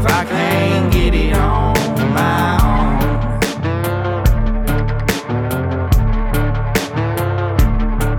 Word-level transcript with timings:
If 0.00 0.06
I 0.06 0.24
can't 0.24 0.90
get 0.90 1.14
it 1.14 1.34
on 1.34 1.74
my 2.14 2.58
own. 2.64 3.00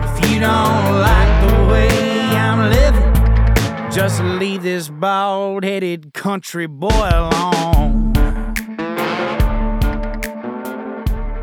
If 0.04 0.30
you 0.30 0.40
don't 0.40 1.00
like 1.02 1.50
the 1.50 1.56
way 1.74 1.90
I'm 2.38 2.70
living, 2.70 3.92
just 3.92 4.22
leave 4.22 4.62
this 4.62 4.90
bald 4.90 5.64
headed 5.64 6.14
country 6.14 6.68
boy 6.68 6.90
alone. 6.92 8.14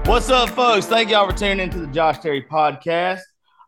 What's 0.04 0.30
up, 0.30 0.50
folks? 0.50 0.86
Thank 0.86 1.10
y'all 1.10 1.28
for 1.28 1.36
tuning 1.36 1.58
into 1.58 1.80
the 1.80 1.88
Josh 1.88 2.20
Terry 2.20 2.44
podcast. 2.44 3.22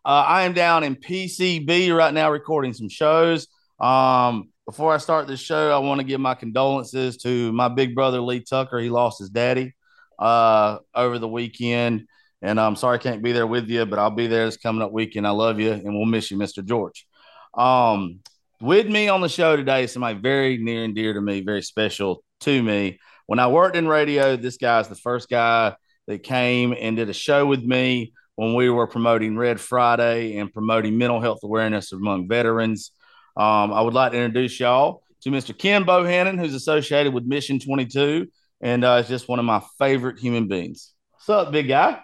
Uh, 0.04 0.24
I 0.24 0.42
am 0.42 0.52
down 0.52 0.84
in 0.84 0.94
PCB 0.94 1.92
right 1.92 2.14
now 2.14 2.30
recording 2.30 2.74
some 2.74 2.88
shows. 2.88 3.48
Um, 3.80 4.50
before 4.70 4.94
I 4.94 4.98
start 4.98 5.26
this 5.26 5.40
show, 5.40 5.72
I 5.72 5.78
want 5.78 5.98
to 5.98 6.06
give 6.06 6.20
my 6.20 6.36
condolences 6.36 7.16
to 7.24 7.50
my 7.50 7.66
big 7.66 7.92
brother 7.92 8.20
Lee 8.20 8.38
Tucker. 8.38 8.78
He 8.78 8.88
lost 8.88 9.18
his 9.18 9.28
daddy 9.28 9.74
uh, 10.16 10.78
over 10.94 11.18
the 11.18 11.26
weekend, 11.26 12.06
and 12.40 12.60
I'm 12.60 12.76
sorry 12.76 12.94
I 12.94 13.02
can't 13.02 13.20
be 13.20 13.32
there 13.32 13.48
with 13.48 13.68
you, 13.68 13.84
but 13.84 13.98
I'll 13.98 14.12
be 14.12 14.28
there 14.28 14.46
this 14.46 14.56
coming 14.56 14.80
up 14.80 14.92
weekend. 14.92 15.26
I 15.26 15.30
love 15.30 15.58
you, 15.58 15.72
and 15.72 15.92
we'll 15.92 16.04
miss 16.04 16.30
you, 16.30 16.36
Mr. 16.36 16.64
George. 16.64 17.04
Um, 17.52 18.20
with 18.60 18.86
me 18.86 19.08
on 19.08 19.22
the 19.22 19.28
show 19.28 19.56
today 19.56 19.82
is 19.82 19.92
somebody 19.92 20.20
very 20.20 20.56
near 20.56 20.84
and 20.84 20.94
dear 20.94 21.14
to 21.14 21.20
me, 21.20 21.40
very 21.40 21.62
special 21.62 22.22
to 22.42 22.62
me. 22.62 23.00
When 23.26 23.40
I 23.40 23.48
worked 23.48 23.74
in 23.74 23.88
radio, 23.88 24.36
this 24.36 24.56
guy's 24.56 24.86
the 24.86 24.94
first 24.94 25.28
guy 25.28 25.74
that 26.06 26.22
came 26.22 26.76
and 26.78 26.94
did 26.94 27.10
a 27.10 27.12
show 27.12 27.44
with 27.44 27.64
me 27.64 28.12
when 28.36 28.54
we 28.54 28.70
were 28.70 28.86
promoting 28.86 29.36
Red 29.36 29.60
Friday 29.60 30.36
and 30.36 30.52
promoting 30.52 30.96
mental 30.96 31.20
health 31.20 31.40
awareness 31.42 31.90
among 31.90 32.28
veterans. 32.28 32.92
Um, 33.40 33.72
I 33.72 33.80
would 33.80 33.94
like 33.94 34.12
to 34.12 34.18
introduce 34.18 34.60
y'all 34.60 35.02
to 35.22 35.30
Mr. 35.30 35.56
Ken 35.56 35.86
Bohannon, 35.86 36.38
who's 36.38 36.54
associated 36.54 37.14
with 37.14 37.24
Mission 37.24 37.58
22 37.58 38.28
and 38.60 38.84
uh, 38.84 39.00
is 39.02 39.08
just 39.08 39.28
one 39.28 39.38
of 39.38 39.46
my 39.46 39.62
favorite 39.78 40.18
human 40.18 40.46
beings. 40.46 40.92
What's 41.12 41.30
up, 41.30 41.50
big 41.50 41.66
guy? 41.66 42.00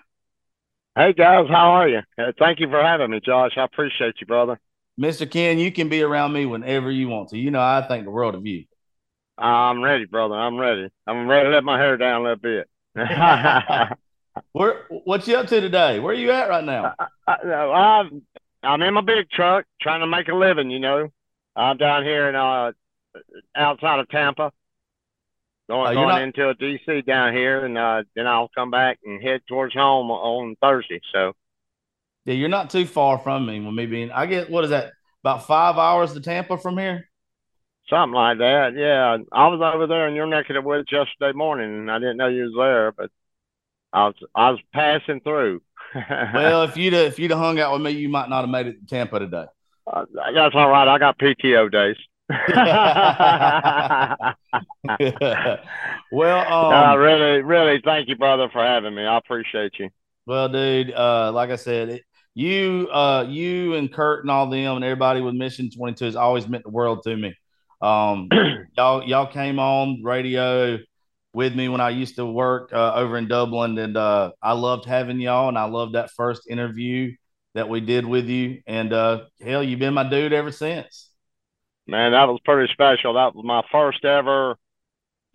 Hey 0.95 1.13
guys, 1.13 1.47
how 1.51 1.73
are 1.73 1.89
you? 1.91 2.01
Uh, 2.17 2.33
thank 2.39 2.59
you 2.59 2.71
for 2.71 2.83
having 2.83 3.11
me, 3.11 3.21
Josh. 3.21 3.53
I 3.59 3.65
appreciate 3.65 4.15
you, 4.19 4.27
brother. 4.27 4.59
Mr. 4.99 5.31
Ken, 5.31 5.59
you 5.59 5.71
can 5.71 5.91
be 5.91 6.01
around 6.01 6.33
me 6.33 6.47
whenever 6.47 6.91
you 6.91 7.09
want 7.09 7.29
to. 7.29 7.37
You 7.37 7.51
know, 7.51 7.61
I 7.61 7.85
think 7.87 8.07
the 8.07 8.11
world 8.11 8.35
of 8.35 8.47
you. 8.47 8.65
I'm 9.37 9.83
ready, 9.83 10.07
brother. 10.07 10.37
I'm 10.37 10.57
ready. 10.57 10.89
I'm 11.07 11.29
ready 11.29 11.51
to 11.51 11.55
let 11.55 11.65
my 11.65 11.79
hair 11.79 11.99
down 11.99 12.23
a 12.23 12.25
little 12.25 12.37
bit. 12.37 12.67
Where, 14.53 14.87
what 14.89 15.29
you 15.29 15.37
up 15.37 15.49
to 15.49 15.61
today? 15.61 16.01
Where 16.01 16.15
are 16.15 16.19
you 16.19 16.31
at 16.31 16.49
right 16.49 16.65
now? 16.65 16.95
I, 16.99 17.07
I, 17.29 18.01
I'm, 18.01 18.23
I'm 18.63 18.81
in 18.81 18.95
my 18.95 19.03
big 19.03 19.29
truck 19.29 19.67
trying 19.83 20.01
to 20.01 20.07
make 20.07 20.29
a 20.29 20.35
living, 20.35 20.71
you 20.71 20.81
know. 20.81 21.11
I'm 21.57 21.77
down 21.79 22.05
here 22.05 22.29
in 22.29 22.35
uh 22.37 22.73
outside 23.57 24.01
of 24.01 24.09
Tampa. 24.09 24.53
Going, 25.69 25.87
you're 25.95 26.05
going 26.05 26.09
not- 26.09 26.23
into 26.23 26.49
a 26.49 26.55
DC 26.55 27.05
down 27.07 27.33
here 27.35 27.65
and 27.65 27.77
uh 27.77 28.03
then 28.15 28.27
I'll 28.27 28.51
come 28.55 28.71
back 28.71 28.99
and 29.05 29.23
head 29.23 29.41
towards 29.49 29.75
home 29.75 30.11
on 30.11 30.57
Thursday. 30.63 31.01
So 31.13 31.33
Yeah, 32.25 32.35
you're 32.35 32.49
not 32.49 32.71
too 32.71 32.87
far 32.87 33.19
from 33.19 33.47
me. 33.47 33.61
With 33.61 33.75
me 33.75 33.87
being, 33.87 34.13
I 34.13 34.27
get 34.27 34.51
what 34.51 34.65
is 34.65 34.71
that? 34.71 34.93
About 35.25 35.47
five 35.47 35.77
hours 35.77 36.13
to 36.13 36.21
Tampa 36.21 36.57
from 36.57 36.79
here. 36.79 37.09
something 37.91 38.15
like 38.15 38.39
that. 38.39 38.75
Yeah. 38.77 39.17
I 39.33 39.49
was 39.49 39.61
over 39.75 39.87
there 39.89 40.07
in 40.07 40.15
your 40.15 40.27
neck 40.27 40.49
of 40.51 40.55
the 40.55 40.63
woods 40.63 40.87
yesterday 40.93 41.33
morning 41.37 41.69
and 41.71 41.91
I 41.91 41.99
didn't 41.99 42.17
know 42.19 42.29
you 42.29 42.45
was 42.45 42.55
there, 42.57 42.93
but 42.93 43.11
I 43.93 44.07
was 44.07 44.15
I 44.35 44.51
was 44.51 44.61
passing 44.73 45.21
through. 45.21 45.63
Well, 46.35 46.65
if 46.65 46.77
you'd 46.77 46.93
have, 46.93 47.07
if 47.07 47.19
you'd 47.19 47.31
have 47.31 47.41
hung 47.41 47.59
out 47.59 47.73
with 47.73 47.81
me, 47.83 47.93
you 47.93 48.09
might 48.09 48.29
not 48.29 48.43
have 48.43 48.51
made 48.51 48.67
it 48.67 48.81
to 48.81 48.87
Tampa 48.87 49.19
today. 49.21 49.47
Uh, 49.87 50.05
that's 50.35 50.55
all 50.55 50.69
right. 50.69 50.89
I 50.89 50.99
got 50.99 51.19
PTO 51.19 51.71
days. 51.71 51.97
well, 56.11 56.53
um, 56.53 56.73
uh, 56.73 56.97
really, 56.97 57.43
really, 57.43 57.81
thank 57.85 58.09
you, 58.09 58.17
brother, 58.17 58.49
for 58.53 58.65
having 58.65 58.97
me. 58.97 59.05
I 59.05 59.17
appreciate 59.17 59.75
you. 59.79 59.91
well, 60.27 60.49
dude, 60.49 60.93
uh, 60.93 61.31
like 61.33 61.51
I 61.51 61.57
said, 61.57 61.89
it, 61.89 62.03
you, 62.35 62.89
uh, 62.93 63.27
you 63.29 63.75
and 63.75 63.93
Kurt 63.93 64.25
and 64.25 64.31
all 64.31 64.51
them 64.51 64.75
and 64.75 64.85
everybody 64.85 65.21
with 65.21 65.35
Mission 65.35 65.71
Twenty 65.71 65.95
Two 65.95 66.07
has 66.07 66.17
always 66.17 66.49
meant 66.49 66.65
the 66.65 66.71
world 66.71 67.05
to 67.05 67.17
me. 67.17 67.33
Um, 67.81 68.29
y'all, 68.77 69.05
y'all 69.05 69.27
came 69.29 69.61
on 69.61 70.03
radio 70.03 70.79
with 71.33 71.55
me 71.55 71.69
when 71.69 71.81
I 71.81 71.91
used 71.91 72.17
to 72.17 72.27
work 72.27 72.73
uh, 72.73 72.95
over 72.95 73.19
in 73.19 73.29
Dublin, 73.29 73.79
and 73.79 73.97
uh, 73.97 74.33
I 74.43 74.55
loved 74.55 74.85
having 74.85 75.21
y'all, 75.21 75.49
and 75.49 75.57
I 75.57 75.67
loved 75.67 75.95
that 75.95 76.11
first 76.11 76.51
interview 76.51 77.15
that 77.57 77.71
we 77.71 77.81
did 77.81 78.05
with 78.05 78.27
you, 78.27 78.61
and 78.67 78.93
uh, 78.93 79.25
hell, 79.41 79.63
you've 79.63 79.81
been 79.81 79.95
my 79.95 80.09
dude 80.09 80.35
ever 80.35 80.53
since. 80.53 81.11
Man, 81.87 82.13
that 82.13 82.29
was 82.29 82.39
pretty 82.45 82.71
special. 82.73 83.15
That 83.15 83.35
was 83.35 83.45
my 83.45 83.63
first 83.73 84.05
ever 84.05 84.57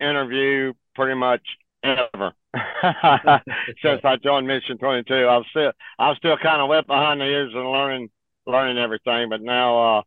interview, 0.00 0.72
pretty 0.94 1.14
much 1.18 1.42
ever. 1.82 2.32
Since 3.82 4.02
I 4.04 4.16
joined 4.22 4.46
Mission 4.46 4.78
22, 4.78 5.14
I 5.14 5.36
was 5.38 5.46
still, 5.50 5.72
I 5.98 6.08
was 6.10 6.18
still 6.18 6.36
kind 6.36 6.62
of 6.62 6.68
wet 6.68 6.86
behind 6.86 7.20
the 7.20 7.24
ears 7.24 7.52
and 7.54 7.70
learning, 7.70 8.10
learning 8.46 8.78
everything. 8.78 9.28
But 9.28 9.42
now, 9.42 9.98
uh, 9.98 10.02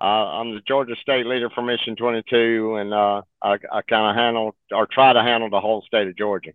uh, 0.00 0.04
I'm 0.40 0.54
the 0.54 0.62
Georgia 0.66 0.96
State 1.02 1.26
leader 1.26 1.50
for 1.50 1.62
Mission 1.62 1.96
22, 1.96 2.76
and 2.76 2.94
uh, 2.94 3.22
I, 3.42 3.58
I 3.70 3.82
kind 3.82 4.08
of 4.10 4.16
handle 4.16 4.54
or 4.72 4.86
try 4.86 5.12
to 5.12 5.22
handle 5.22 5.50
the 5.50 5.60
whole 5.60 5.82
state 5.86 6.08
of 6.08 6.16
Georgia. 6.16 6.52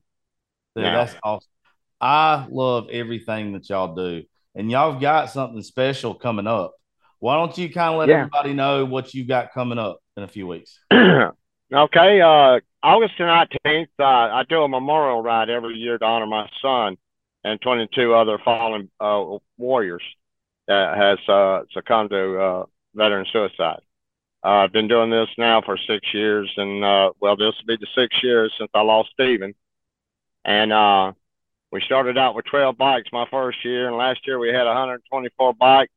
Dude, 0.76 0.86
Yeah. 0.86 1.06
that's 1.06 1.16
awesome. 1.24 1.48
I 2.00 2.48
love 2.50 2.90
everything 2.92 3.54
that 3.54 3.70
y'all 3.70 3.96
do, 3.96 4.24
and 4.58 4.72
y'all 4.72 5.00
got 5.00 5.30
something 5.30 5.62
special 5.62 6.16
coming 6.16 6.48
up. 6.48 6.74
Why 7.20 7.36
don't 7.36 7.58
you 7.58 7.72
kind 7.72 7.94
of 7.94 8.00
let 8.00 8.10
Yeah. 8.10 8.16
everybody 8.18 8.54
know 8.54 8.86
what 8.86 9.14
you 9.14 9.24
got 9.24 9.54
coming 9.54 9.78
up 9.78 10.00
in 10.18 10.24
a 10.24 10.28
few 10.28 10.48
weeks? 10.48 10.80
okay, 10.92 12.22
uh, 12.22 12.60
August 12.84 13.14
the 13.18 13.24
19th, 13.24 13.88
uh, 14.00 14.04
I 14.04 14.44
do 14.50 14.64
a 14.64 14.68
memorial 14.68 15.22
ride 15.22 15.50
every 15.50 15.76
year 15.76 15.98
to 15.98 16.06
honor 16.06 16.26
my 16.26 16.50
son 16.62 16.98
and 17.44 17.62
22 17.62 18.14
other 18.14 18.40
fallen 18.44 18.90
uh, 19.00 19.38
warriors 19.58 20.04
that 20.68 20.98
has 20.98 21.20
uh, 21.30 21.64
succumbed 21.72 22.10
to 22.10 22.40
uh, 22.40 22.66
veteran 22.96 23.26
suicide. 23.32 23.80
Uh, 24.44 24.50
I've 24.50 24.72
been 24.72 24.88
doing 24.88 25.10
this 25.10 25.30
now 25.38 25.62
for 25.62 25.78
six 25.78 26.14
years, 26.14 26.52
and 26.58 26.84
uh, 26.84 27.12
well, 27.20 27.36
this 27.36 27.54
will 27.58 27.78
be 27.78 27.78
the 27.78 27.88
six 27.96 28.16
years 28.24 28.54
since 28.58 28.70
I 28.74 28.82
lost 28.82 29.10
Stephen. 29.14 29.54
And 30.46 30.72
uh, 30.72 31.14
we 31.72 31.82
started 31.82 32.18
out 32.18 32.36
with 32.36 32.46
12 32.46 32.78
bikes 32.78 33.10
my 33.12 33.26
first 33.30 33.64
year, 33.64 33.88
and 33.88 33.98
last 33.98 34.26
year 34.26 34.40
we 34.40 34.50
had 34.50 34.66
124 34.66 35.54
bikes, 35.54 35.92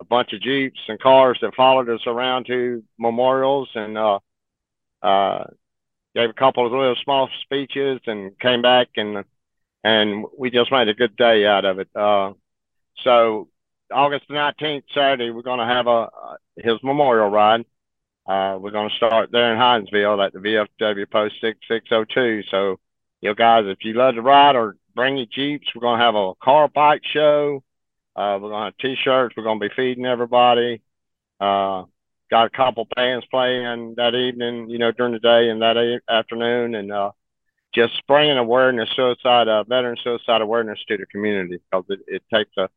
a 0.00 0.04
bunch 0.04 0.32
of 0.32 0.40
Jeeps 0.40 0.80
and 0.88 0.98
cars 0.98 1.38
that 1.42 1.54
followed 1.54 1.88
us 1.88 2.00
around 2.06 2.46
to 2.46 2.82
memorials 2.98 3.68
and 3.74 3.98
uh, 3.98 4.18
uh, 5.02 5.44
gave 6.14 6.30
a 6.30 6.34
couple 6.34 6.66
of 6.66 6.72
little 6.72 6.96
small 7.02 7.28
speeches 7.42 8.00
and 8.06 8.38
came 8.38 8.62
back 8.62 8.88
and 8.96 9.24
and 9.82 10.24
we 10.38 10.50
just 10.50 10.72
made 10.72 10.88
a 10.88 10.94
good 10.94 11.14
day 11.14 11.44
out 11.46 11.66
of 11.66 11.78
it. 11.78 11.88
Uh, 11.94 12.32
so 13.02 13.48
August 13.92 14.24
the 14.28 14.34
19th, 14.34 14.84
Saturday, 14.94 15.30
we're 15.30 15.42
going 15.42 15.58
to 15.58 15.66
have 15.66 15.86
a 15.86 16.08
his 16.56 16.82
memorial 16.82 17.28
ride. 17.28 17.64
Uh, 18.26 18.56
we're 18.58 18.70
going 18.70 18.88
to 18.88 18.96
start 18.96 19.30
there 19.30 19.52
in 19.52 19.58
Hinesville 19.58 20.24
at 20.24 20.32
the 20.32 20.38
VFW 20.38 21.10
Post 21.10 21.34
6602. 21.42 22.44
So, 22.50 22.80
you 23.20 23.34
guys, 23.34 23.64
if 23.66 23.84
you 23.84 23.92
love 23.92 24.14
to 24.14 24.22
ride 24.22 24.56
or 24.56 24.76
bring 24.94 25.16
your 25.16 25.26
Jeeps, 25.26 25.68
we're 25.74 25.80
going 25.80 25.98
to 25.98 26.04
have 26.04 26.14
a 26.14 26.34
car 26.42 26.68
bike 26.68 27.02
show. 27.04 27.62
Uh, 28.16 28.38
we're 28.40 28.50
going 28.50 28.60
to 28.60 28.64
have 28.66 28.76
T-shirts. 28.78 29.34
We're 29.36 29.42
going 29.44 29.60
to 29.60 29.68
be 29.68 29.74
feeding 29.74 30.06
everybody. 30.06 30.82
Uh, 31.40 31.84
got 32.30 32.46
a 32.46 32.50
couple 32.50 32.86
bands 32.94 33.26
playing 33.30 33.94
that 33.96 34.14
evening, 34.14 34.68
you 34.70 34.78
know, 34.78 34.92
during 34.92 35.12
the 35.12 35.18
day 35.18 35.50
and 35.50 35.62
that 35.62 35.76
a- 35.76 36.12
afternoon, 36.12 36.74
and 36.74 36.92
uh, 36.92 37.10
just 37.74 38.02
bringing 38.06 38.38
awareness, 38.38 38.88
suicide, 38.94 39.48
uh, 39.48 39.64
veteran 39.64 39.96
suicide 40.02 40.40
awareness 40.40 40.78
to 40.88 40.96
the 40.96 41.06
community 41.06 41.58
because 41.58 41.84
it, 41.88 42.00
it 42.06 42.22
takes 42.32 42.52
a, 42.56 42.68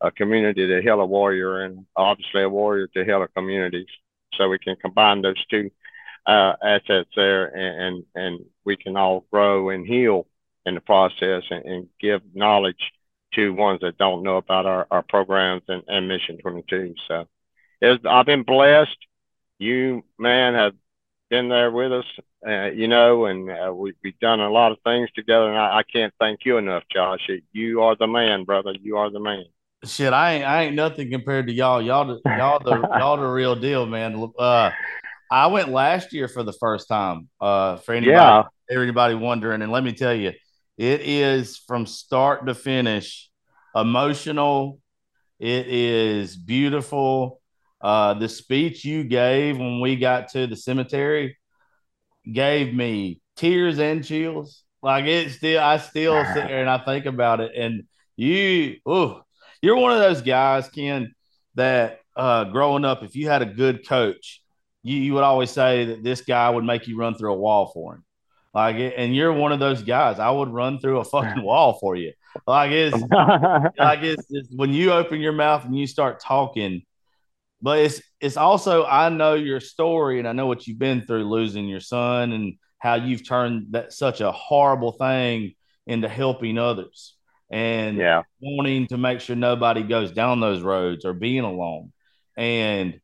a 0.00 0.10
community 0.12 0.66
to 0.66 0.80
heal 0.80 1.00
a 1.00 1.06
warrior 1.06 1.62
and 1.62 1.84
obviously 1.96 2.42
a 2.42 2.48
warrior 2.48 2.86
to 2.88 3.04
heal 3.04 3.22
a 3.22 3.28
community. 3.28 3.86
So 4.34 4.48
we 4.48 4.58
can 4.58 4.76
combine 4.76 5.22
those 5.22 5.44
two 5.46 5.70
uh, 6.26 6.54
assets 6.62 7.10
there 7.16 7.46
and, 7.46 7.82
and, 7.82 8.04
and 8.14 8.44
we 8.64 8.76
can 8.76 8.96
all 8.96 9.24
grow 9.30 9.70
and 9.70 9.86
heal 9.86 10.26
in 10.66 10.74
the 10.74 10.80
process 10.80 11.42
and, 11.50 11.64
and 11.64 11.88
give 12.00 12.22
knowledge 12.34 12.92
to 13.34 13.52
ones 13.52 13.80
that 13.82 13.98
don't 13.98 14.22
know 14.22 14.36
about 14.36 14.66
our, 14.66 14.86
our 14.90 15.02
programs 15.02 15.62
and, 15.68 15.82
and 15.88 16.08
Mission 16.08 16.38
22. 16.38 16.94
So 17.08 17.26
it's, 17.80 18.04
I've 18.04 18.26
been 18.26 18.44
blessed. 18.44 18.96
You, 19.58 20.04
man, 20.18 20.54
have 20.54 20.74
been 21.30 21.48
there 21.48 21.70
with 21.70 21.92
us, 21.92 22.04
uh, 22.46 22.66
you 22.66 22.88
know, 22.88 23.26
and 23.26 23.50
uh, 23.50 23.72
we, 23.74 23.94
we've 24.02 24.18
done 24.20 24.40
a 24.40 24.50
lot 24.50 24.72
of 24.72 24.78
things 24.84 25.10
together. 25.14 25.48
And 25.48 25.58
I, 25.58 25.78
I 25.78 25.82
can't 25.82 26.12
thank 26.20 26.40
you 26.44 26.58
enough, 26.58 26.84
Josh. 26.92 27.28
You 27.52 27.82
are 27.82 27.96
the 27.96 28.06
man, 28.06 28.44
brother. 28.44 28.74
You 28.80 28.96
are 28.96 29.10
the 29.10 29.20
man. 29.20 29.44
Shit, 29.84 30.12
I 30.12 30.34
ain't, 30.34 30.44
I 30.44 30.62
ain't 30.64 30.74
nothing 30.74 31.10
compared 31.10 31.46
to 31.48 31.52
y'all. 31.52 31.82
Y'all, 31.82 32.06
the, 32.06 32.20
y'all 32.24 32.58
the, 32.58 32.70
y'all 32.98 33.16
the 33.16 33.26
real 33.26 33.54
deal, 33.54 33.86
man. 33.86 34.30
Uh, 34.38 34.70
I 35.30 35.46
went 35.48 35.68
last 35.68 36.12
year 36.12 36.28
for 36.28 36.42
the 36.42 36.52
first 36.52 36.88
time. 36.88 37.28
Uh, 37.40 37.76
for 37.76 37.92
anybody, 37.92 38.12
yeah. 38.12 38.44
everybody 38.70 39.14
wondering, 39.14 39.62
and 39.62 39.72
let 39.72 39.84
me 39.84 39.92
tell 39.92 40.14
you, 40.14 40.32
it 40.76 41.02
is 41.02 41.56
from 41.56 41.86
start 41.86 42.46
to 42.46 42.54
finish 42.54 43.30
emotional. 43.74 44.80
It 45.38 45.66
is 45.66 46.36
beautiful. 46.36 47.40
Uh, 47.80 48.14
the 48.14 48.28
speech 48.28 48.84
you 48.84 49.04
gave 49.04 49.58
when 49.58 49.80
we 49.80 49.96
got 49.96 50.28
to 50.30 50.46
the 50.46 50.56
cemetery 50.56 51.36
gave 52.30 52.74
me 52.74 53.20
tears 53.36 53.78
and 53.78 54.04
chills. 54.04 54.64
Like 54.82 55.04
it 55.04 55.30
still, 55.30 55.60
I 55.60 55.78
still 55.78 56.24
sit 56.26 56.46
there 56.46 56.60
and 56.60 56.70
I 56.70 56.78
think 56.78 57.06
about 57.06 57.40
it. 57.40 57.52
And 57.56 57.84
you, 58.16 58.76
oh, 58.86 59.22
you're 59.62 59.76
one 59.76 59.92
of 59.92 59.98
those 59.98 60.22
guys, 60.22 60.68
Ken, 60.68 61.14
that 61.54 62.00
uh, 62.16 62.44
growing 62.44 62.84
up, 62.84 63.02
if 63.02 63.16
you 63.16 63.28
had 63.28 63.42
a 63.42 63.46
good 63.46 63.86
coach, 63.86 64.42
you, 64.82 64.96
you 64.96 65.14
would 65.14 65.22
always 65.22 65.50
say 65.50 65.86
that 65.86 66.02
this 66.02 66.20
guy 66.20 66.50
would 66.50 66.64
make 66.64 66.86
you 66.86 66.96
run 66.96 67.14
through 67.14 67.32
a 67.32 67.38
wall 67.38 67.70
for 67.72 67.94
him. 67.94 68.04
Like, 68.54 68.76
and 68.96 69.14
you're 69.14 69.32
one 69.32 69.52
of 69.52 69.58
those 69.58 69.82
guys. 69.82 70.18
I 70.20 70.30
would 70.30 70.48
run 70.48 70.78
through 70.78 71.00
a 71.00 71.04
fucking 71.04 71.42
wall 71.42 71.78
for 71.80 71.96
you. 71.96 72.12
Like 72.46 72.70
it's, 72.70 72.96
like 73.78 74.02
it's, 74.02 74.24
it's 74.30 74.48
when 74.54 74.72
you 74.72 74.92
open 74.92 75.20
your 75.20 75.32
mouth 75.32 75.64
and 75.64 75.76
you 75.76 75.86
start 75.86 76.20
talking. 76.20 76.82
But 77.60 77.78
it's 77.78 78.02
it's 78.20 78.36
also 78.36 78.84
I 78.84 79.08
know 79.08 79.34
your 79.34 79.58
story 79.58 80.18
and 80.18 80.28
I 80.28 80.32
know 80.32 80.46
what 80.46 80.66
you've 80.66 80.78
been 80.78 81.06
through 81.06 81.24
losing 81.24 81.66
your 81.66 81.80
son 81.80 82.32
and 82.32 82.54
how 82.78 82.94
you've 82.96 83.26
turned 83.26 83.68
that 83.70 83.92
such 83.92 84.20
a 84.20 84.30
horrible 84.30 84.92
thing 84.92 85.54
into 85.86 86.08
helping 86.08 86.58
others 86.58 87.14
and 87.50 87.96
yeah. 87.96 88.22
wanting 88.40 88.86
to 88.88 88.98
make 88.98 89.20
sure 89.20 89.36
nobody 89.36 89.82
goes 89.82 90.12
down 90.12 90.40
those 90.40 90.60
roads 90.60 91.04
or 91.04 91.14
being 91.14 91.44
alone. 91.44 91.92
And 92.36 93.00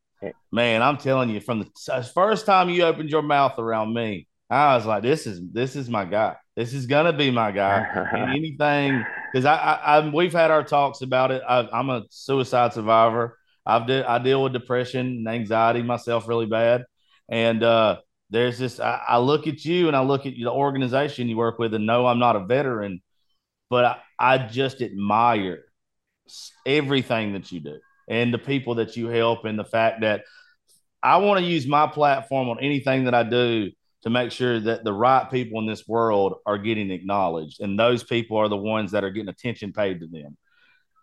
man, 0.51 0.81
I'm 0.81 0.97
telling 0.97 1.29
you, 1.29 1.39
from 1.39 1.59
the 1.59 2.11
first 2.13 2.45
time 2.45 2.69
you 2.69 2.83
opened 2.83 3.09
your 3.09 3.21
mouth 3.21 3.57
around 3.57 3.93
me, 3.93 4.27
I 4.51 4.75
was 4.75 4.85
like, 4.85 5.01
this 5.01 5.27
is 5.27 5.41
this 5.53 5.77
is 5.77 5.89
my 5.89 6.03
guy. 6.03 6.35
This 6.57 6.73
is 6.73 6.85
gonna 6.85 7.13
be 7.13 7.31
my 7.31 7.51
guy. 7.51 7.87
anything 8.35 9.05
because 9.31 9.45
I, 9.45 9.55
I, 9.55 9.73
I, 9.97 10.09
we've 10.09 10.33
had 10.33 10.51
our 10.51 10.63
talks 10.63 11.01
about 11.01 11.31
it. 11.31 11.41
I, 11.47 11.79
am 11.79 11.89
a 11.89 12.03
suicide 12.09 12.73
survivor. 12.73 13.37
I've 13.65 13.87
de- 13.87 14.07
I 14.07 14.19
deal 14.19 14.43
with 14.43 14.51
depression 14.51 15.05
and 15.05 15.27
anxiety 15.29 15.81
myself 15.83 16.27
really 16.27 16.47
bad, 16.47 16.83
and 17.29 17.63
uh, 17.63 17.99
there's 18.29 18.59
this. 18.59 18.81
I, 18.81 19.01
I, 19.07 19.17
look 19.19 19.47
at 19.47 19.63
you 19.63 19.87
and 19.87 19.95
I 19.95 20.01
look 20.01 20.25
at 20.25 20.33
the 20.33 20.51
organization 20.51 21.29
you 21.29 21.37
work 21.37 21.57
with, 21.57 21.73
and 21.73 21.85
no, 21.85 22.05
I'm 22.05 22.19
not 22.19 22.35
a 22.35 22.45
veteran, 22.45 23.01
but 23.69 23.85
I, 23.85 23.97
I 24.19 24.37
just 24.47 24.81
admire 24.81 25.63
everything 26.65 27.33
that 27.33 27.51
you 27.53 27.61
do 27.61 27.79
and 28.09 28.33
the 28.33 28.37
people 28.37 28.75
that 28.75 28.97
you 28.97 29.07
help, 29.07 29.45
and 29.45 29.57
the 29.57 29.63
fact 29.63 30.01
that 30.01 30.23
I 31.01 31.17
want 31.17 31.39
to 31.39 31.45
use 31.45 31.65
my 31.65 31.87
platform 31.87 32.49
on 32.49 32.59
anything 32.59 33.05
that 33.05 33.13
I 33.13 33.23
do 33.23 33.71
to 34.03 34.09
make 34.09 34.31
sure 34.31 34.59
that 34.59 34.83
the 34.83 34.93
right 34.93 35.29
people 35.29 35.59
in 35.59 35.67
this 35.67 35.87
world 35.87 36.35
are 36.45 36.57
getting 36.57 36.91
acknowledged. 36.91 37.61
And 37.61 37.79
those 37.79 38.03
people 38.03 38.37
are 38.37 38.49
the 38.49 38.57
ones 38.57 38.91
that 38.91 39.03
are 39.03 39.11
getting 39.11 39.29
attention 39.29 39.73
paid 39.73 39.99
to 39.99 40.07
them. 40.07 40.37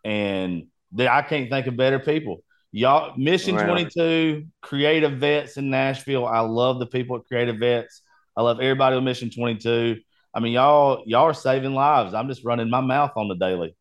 And 0.04 0.66
they, 0.92 1.06
I 1.06 1.22
can't 1.22 1.50
think 1.50 1.66
of 1.66 1.76
better 1.76 1.98
people. 1.98 2.42
Y'all, 2.72 3.16
Mission 3.16 3.56
22, 3.56 4.46
Creative 4.60 5.12
Vets 5.12 5.56
in 5.56 5.70
Nashville. 5.70 6.26
I 6.26 6.40
love 6.40 6.78
the 6.78 6.86
people 6.86 7.16
at 7.16 7.24
Creative 7.24 7.56
Vets. 7.56 8.02
I 8.36 8.42
love 8.42 8.60
everybody 8.60 8.96
with 8.96 9.04
Mission 9.04 9.30
22. 9.30 10.00
I 10.34 10.40
mean, 10.40 10.52
y'all, 10.52 11.02
y'all 11.06 11.24
are 11.24 11.34
saving 11.34 11.74
lives. 11.74 12.14
I'm 12.14 12.28
just 12.28 12.44
running 12.44 12.68
my 12.68 12.80
mouth 12.80 13.12
on 13.16 13.28
the 13.28 13.36
daily. 13.36 13.74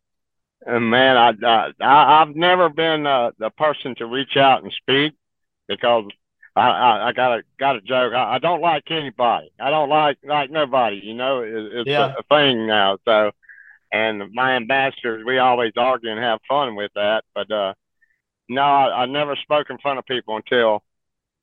And 0.66 0.90
man, 0.90 1.18
I, 1.18 1.74
I 1.82 2.22
I've 2.22 2.36
never 2.36 2.70
been 2.70 3.06
uh, 3.06 3.32
the 3.38 3.50
person 3.52 3.96
to 3.96 4.06
reach 4.06 4.38
out 4.38 4.64
and 4.64 4.74
speak 4.74 5.14
because 5.68 6.06
I, 6.58 6.70
I, 6.70 7.08
I 7.08 7.12
got 7.14 7.40
a 7.40 7.44
got 7.60 7.76
a 7.76 7.82
joke. 7.82 8.14
I, 8.14 8.36
I 8.36 8.40
don't 8.40 8.62
like 8.62 8.90
anybody. 8.90 9.52
I 9.60 9.70
don't 9.70 9.90
like 9.90 10.18
like 10.24 10.50
nobody. 10.50 11.00
You 11.04 11.14
know, 11.14 11.42
it, 11.42 11.54
it's 11.54 11.90
yeah. 11.90 12.14
a, 12.16 12.20
a 12.20 12.24
thing 12.30 12.68
now. 12.68 12.98
So, 13.06 13.32
and 13.92 14.34
my 14.34 14.56
ambassadors, 14.56 15.24
we 15.26 15.38
always 15.38 15.74
argue 15.78 16.12
and 16.12 16.20
have 16.20 16.40
fun 16.48 16.76
with 16.76 16.92
that. 16.96 17.24
But 17.36 17.52
uh, 17.52 17.74
no, 18.50 18.62
I, 18.62 19.04
I 19.04 19.06
never 19.06 19.36
spoke 19.36 19.70
in 19.70 19.78
front 19.78 20.00
of 20.00 20.06
people 20.06 20.36
until, 20.36 20.84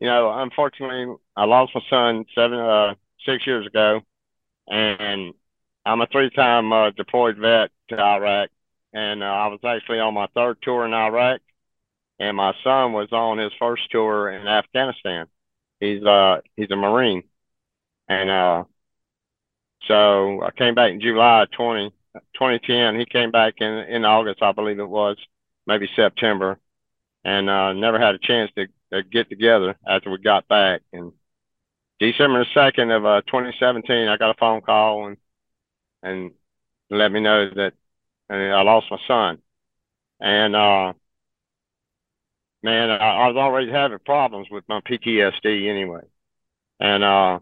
you 0.01 0.09
know, 0.09 0.33
unfortunately, 0.33 1.15
I 1.37 1.45
lost 1.45 1.75
my 1.75 1.83
son 1.89 2.25
seven 2.35 2.59
uh 2.59 2.95
six 3.27 3.47
years 3.47 3.67
ago, 3.67 4.01
and 4.69 5.33
I'm 5.87 6.01
a 6.01 6.07
three-time 6.07 6.73
uh, 6.73 6.91
deployed 6.91 7.39
vet 7.39 7.71
to 7.89 7.99
Iraq, 7.99 8.51
and 8.93 9.23
uh, 9.23 9.27
I 9.27 9.47
was 9.49 9.61
actually 9.65 10.01
on 10.01 10.15
my 10.15 10.27
third 10.35 10.59
tour 10.63 10.85
in 10.85 10.93
Iraq 10.93 11.41
and 12.19 12.37
my 12.37 12.55
son 12.63 12.93
was 12.93 13.13
on 13.13 13.39
his 13.39 13.53
first 13.59 13.91
tour 13.91 14.31
in 14.31 14.47
Afghanistan. 14.47 15.27
He's 15.81 16.03
uh 16.05 16.41
he's 16.57 16.71
a 16.71 16.77
Marine, 16.77 17.25
and 18.09 18.31
uh, 18.31 18.65
so 19.87 20.43
I 20.43 20.51
came 20.51 20.75
back 20.75 20.93
in 20.93 21.01
July 21.01 21.47
20, 21.53 21.91
2010. 22.35 22.99
He 22.99 23.05
came 23.07 23.31
back 23.31 23.55
in 23.59 23.69
in 23.69 24.05
August, 24.05 24.43
I 24.43 24.53
believe 24.53 24.79
it 24.79 24.89
was, 24.89 25.17
maybe 25.67 25.89
September, 25.95 26.59
and 27.25 27.51
uh, 27.51 27.73
never 27.73 27.99
had 27.99 28.15
a 28.15 28.19
chance 28.19 28.51
to, 28.57 28.67
to 28.93 29.03
get 29.03 29.29
together 29.29 29.77
after 29.87 30.11
we 30.11 30.19
got 30.19 30.49
back. 30.49 30.83
And 30.93 31.13
December 32.01 32.45
second 32.55 32.91
of 32.91 33.05
uh, 33.07 33.23
2017, 33.23 34.09
I 34.09 34.17
got 34.17 34.31
a 34.31 34.39
phone 34.39 34.61
call 34.63 35.09
and 35.09 35.17
and 36.03 36.33
let 36.91 37.11
me 37.13 37.21
know 37.21 37.51
that 37.51 37.75
I 38.31 38.63
lost 38.63 38.91
my 38.91 38.99
son, 39.09 39.39
and 40.21 40.57
uh, 40.57 40.93
man, 42.65 42.91
I, 42.91 42.97
I 42.97 43.29
was 43.29 43.37
already 43.37 43.71
having 43.71 43.99
problems 44.01 44.49
with 44.51 44.65
my 44.69 44.81
PTSD 44.81 45.69
anyway, 45.69 46.01
and 46.81 47.05
uh, 47.05 47.39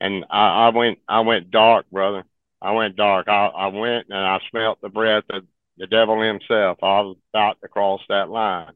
and 0.00 0.24
I, 0.30 0.66
I 0.66 0.68
went 0.70 0.98
I 1.06 1.20
went 1.20 1.50
dark, 1.50 1.88
brother. 1.90 2.24
I 2.60 2.72
went 2.72 2.96
dark. 2.96 3.28
I, 3.28 3.46
I 3.46 3.66
went 3.68 4.08
and 4.08 4.18
I 4.18 4.40
smelt 4.50 4.80
the 4.80 4.88
breath 4.88 5.24
of 5.30 5.44
the 5.76 5.86
devil 5.86 6.20
himself. 6.20 6.78
I 6.82 7.00
was 7.02 7.16
about 7.32 7.60
to 7.60 7.68
cross 7.68 8.00
that 8.08 8.30
line 8.30 8.72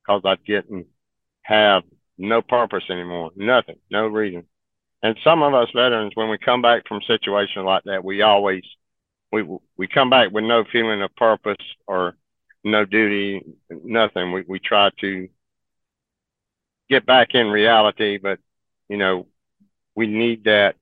because 0.00 0.22
I 0.24 0.36
didn't 0.46 0.86
have 1.42 1.82
no 2.16 2.40
purpose 2.40 2.84
anymore, 2.88 3.32
nothing, 3.36 3.76
no 3.90 4.06
reason. 4.06 4.44
And 5.02 5.18
some 5.22 5.42
of 5.42 5.52
us 5.52 5.68
veterans, 5.74 6.12
when 6.14 6.30
we 6.30 6.38
come 6.38 6.62
back 6.62 6.88
from 6.88 7.02
situations 7.06 7.66
like 7.66 7.84
that, 7.84 8.04
we 8.04 8.22
always 8.22 8.62
we 9.32 9.44
we 9.76 9.88
come 9.88 10.08
back 10.08 10.30
with 10.30 10.44
no 10.44 10.64
feeling 10.70 11.02
of 11.02 11.14
purpose 11.16 11.56
or 11.86 12.16
no 12.66 12.84
duty, 12.84 13.42
nothing. 13.70 14.32
We 14.32 14.44
we 14.46 14.58
try 14.58 14.90
to 15.00 15.28
get 16.88 17.06
back 17.06 17.34
in 17.34 17.46
reality, 17.48 18.18
but 18.18 18.38
you 18.88 18.96
know, 18.96 19.26
we 19.94 20.06
need 20.06 20.44
that 20.44 20.76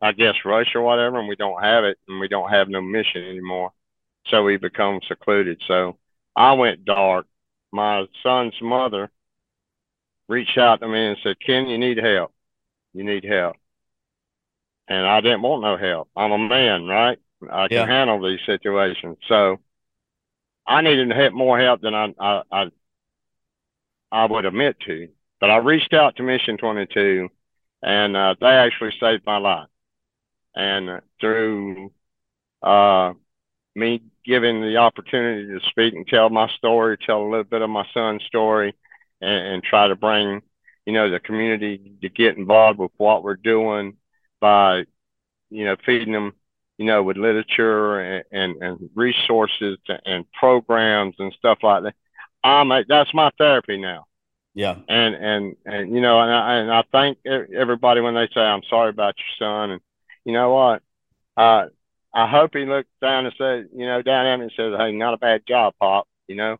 I 0.00 0.12
guess 0.12 0.34
rush 0.44 0.74
or 0.74 0.82
whatever, 0.82 1.18
and 1.18 1.28
we 1.28 1.36
don't 1.36 1.62
have 1.62 1.84
it, 1.84 1.98
and 2.08 2.20
we 2.20 2.28
don't 2.28 2.50
have 2.50 2.68
no 2.68 2.80
mission 2.80 3.24
anymore. 3.24 3.72
So 4.28 4.42
we 4.42 4.56
become 4.56 5.00
secluded. 5.06 5.62
So 5.66 5.98
I 6.36 6.52
went 6.54 6.84
dark. 6.84 7.26
My 7.72 8.06
son's 8.22 8.54
mother 8.62 9.10
reached 10.28 10.56
out 10.56 10.80
to 10.80 10.88
me 10.88 11.06
and 11.06 11.18
said, 11.22 11.40
"Ken, 11.40 11.66
you 11.66 11.78
need 11.78 11.98
help. 11.98 12.32
You 12.92 13.04
need 13.04 13.24
help." 13.24 13.56
And 14.88 15.06
I 15.06 15.20
didn't 15.20 15.42
want 15.42 15.62
no 15.62 15.76
help. 15.76 16.10
I'm 16.16 16.32
a 16.32 16.38
man, 16.38 16.86
right? 16.86 17.18
I 17.50 17.68
can 17.68 17.76
yeah. 17.76 17.86
handle 17.86 18.22
these 18.22 18.40
situations. 18.46 19.18
So 19.28 19.60
I 20.66 20.80
needed 20.80 21.32
more 21.32 21.58
help 21.58 21.82
than 21.82 21.94
I, 21.94 22.14
I, 22.18 22.42
I, 22.50 22.70
I 24.10 24.24
would 24.26 24.44
admit 24.44 24.76
to. 24.86 25.08
But 25.40 25.50
I 25.50 25.56
reached 25.58 25.92
out 25.92 26.16
to 26.16 26.22
Mission 26.22 26.56
22, 26.56 27.28
and 27.82 28.16
uh, 28.16 28.34
they 28.40 28.46
actually 28.46 28.92
saved 28.98 29.26
my 29.26 29.36
life. 29.36 29.68
And 30.54 31.02
through 31.20 31.92
uh, 32.62 33.12
me 33.74 34.02
giving 34.24 34.62
the 34.62 34.76
opportunity 34.78 35.46
to 35.48 35.60
speak 35.68 35.94
and 35.94 36.06
tell 36.06 36.30
my 36.30 36.48
story, 36.56 36.96
tell 36.96 37.22
a 37.22 37.28
little 37.28 37.44
bit 37.44 37.60
of 37.62 37.68
my 37.68 37.86
son's 37.92 38.22
story, 38.24 38.74
and, 39.20 39.46
and 39.46 39.62
try 39.62 39.88
to 39.88 39.96
bring, 39.96 40.40
you 40.86 40.92
know, 40.92 41.10
the 41.10 41.20
community 41.20 41.92
to 42.00 42.08
get 42.08 42.38
involved 42.38 42.78
with 42.78 42.92
what 42.96 43.22
we're 43.22 43.36
doing 43.36 43.96
by, 44.40 44.84
you 45.50 45.64
know, 45.64 45.76
feeding 45.84 46.12
them 46.12 46.32
you 46.78 46.86
know, 46.86 47.02
with 47.02 47.16
literature 47.16 48.00
and, 48.00 48.24
and, 48.32 48.62
and 48.62 48.90
resources 48.94 49.78
and 50.04 50.30
programs 50.32 51.14
and 51.18 51.32
stuff 51.38 51.58
like 51.62 51.84
that. 51.84 51.94
I'm 52.42 52.70
a, 52.72 52.84
that's 52.86 53.14
my 53.14 53.30
therapy 53.38 53.78
now. 53.78 54.06
Yeah. 54.54 54.76
And, 54.88 55.14
and, 55.14 55.56
and, 55.64 55.94
you 55.94 56.00
know, 56.00 56.20
and 56.20 56.30
I, 56.30 56.54
and 56.54 56.72
I 56.72 56.84
thank 56.92 57.18
everybody 57.26 58.00
when 58.00 58.14
they 58.14 58.28
say, 58.32 58.40
I'm 58.40 58.62
sorry 58.68 58.90
about 58.90 59.14
your 59.18 59.48
son. 59.48 59.70
And 59.72 59.80
you 60.24 60.32
know 60.32 60.52
what? 60.52 60.82
Uh, 61.36 61.68
I 62.14 62.28
hope 62.28 62.54
he 62.54 62.64
looked 62.64 62.90
down 63.00 63.26
and 63.26 63.34
said, 63.36 63.68
you 63.74 63.86
know, 63.86 64.02
down 64.02 64.26
at 64.26 64.36
me 64.36 64.44
and 64.44 64.52
says, 64.56 64.74
Hey, 64.78 64.92
not 64.92 65.14
a 65.14 65.18
bad 65.18 65.42
job, 65.46 65.74
Pop, 65.80 66.06
you 66.28 66.36
know? 66.36 66.58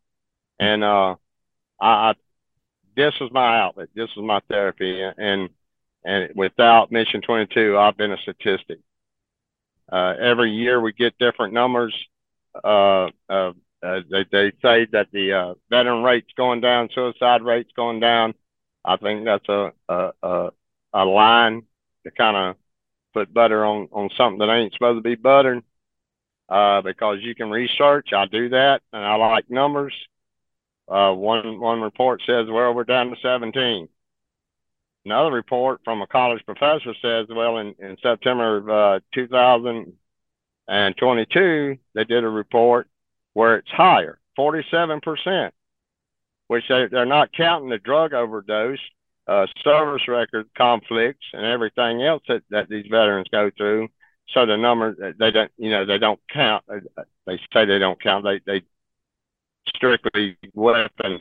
And, 0.59 0.83
uh, 0.83 1.17
I, 1.81 1.87
I 2.11 2.15
this 2.97 3.15
was 3.21 3.31
my 3.33 3.61
outlet. 3.61 3.89
This 3.95 4.09
was 4.17 4.25
my 4.25 4.41
therapy. 4.49 5.03
And, 5.03 5.51
and 6.05 6.31
without 6.35 6.93
Mission 6.93 7.21
22, 7.23 7.77
I've 7.77 7.97
been 7.97 8.13
a 8.13 8.17
statistic. 8.19 8.79
Uh, 9.91 10.15
every 10.21 10.51
year 10.51 10.81
we 10.81 10.93
get 10.93 11.19
different 11.19 11.53
numbers. 11.53 11.95
Uh, 12.63 13.09
uh, 13.29 13.53
uh 13.83 14.01
they, 14.11 14.25
they 14.31 14.53
say 14.63 14.87
that 14.93 15.09
the 15.13 15.33
uh, 15.33 15.55
veteran 15.71 16.03
rate's 16.03 16.33
going 16.37 16.61
down, 16.61 16.89
suicide 16.95 17.43
rate's 17.43 17.73
going 17.77 18.01
down. 18.01 18.35
I 18.85 18.97
think 18.97 19.25
that's 19.25 19.49
a 19.49 19.73
a, 19.89 20.13
a, 20.23 20.51
a 20.93 21.05
line 21.05 21.65
to 22.05 22.11
kind 22.11 22.37
of 22.37 22.57
put 23.13 23.33
butter 23.33 23.65
on 23.65 23.89
on 23.93 24.11
something 24.17 24.39
that 24.39 24.53
ain't 24.53 24.73
supposed 24.73 24.99
to 24.99 25.09
be 25.09 25.17
buttered. 25.17 25.63
Uh, 26.47 26.83
because 26.83 27.21
you 27.23 27.35
can 27.35 27.49
research. 27.49 28.13
I 28.13 28.27
do 28.27 28.51
that, 28.51 28.83
and 28.93 29.03
I 29.03 29.15
like 29.15 29.51
numbers. 29.51 29.95
One 30.87 31.59
one 31.59 31.81
report 31.81 32.21
says, 32.27 32.47
well, 32.51 32.75
we're 32.75 32.85
down 32.85 33.09
to 33.09 33.17
17. 33.23 33.89
Another 35.05 35.33
report 35.33 35.81
from 35.85 36.01
a 36.01 36.07
college 36.07 36.43
professor 36.47 36.95
says, 37.03 37.27
well, 37.29 37.59
in, 37.59 37.75
in 37.79 37.99
September 38.03 38.57
of 38.57 38.71
uh, 38.71 39.01
2022, 39.15 41.77
they 41.95 42.05
did 42.05 42.25
a 42.25 42.29
report 42.29 42.89
where 43.35 43.57
it's 43.57 43.71
higher, 43.71 44.19
47%, 44.39 45.51
which 46.49 46.65
they, 46.69 46.87
they're 46.87 47.05
not 47.05 47.33
counting 47.33 47.69
the 47.69 47.77
drug 47.79 48.15
overdose, 48.15 48.79
uh, 49.27 49.47
service 49.63 50.09
record 50.09 50.49
conflicts, 50.57 51.27
and 51.35 51.45
everything 51.45 52.01
else 52.03 52.23
that, 52.29 52.43
that 52.51 52.71
these 52.71 52.87
veterans 52.91 53.29
go 53.31 53.51
through. 53.57 53.89
So 54.33 54.47
the 54.47 54.57
number 54.57 55.15
they 55.19 55.31
don't, 55.31 55.53
you 55.59 55.69
know, 55.71 55.85
they 55.85 55.99
don't 55.99 56.21
count. 56.33 56.65
They 57.27 57.39
say 57.53 57.67
they 57.67 57.79
don't 57.79 58.03
count. 58.03 58.25
They 58.25 58.41
they 58.47 58.63
strictly 59.69 60.39
weapon, 60.55 61.21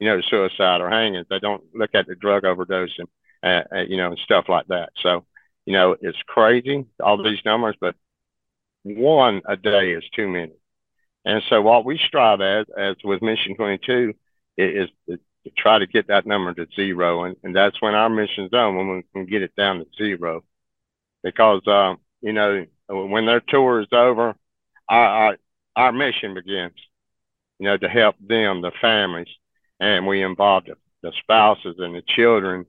you 0.00 0.08
know, 0.08 0.20
suicide 0.20 0.80
or 0.80 0.90
hanging. 0.90 1.22
They 1.30 1.38
don't 1.38 1.62
look 1.74 1.90
at 1.94 2.08
the 2.08 2.16
drug 2.16 2.44
overdose 2.44 2.98
and 2.98 3.06
uh, 3.42 3.62
you 3.88 3.96
know, 3.96 4.08
and 4.08 4.18
stuff 4.18 4.46
like 4.48 4.66
that. 4.68 4.90
So, 5.02 5.24
you 5.66 5.72
know, 5.72 5.96
it's 6.00 6.18
crazy, 6.26 6.86
all 7.02 7.22
these 7.22 7.44
numbers, 7.44 7.76
but 7.80 7.94
one 8.82 9.42
a 9.46 9.56
day 9.56 9.92
is 9.92 10.04
too 10.14 10.28
many. 10.28 10.52
And 11.24 11.42
so 11.48 11.60
what 11.60 11.84
we 11.84 11.98
strive 11.98 12.40
as, 12.40 12.66
as 12.76 12.96
with 13.04 13.22
Mission 13.22 13.54
22 13.54 14.14
is, 14.56 14.88
is 15.06 15.18
to 15.44 15.50
try 15.56 15.78
to 15.78 15.86
get 15.86 16.08
that 16.08 16.26
number 16.26 16.54
to 16.54 16.66
zero. 16.74 17.24
And, 17.24 17.36
and 17.42 17.54
that's 17.54 17.80
when 17.80 17.94
our 17.94 18.08
mission's 18.08 18.50
done, 18.50 18.76
when 18.76 18.88
we 18.88 19.02
can 19.12 19.26
get 19.26 19.42
it 19.42 19.54
down 19.56 19.78
to 19.78 19.86
zero. 19.96 20.44
Because, 21.22 21.66
uh, 21.66 21.96
you 22.22 22.32
know, 22.32 22.66
when 22.88 23.26
their 23.26 23.40
tour 23.40 23.80
is 23.80 23.88
over, 23.92 24.34
our, 24.88 25.06
our, 25.06 25.36
our 25.76 25.92
mission 25.92 26.34
begins, 26.34 26.74
you 27.58 27.66
know, 27.66 27.76
to 27.76 27.88
help 27.88 28.16
them, 28.20 28.62
the 28.62 28.72
families, 28.80 29.28
and 29.78 30.06
we 30.06 30.22
involve 30.22 30.64
the, 30.64 30.74
the 31.02 31.12
spouses 31.20 31.76
and 31.78 31.94
the 31.94 32.02
children 32.02 32.66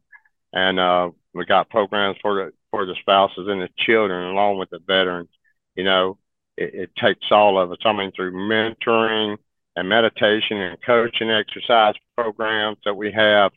and 0.54 0.80
uh, 0.80 1.12
we 1.34 1.46
got 1.46 1.70
programs 1.70 2.18
for 2.22 2.36
the 2.36 2.54
for 2.72 2.86
the 2.86 2.96
spouses 3.02 3.48
and 3.48 3.62
the 3.62 3.70
children, 3.78 4.28
along 4.28 4.58
with 4.58 4.70
the 4.70 4.80
veterans. 4.80 5.30
You 5.76 5.84
know, 5.84 6.18
it, 6.58 6.74
it 6.74 6.96
takes 6.96 7.32
all 7.32 7.60
of 7.60 7.72
us. 7.72 7.78
I 7.86 7.94
mean, 7.94 8.12
through 8.12 8.34
mentoring 8.34 9.38
and 9.76 9.90
meditation 9.90 10.58
and 10.58 10.82
coaching 10.82 11.30
exercise 11.30 11.96
programs 12.18 12.78
that 12.86 12.96
we 12.96 13.12
have, 13.12 13.52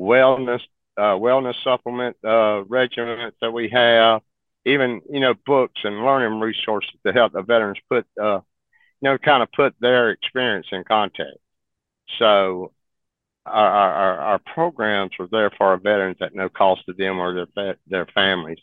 wellness 0.00 0.60
uh, 0.96 1.14
wellness 1.14 1.54
supplement 1.62 2.16
uh, 2.24 2.62
regimens 2.68 3.32
that 3.40 3.52
we 3.52 3.68
have, 3.70 4.22
even 4.64 5.00
you 5.10 5.20
know 5.20 5.34
books 5.46 5.80
and 5.84 6.04
learning 6.04 6.40
resources 6.40 6.90
to 7.06 7.12
help 7.12 7.32
the 7.32 7.42
veterans 7.42 7.78
put 7.88 8.06
uh, 8.20 8.40
you 9.00 9.08
know 9.08 9.18
kind 9.18 9.42
of 9.42 9.50
put 9.52 9.74
their 9.80 10.10
experience 10.10 10.66
in 10.72 10.84
context. 10.84 11.38
So 12.18 12.72
our, 13.46 13.70
our, 13.70 14.18
our 14.18 14.38
programs 14.38 15.12
are 15.18 15.28
there 15.30 15.50
for 15.50 15.68
our 15.68 15.76
veterans 15.78 16.18
at 16.20 16.34
no 16.34 16.48
cost 16.48 16.84
to 16.86 16.92
them 16.92 17.18
or 17.18 17.46
their 17.54 17.76
their 17.86 18.06
families. 18.06 18.58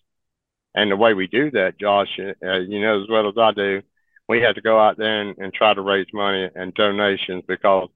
And 0.75 0.91
the 0.91 0.95
way 0.95 1.13
we 1.13 1.27
do 1.27 1.49
that, 1.51 1.79
Josh, 1.79 2.19
uh, 2.19 2.59
you 2.59 2.81
know 2.81 3.01
as 3.01 3.09
well 3.09 3.27
as 3.27 3.37
I 3.37 3.51
do, 3.51 3.81
we 4.29 4.41
have 4.41 4.55
to 4.55 4.61
go 4.61 4.79
out 4.79 4.97
there 4.97 5.21
and, 5.21 5.37
and 5.37 5.53
try 5.53 5.73
to 5.73 5.81
raise 5.81 6.07
money 6.13 6.49
and 6.55 6.73
donations 6.73 7.43
because 7.47 7.89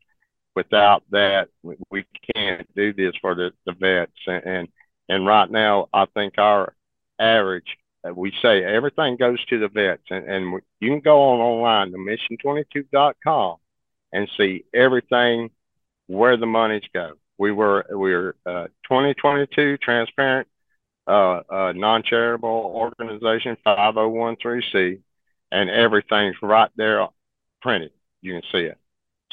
without 0.56 1.04
that, 1.12 1.50
we, 1.62 1.76
we 1.92 2.06
can't 2.34 2.68
do 2.76 2.94
this 2.94 3.14
for 3.22 3.36
the, 3.36 3.52
the 3.66 3.74
vets. 3.74 4.12
And, 4.28 4.46
and 4.46 4.68
and 5.10 5.28
right 5.28 5.50
now, 5.50 5.90
I 5.94 6.06
think 6.06 6.38
our 6.38 6.74
average, 7.20 7.78
uh, 8.08 8.14
we 8.14 8.32
say 8.42 8.64
everything 8.64 9.18
goes 9.18 9.44
to 9.46 9.60
the 9.60 9.68
vets, 9.68 10.04
and, 10.10 10.26
and 10.26 10.62
you 10.80 10.90
can 10.90 11.02
go 11.02 11.22
on 11.22 11.40
online 11.40 11.92
to 11.92 11.98
mission22.com 11.98 13.58
and 14.14 14.30
see 14.38 14.64
everything 14.74 15.50
where 16.12 16.38
the 16.38 16.46
monies 16.46 16.84
go. 16.94 17.13
We 17.38 17.51
were 17.51 17.86
we 17.89 18.13
were 18.13 18.36
uh, 18.46 18.68
2022 18.84 19.77
transparent, 19.77 20.48
uh, 21.08 21.41
uh, 21.50 21.74
non-charitable 21.75 22.50
organization 22.50 23.58
5013C, 23.65 25.00
and 25.51 25.70
everything's 25.70 26.36
right 26.41 26.70
there 26.75 27.08
printed. 27.62 27.91
You 28.22 28.34
can 28.34 28.44
see 28.51 28.65
it. 28.65 28.77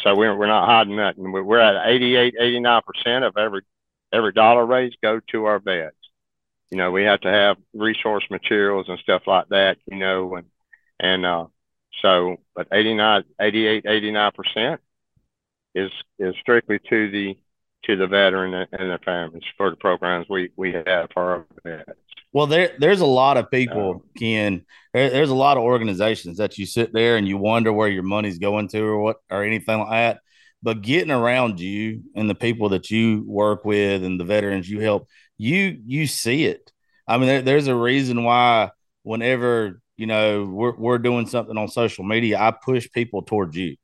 So 0.01 0.15
we're 0.15 0.37
we're 0.37 0.47
not 0.47 0.67
hiding 0.67 0.97
nothing. 0.97 1.31
We're 1.33 1.59
at 1.59 1.89
88, 1.89 2.35
89 2.41 2.83
percent 2.87 3.25
of 3.25 3.37
every 3.37 3.63
every 4.13 4.33
dollar 4.33 4.65
raised 4.65 4.97
go 5.03 5.21
to 5.33 5.45
our 5.47 5.59
vets. 5.59 5.97
You 6.71 6.79
know, 6.79 6.91
we 6.91 7.03
have 7.05 7.21
to 7.23 7.31
have 7.31 7.57
resource 7.75 8.25
materials 8.31 8.87
and 8.89 8.99
stuff 9.01 9.23
like 9.27 9.49
that. 9.49 9.79
You 9.87 9.99
know, 9.99 10.37
and 10.37 10.47
and 11.01 11.27
uh, 11.27 11.47
so, 12.01 12.39
but 12.55 12.69
89, 12.73 13.25
88, 13.41 13.85
89 13.87 14.33
percent 14.33 14.81
is 15.79 15.91
is 16.19 16.35
strictly 16.41 16.79
to 16.91 17.11
the 17.11 17.37
to 17.85 17.97
the 17.97 18.07
veteran 18.07 18.55
and 18.55 18.91
their 18.91 18.99
families 18.99 19.43
for 19.57 19.71
the 19.71 19.77
programs 19.77 20.27
we 20.29 20.51
we 20.57 20.73
have 20.73 21.09
for 21.13 21.23
our 21.23 21.47
vets. 21.65 21.91
Well, 22.33 22.47
there 22.47 22.73
there's 22.79 23.01
a 23.01 23.07
lot 23.07 23.37
of 23.37 23.51
people, 23.51 23.91
um, 23.91 24.03
Ken. 24.17 24.65
There, 24.93 25.11
there's 25.11 25.31
a 25.31 25.35
lot 25.35 25.57
of 25.57 25.63
organizations 25.63 26.39
that 26.39 26.59
you 26.59 26.67
sit 26.67 26.93
there 26.93 27.17
and 27.17 27.27
you 27.27 27.39
wonder 27.39 27.73
where 27.73 27.89
your 27.89 28.03
money's 28.03 28.39
going 28.39 28.69
to 28.69 28.81
or 28.81 28.99
what 28.99 29.17
or 29.31 29.45
anything 29.45 29.79
like 29.79 29.91
that. 29.91 30.21
But 30.63 30.83
getting 30.83 31.13
around 31.13 31.61
you 31.61 32.03
and 32.15 32.29
the 32.29 32.35
people 32.35 32.71
that 32.71 32.91
you 32.91 33.25
work 33.27 33.65
with 33.65 34.03
and 34.03 34.19
the 34.19 34.25
veterans 34.25 34.69
you 34.69 34.81
help, 34.81 35.09
you 35.39 35.81
you 35.87 36.07
see 36.07 36.45
it. 36.45 36.73
I 37.07 37.17
mean, 37.17 37.29
there, 37.29 37.43
there's 37.43 37.69
a 37.69 37.77
reason 37.77 38.25
why 38.25 38.73
whenever 39.05 39.81
you 39.97 40.07
know 40.07 40.45
we're 40.45 40.77
we're 40.77 40.99
doing 40.99 41.27
something 41.27 41.57
on 41.57 41.69
social 41.69 42.05
media, 42.05 42.39
I 42.39 42.51
push 42.51 42.91
people 42.91 43.23
towards 43.23 43.57
you 43.57 43.77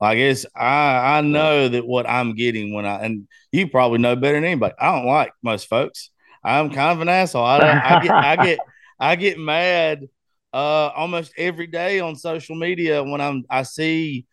like 0.00 0.18
it's 0.18 0.46
I 0.54 1.18
I 1.18 1.20
know 1.22 1.68
that 1.68 1.86
what 1.86 2.08
I'm 2.08 2.34
getting 2.34 2.72
when 2.72 2.86
I 2.86 3.04
and 3.04 3.28
you 3.52 3.68
probably 3.68 3.98
know 3.98 4.16
better 4.16 4.34
than 4.34 4.44
anybody. 4.44 4.74
I 4.78 4.92
don't 4.92 5.06
like 5.06 5.32
most 5.42 5.68
folks. 5.68 6.10
I'm 6.44 6.70
kind 6.70 6.92
of 6.92 7.00
an 7.00 7.08
asshole. 7.08 7.44
I, 7.44 7.58
I 7.58 8.02
get 8.02 8.10
I 8.12 8.36
get 8.36 8.58
I 9.00 9.16
get 9.16 9.38
mad 9.38 10.08
uh 10.52 10.90
almost 10.96 11.32
every 11.36 11.66
day 11.66 12.00
on 12.00 12.16
social 12.16 12.56
media 12.56 13.02
when 13.02 13.20
I'm 13.20 13.44
I 13.50 13.62
see 13.62 14.26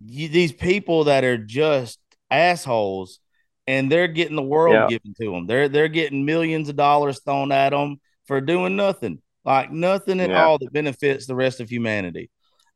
these 0.00 0.52
people 0.52 1.04
that 1.04 1.24
are 1.24 1.38
just 1.38 1.98
assholes 2.30 3.20
and 3.66 3.92
they're 3.92 4.08
getting 4.08 4.36
the 4.36 4.42
world 4.42 4.74
yeah. 4.74 4.88
given 4.88 5.14
to 5.20 5.30
them. 5.30 5.46
They're 5.46 5.68
they're 5.68 5.88
getting 5.88 6.24
millions 6.24 6.68
of 6.68 6.76
dollars 6.76 7.20
thrown 7.20 7.52
at 7.52 7.70
them 7.70 8.00
for 8.26 8.40
doing 8.40 8.76
nothing, 8.76 9.20
like 9.44 9.70
nothing 9.70 10.20
at 10.20 10.30
yeah. 10.30 10.44
all 10.44 10.58
that 10.58 10.72
benefits 10.72 11.26
the 11.26 11.34
rest 11.34 11.60
of 11.60 11.70
humanity. 11.70 12.30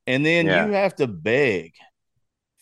And 0.07 0.25
then 0.25 0.47
yeah. 0.47 0.67
you 0.67 0.73
have 0.73 0.95
to 0.97 1.07
beg 1.07 1.73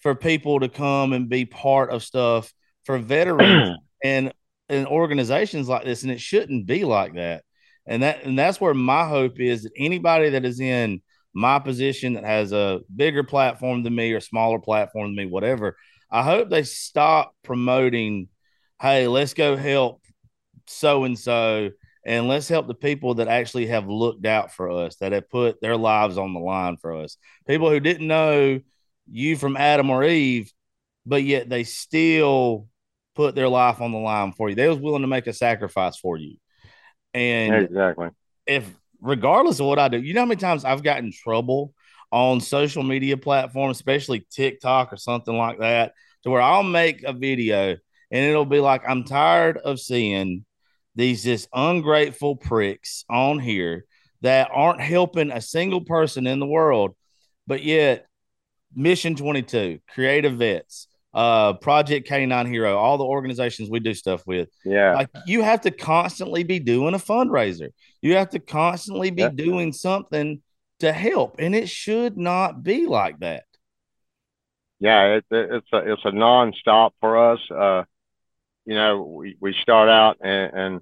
for 0.02 0.14
people 0.14 0.60
to 0.60 0.68
come 0.68 1.12
and 1.12 1.28
be 1.28 1.44
part 1.44 1.90
of 1.90 2.02
stuff 2.02 2.52
for 2.84 2.98
veterans 2.98 3.78
and 4.04 4.32
and 4.68 4.86
organizations 4.86 5.68
like 5.68 5.84
this, 5.84 6.02
and 6.02 6.10
it 6.10 6.20
shouldn't 6.20 6.66
be 6.66 6.84
like 6.84 7.14
that. 7.14 7.44
And 7.86 8.02
that 8.02 8.24
and 8.24 8.38
that's 8.38 8.60
where 8.60 8.74
my 8.74 9.06
hope 9.06 9.40
is 9.40 9.62
that 9.62 9.72
anybody 9.76 10.30
that 10.30 10.44
is 10.44 10.60
in 10.60 11.02
my 11.34 11.58
position 11.58 12.14
that 12.14 12.24
has 12.24 12.52
a 12.52 12.80
bigger 12.94 13.24
platform 13.24 13.82
than 13.82 13.94
me 13.94 14.12
or 14.12 14.20
smaller 14.20 14.58
platform 14.58 15.08
than 15.08 15.24
me, 15.24 15.30
whatever, 15.30 15.76
I 16.10 16.22
hope 16.22 16.50
they 16.50 16.62
stop 16.62 17.34
promoting, 17.42 18.28
hey, 18.80 19.08
let's 19.08 19.34
go 19.34 19.56
help 19.56 20.02
so 20.66 21.04
and 21.04 21.18
so 21.18 21.70
and 22.04 22.28
let's 22.28 22.48
help 22.48 22.66
the 22.66 22.74
people 22.74 23.14
that 23.14 23.28
actually 23.28 23.66
have 23.66 23.86
looked 23.88 24.26
out 24.26 24.52
for 24.52 24.70
us, 24.70 24.96
that 24.96 25.12
have 25.12 25.30
put 25.30 25.60
their 25.60 25.76
lives 25.76 26.18
on 26.18 26.34
the 26.34 26.40
line 26.40 26.76
for 26.76 26.96
us. 26.96 27.16
People 27.46 27.70
who 27.70 27.78
didn't 27.78 28.08
know 28.08 28.60
you 29.10 29.36
from 29.36 29.56
Adam 29.56 29.90
or 29.90 30.04
Eve, 30.04 30.52
but 31.06 31.22
yet 31.22 31.48
they 31.48 31.64
still 31.64 32.68
put 33.14 33.34
their 33.34 33.48
life 33.48 33.80
on 33.80 33.92
the 33.92 33.98
line 33.98 34.32
for 34.32 34.48
you. 34.48 34.54
They 34.54 34.68
was 34.68 34.78
willing 34.78 35.02
to 35.02 35.08
make 35.08 35.26
a 35.26 35.32
sacrifice 35.32 35.96
for 35.98 36.16
you. 36.16 36.36
And 37.14 37.54
exactly. 37.54 38.08
If 38.46 38.68
regardless 39.00 39.60
of 39.60 39.66
what 39.66 39.78
I 39.78 39.88
do, 39.88 40.00
you 40.00 40.14
know 40.14 40.20
how 40.20 40.26
many 40.26 40.40
times 40.40 40.64
I've 40.64 40.82
gotten 40.82 41.12
trouble 41.12 41.74
on 42.10 42.40
social 42.40 42.82
media 42.82 43.16
platforms, 43.16 43.76
especially 43.76 44.26
TikTok 44.30 44.92
or 44.92 44.96
something 44.96 45.36
like 45.36 45.58
that, 45.58 45.92
to 46.22 46.30
where 46.30 46.42
I'll 46.42 46.62
make 46.62 47.02
a 47.02 47.12
video 47.12 47.76
and 48.10 48.24
it'll 48.26 48.44
be 48.44 48.60
like, 48.60 48.82
I'm 48.86 49.04
tired 49.04 49.58
of 49.58 49.80
seeing 49.80 50.44
these 50.94 51.24
just 51.24 51.48
ungrateful 51.52 52.36
pricks 52.36 53.04
on 53.08 53.38
here 53.38 53.86
that 54.20 54.50
aren't 54.52 54.80
helping 54.80 55.30
a 55.30 55.40
single 55.40 55.80
person 55.80 56.26
in 56.26 56.38
the 56.38 56.46
world, 56.46 56.94
but 57.46 57.62
yet 57.62 58.06
Mission 58.74 59.14
22, 59.16 59.80
Creative 59.92 60.32
Vets, 60.34 60.88
uh, 61.14 61.52
Project 61.54 62.08
K9 62.08 62.48
Hero, 62.48 62.76
all 62.76 62.98
the 62.98 63.04
organizations 63.04 63.68
we 63.70 63.80
do 63.80 63.94
stuff 63.94 64.26
with. 64.26 64.48
Yeah. 64.64 64.94
Like 64.94 65.10
you 65.26 65.42
have 65.42 65.60
to 65.62 65.70
constantly 65.70 66.42
be 66.42 66.58
doing 66.58 66.94
a 66.94 66.98
fundraiser. 66.98 67.68
You 68.00 68.16
have 68.16 68.30
to 68.30 68.38
constantly 68.38 69.10
be 69.10 69.22
Yeah. 69.22 69.28
doing 69.30 69.72
something 69.72 70.42
to 70.80 70.92
help, 70.92 71.36
and 71.38 71.54
it 71.54 71.68
should 71.68 72.16
not 72.18 72.62
be 72.62 72.86
like 72.86 73.18
that. 73.20 73.44
yeah, 74.80 75.16
it, 75.16 75.24
it, 75.30 75.50
it's 75.52 75.68
a 75.72 75.92
it's 75.92 76.04
a 76.04 76.10
nonstop 76.10 76.90
for 77.00 77.32
us. 77.32 77.40
Uh, 77.50 77.84
you 78.64 78.74
know, 78.74 79.02
we, 79.02 79.36
we 79.40 79.54
start 79.62 79.88
out 79.88 80.16
and, 80.20 80.52
and 80.54 80.80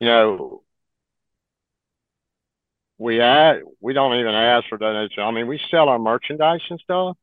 you 0.00 0.06
know 0.06 0.62
we 3.02 3.20
add 3.20 3.62
we 3.80 3.92
don't 3.92 4.18
even 4.18 4.34
ask 4.34 4.68
for 4.68 4.78
donations. 4.78 5.18
I 5.18 5.30
mean, 5.32 5.48
we 5.48 5.60
sell 5.70 5.88
our 5.88 5.98
merchandise 5.98 6.60
and 6.70 6.80
stuff, 6.80 7.16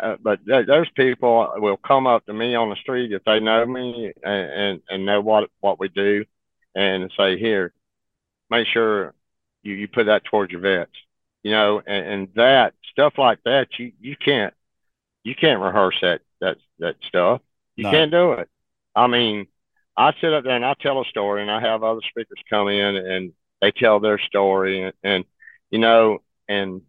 uh, 0.00 0.16
but 0.22 0.44
th- 0.46 0.66
those 0.66 0.88
people 0.90 1.52
will 1.56 1.76
come 1.78 2.06
up 2.06 2.24
to 2.26 2.32
me 2.32 2.54
on 2.54 2.70
the 2.70 2.76
street 2.76 3.12
if 3.12 3.24
they 3.24 3.40
know 3.40 3.66
me 3.66 4.12
and, 4.22 4.50
and, 4.50 4.82
and 4.88 5.06
know 5.06 5.20
what 5.20 5.50
what 5.60 5.80
we 5.80 5.88
do, 5.88 6.24
and 6.76 7.12
say, 7.16 7.38
"Here, 7.38 7.72
make 8.50 8.68
sure 8.68 9.14
you, 9.62 9.74
you 9.74 9.88
put 9.88 10.06
that 10.06 10.24
towards 10.24 10.52
your 10.52 10.60
vets." 10.60 10.92
You 11.42 11.52
know, 11.52 11.82
and, 11.86 12.06
and 12.06 12.28
that 12.36 12.74
stuff 12.92 13.14
like 13.18 13.40
that, 13.44 13.68
you 13.78 13.92
you 14.00 14.16
can't 14.16 14.54
you 15.24 15.34
can't 15.34 15.60
rehearse 15.60 15.96
that 16.02 16.20
that 16.40 16.58
that 16.78 16.96
stuff. 17.08 17.40
You 17.76 17.84
No. 17.84 17.90
can't 17.90 18.10
do 18.12 18.32
it. 18.32 18.48
I 18.94 19.08
mean, 19.08 19.48
I 19.96 20.12
sit 20.20 20.32
up 20.32 20.44
there 20.44 20.56
and 20.56 20.64
I 20.64 20.74
tell 20.80 21.00
a 21.00 21.04
story, 21.06 21.42
and 21.42 21.50
I 21.50 21.60
have 21.60 21.82
other 21.82 22.00
speakers 22.10 22.38
come 22.48 22.68
in 22.68 22.96
and 22.96 23.32
they 23.60 23.70
tell 23.70 24.00
their 24.00 24.18
story, 24.18 24.82
and, 24.82 24.92
and 25.02 25.24
you 25.70 25.78
know, 25.78 26.18
and 26.48 26.82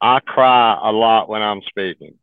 I 0.00 0.20
cry 0.20 0.78
a 0.82 0.92
lot 0.92 1.28
when 1.28 1.42
I'm 1.42 1.62
speaking. 1.62 2.14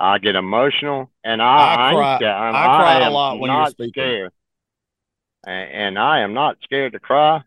I 0.00 0.18
get 0.18 0.36
emotional, 0.36 1.10
and 1.24 1.42
I 1.42 1.74
I 1.74 1.90
I, 1.90 1.94
cry-. 1.94 2.18
I'm- 2.22 2.54
I 2.54 2.64
cry 2.64 3.06
a 3.06 3.10
lot 3.10 3.40
when 3.40 3.50
you're 3.50 3.70
speaking. 3.70 3.92
Scared. 3.92 4.32
And, 5.46 5.70
and 5.70 5.98
I 5.98 6.20
am 6.20 6.34
not 6.34 6.58
scared 6.62 6.92
to 6.92 7.00
cry, 7.00 7.42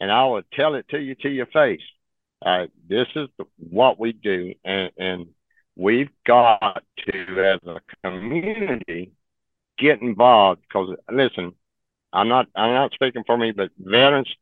and 0.00 0.10
I 0.10 0.24
will 0.26 0.42
tell 0.52 0.74
it 0.74 0.88
to 0.90 0.98
you 0.98 1.14
to 1.16 1.28
your 1.28 1.46
face. 1.46 1.82
Uh, 2.44 2.66
this 2.88 3.08
is 3.16 3.28
what 3.56 3.98
we 3.98 4.12
do, 4.12 4.54
and, 4.64 4.90
and 4.96 5.26
we've 5.76 6.10
got 6.24 6.82
to, 7.06 7.44
as 7.44 7.60
a 7.66 7.80
community, 8.04 9.12
get 9.76 10.00
involved. 10.02 10.62
Because 10.62 10.96
listen, 11.10 11.52
I'm 12.12 12.28
not 12.28 12.46
I'm 12.54 12.72
not 12.74 12.92
speaking 12.92 13.24
for 13.26 13.36
me, 13.36 13.50
but 13.52 13.70
veterans, 13.78 14.32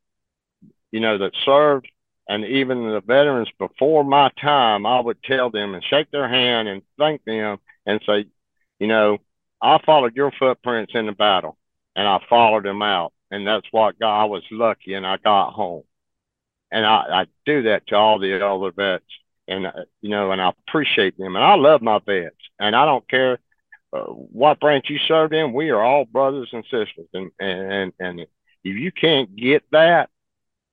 you 0.92 1.00
know, 1.00 1.18
that 1.18 1.32
served, 1.44 1.88
and 2.28 2.44
even 2.44 2.90
the 2.90 3.00
veterans 3.00 3.48
before 3.58 4.04
my 4.04 4.30
time, 4.40 4.86
I 4.86 5.00
would 5.00 5.22
tell 5.22 5.50
them 5.50 5.74
and 5.74 5.84
shake 5.84 6.10
their 6.10 6.28
hand 6.28 6.68
and 6.68 6.82
thank 6.98 7.24
them 7.24 7.58
and 7.86 8.00
say, 8.06 8.26
you 8.78 8.86
know, 8.86 9.18
I 9.62 9.78
followed 9.84 10.16
your 10.16 10.32
footprints 10.32 10.92
in 10.94 11.06
the 11.06 11.12
battle, 11.12 11.56
and 11.94 12.06
I 12.06 12.20
followed 12.28 12.64
them 12.64 12.82
out, 12.82 13.12
and 13.30 13.46
that's 13.46 13.66
what 13.70 13.98
God. 13.98 14.22
I 14.22 14.24
was 14.24 14.42
lucky, 14.50 14.94
and 14.94 15.06
I 15.06 15.16
got 15.16 15.52
home, 15.52 15.84
and 16.70 16.84
I, 16.84 17.22
I 17.22 17.26
do 17.46 17.62
that 17.62 17.86
to 17.88 17.96
all 17.96 18.18
the 18.18 18.44
other 18.44 18.72
vets, 18.72 19.04
and 19.48 19.66
uh, 19.66 19.84
you 20.02 20.10
know, 20.10 20.30
and 20.32 20.40
I 20.40 20.50
appreciate 20.68 21.16
them, 21.16 21.36
and 21.36 21.44
I 21.44 21.54
love 21.54 21.80
my 21.80 22.00
vets, 22.04 22.36
and 22.58 22.76
I 22.76 22.84
don't 22.84 23.08
care 23.08 23.38
uh, 23.92 24.00
what 24.00 24.60
branch 24.60 24.90
you 24.90 24.98
served 24.98 25.32
in. 25.32 25.52
We 25.52 25.70
are 25.70 25.82
all 25.82 26.04
brothers 26.04 26.50
and 26.52 26.64
sisters, 26.64 27.08
and 27.14 27.30
and 27.40 27.72
and, 27.72 27.92
and 27.98 28.20
if 28.20 28.28
you 28.76 28.92
can't 28.92 29.34
get 29.34 29.62
that, 29.72 30.10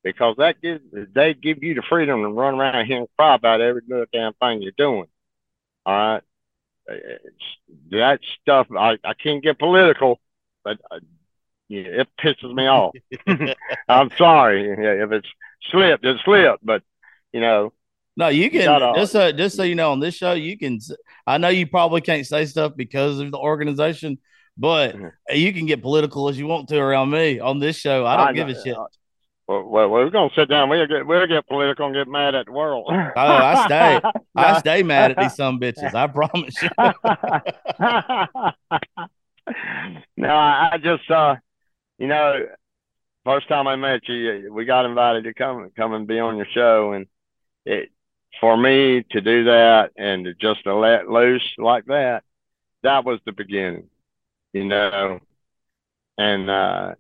because 0.04 0.36
that 0.38 0.62
gives 0.62 0.84
they 1.14 1.34
give 1.34 1.64
you 1.64 1.76
the 1.76 1.82
freedom 1.82 2.22
to 2.22 2.30
run 2.30 2.56
around 2.60 2.86
here 2.86 3.00
and 3.00 3.08
cry 3.18 3.36
about 3.36 3.62
every 3.62 3.82
little 3.88 4.06
damn 4.12 4.34
thing 4.34 4.62
you're 4.62 4.74
doing. 4.78 5.08
All 5.86 5.94
right, 5.94 6.24
that 7.92 8.20
stuff 8.42 8.68
I 8.78 8.98
I 9.04 9.14
can't 9.14 9.44
get 9.44 9.60
political, 9.60 10.20
but 10.64 10.80
uh, 10.92 11.00
yeah, 11.70 11.82
it 11.82 12.10
pisses 12.22 12.54
me 12.54 12.68
off. 12.68 12.96
I'm 13.88 14.12
sorry 14.18 14.70
if 14.70 15.12
it's 15.12 15.30
slipped, 15.72 16.06
it 16.06 16.20
slipped, 16.24 16.66
but 16.66 16.84
you 17.32 17.42
know. 17.42 17.74
No, 18.16 18.28
you 18.28 18.52
can 18.52 18.80
just 18.96 19.12
so 19.12 19.32
just 19.32 19.56
so 19.56 19.64
you 19.64 19.74
know 19.74 19.92
on 19.92 20.00
this 20.00 20.14
show, 20.14 20.34
you 20.34 20.58
can. 20.58 20.80
I 21.26 21.40
know 21.40 21.48
you 21.48 21.66
probably 21.66 22.02
can't 22.02 22.28
say 22.28 22.46
stuff 22.46 22.74
because 22.76 23.20
of 23.20 23.32
the 23.32 23.40
organization, 23.40 24.20
but 24.56 24.96
Mhm. 24.96 25.12
you 25.32 25.52
can 25.52 25.66
get 25.66 25.82
political 25.82 26.30
as 26.30 26.38
you 26.38 26.46
want 26.46 26.70
to 26.70 26.78
around 26.78 27.10
me 27.10 27.40
on 27.40 27.58
this 27.58 27.76
show. 27.76 28.06
I 28.06 28.16
don't 28.16 28.28
I 28.28 28.34
give 28.34 28.50
a 28.50 28.54
shit. 28.54 28.78
Well, 29.48 29.64
well, 29.64 29.90
we're 29.90 30.10
gonna 30.10 30.30
sit 30.36 30.50
down. 30.50 30.70
We'll 30.70 30.88
get 30.88 31.06
we'll 31.06 31.28
get 31.28 31.48
political 31.48 31.88
and 31.88 31.96
get 31.96 32.08
mad 32.08 32.34
at 32.34 32.46
the 32.46 32.52
world. 32.52 32.86
Oh, 32.90 33.12
I 33.16 33.66
stay. 33.66 34.02
I 34.36 34.60
stay 34.60 34.84
mad 34.84 35.12
at 35.12 35.18
these 35.18 35.36
some 35.36 35.60
bitches. 35.60 35.94
I 35.94 36.08
promise 36.08 36.56
you. 36.62 36.70
no, 40.18 40.30
I, 40.30 40.78
just 40.82 41.10
uh, 41.12 41.36
you 41.98 42.08
know, 42.08 42.46
first 43.26 43.50
time 43.50 43.68
I 43.68 43.76
met 43.76 44.08
you, 44.08 44.54
we 44.54 44.64
got 44.64 44.86
invited 44.86 45.26
to 45.26 45.34
come 45.34 45.70
come 45.76 45.94
and 45.94 46.08
be 46.08 46.20
on 46.20 46.38
your 46.38 46.48
show, 46.54 46.94
and 46.94 47.08
it 47.66 47.90
for 48.40 48.58
me 48.58 49.04
to 49.12 49.22
do 49.22 49.46
that 49.46 49.92
and 49.98 50.26
to 50.26 50.34
just 50.34 50.64
to 50.64 50.76
let 50.76 51.10
loose 51.10 51.44
like 51.58 51.86
that, 51.86 52.24
that 52.84 53.06
was 53.06 53.20
the 53.26 53.32
beginning, 53.32 53.90
you 54.54 54.66
know, 54.66 55.20
and 56.18 56.50
uh, 56.50 56.96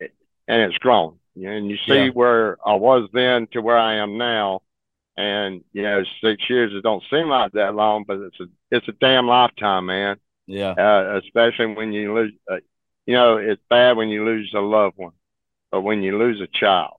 it, 0.00 0.14
and 0.48 0.62
it's 0.62 0.78
grown, 0.78 1.18
and 1.36 1.70
you 1.70 1.76
see 1.88 2.08
Yeah. 2.08 2.10
where 2.10 2.58
I 2.66 2.74
was 2.74 3.08
then 3.12 3.46
to 3.52 3.60
where 3.62 3.78
I 3.78 3.96
am 3.96 4.18
now. 4.18 4.62
And 5.16 5.64
you 5.72 5.82
know, 5.82 6.04
six 6.22 6.48
years 6.50 6.72
it 6.74 6.82
don't 6.82 7.02
seem 7.10 7.28
like 7.28 7.52
that 7.52 7.74
long, 7.74 8.04
but 8.06 8.20
it's 8.20 8.40
a 8.40 8.46
it's 8.70 8.88
a 8.88 8.92
damn 8.92 9.26
lifetime, 9.28 9.86
man 9.86 10.18
Yeah, 10.46 10.76
uh, 10.78 11.20
especially 11.24 11.68
when 11.74 11.92
you 11.92 12.14
lose. 12.14 12.32
Uh, 12.50 12.56
you 13.06 13.14
know, 13.14 13.38
it's 13.38 13.62
bad 13.70 13.96
when 13.96 14.08
you 14.10 14.24
lose 14.24 14.52
a 14.54 14.60
loved 14.60 14.96
one, 14.98 15.12
but 15.72 15.82
when 15.82 16.02
you 16.02 16.18
lose 16.18 16.40
a 16.40 16.46
child, 16.48 16.96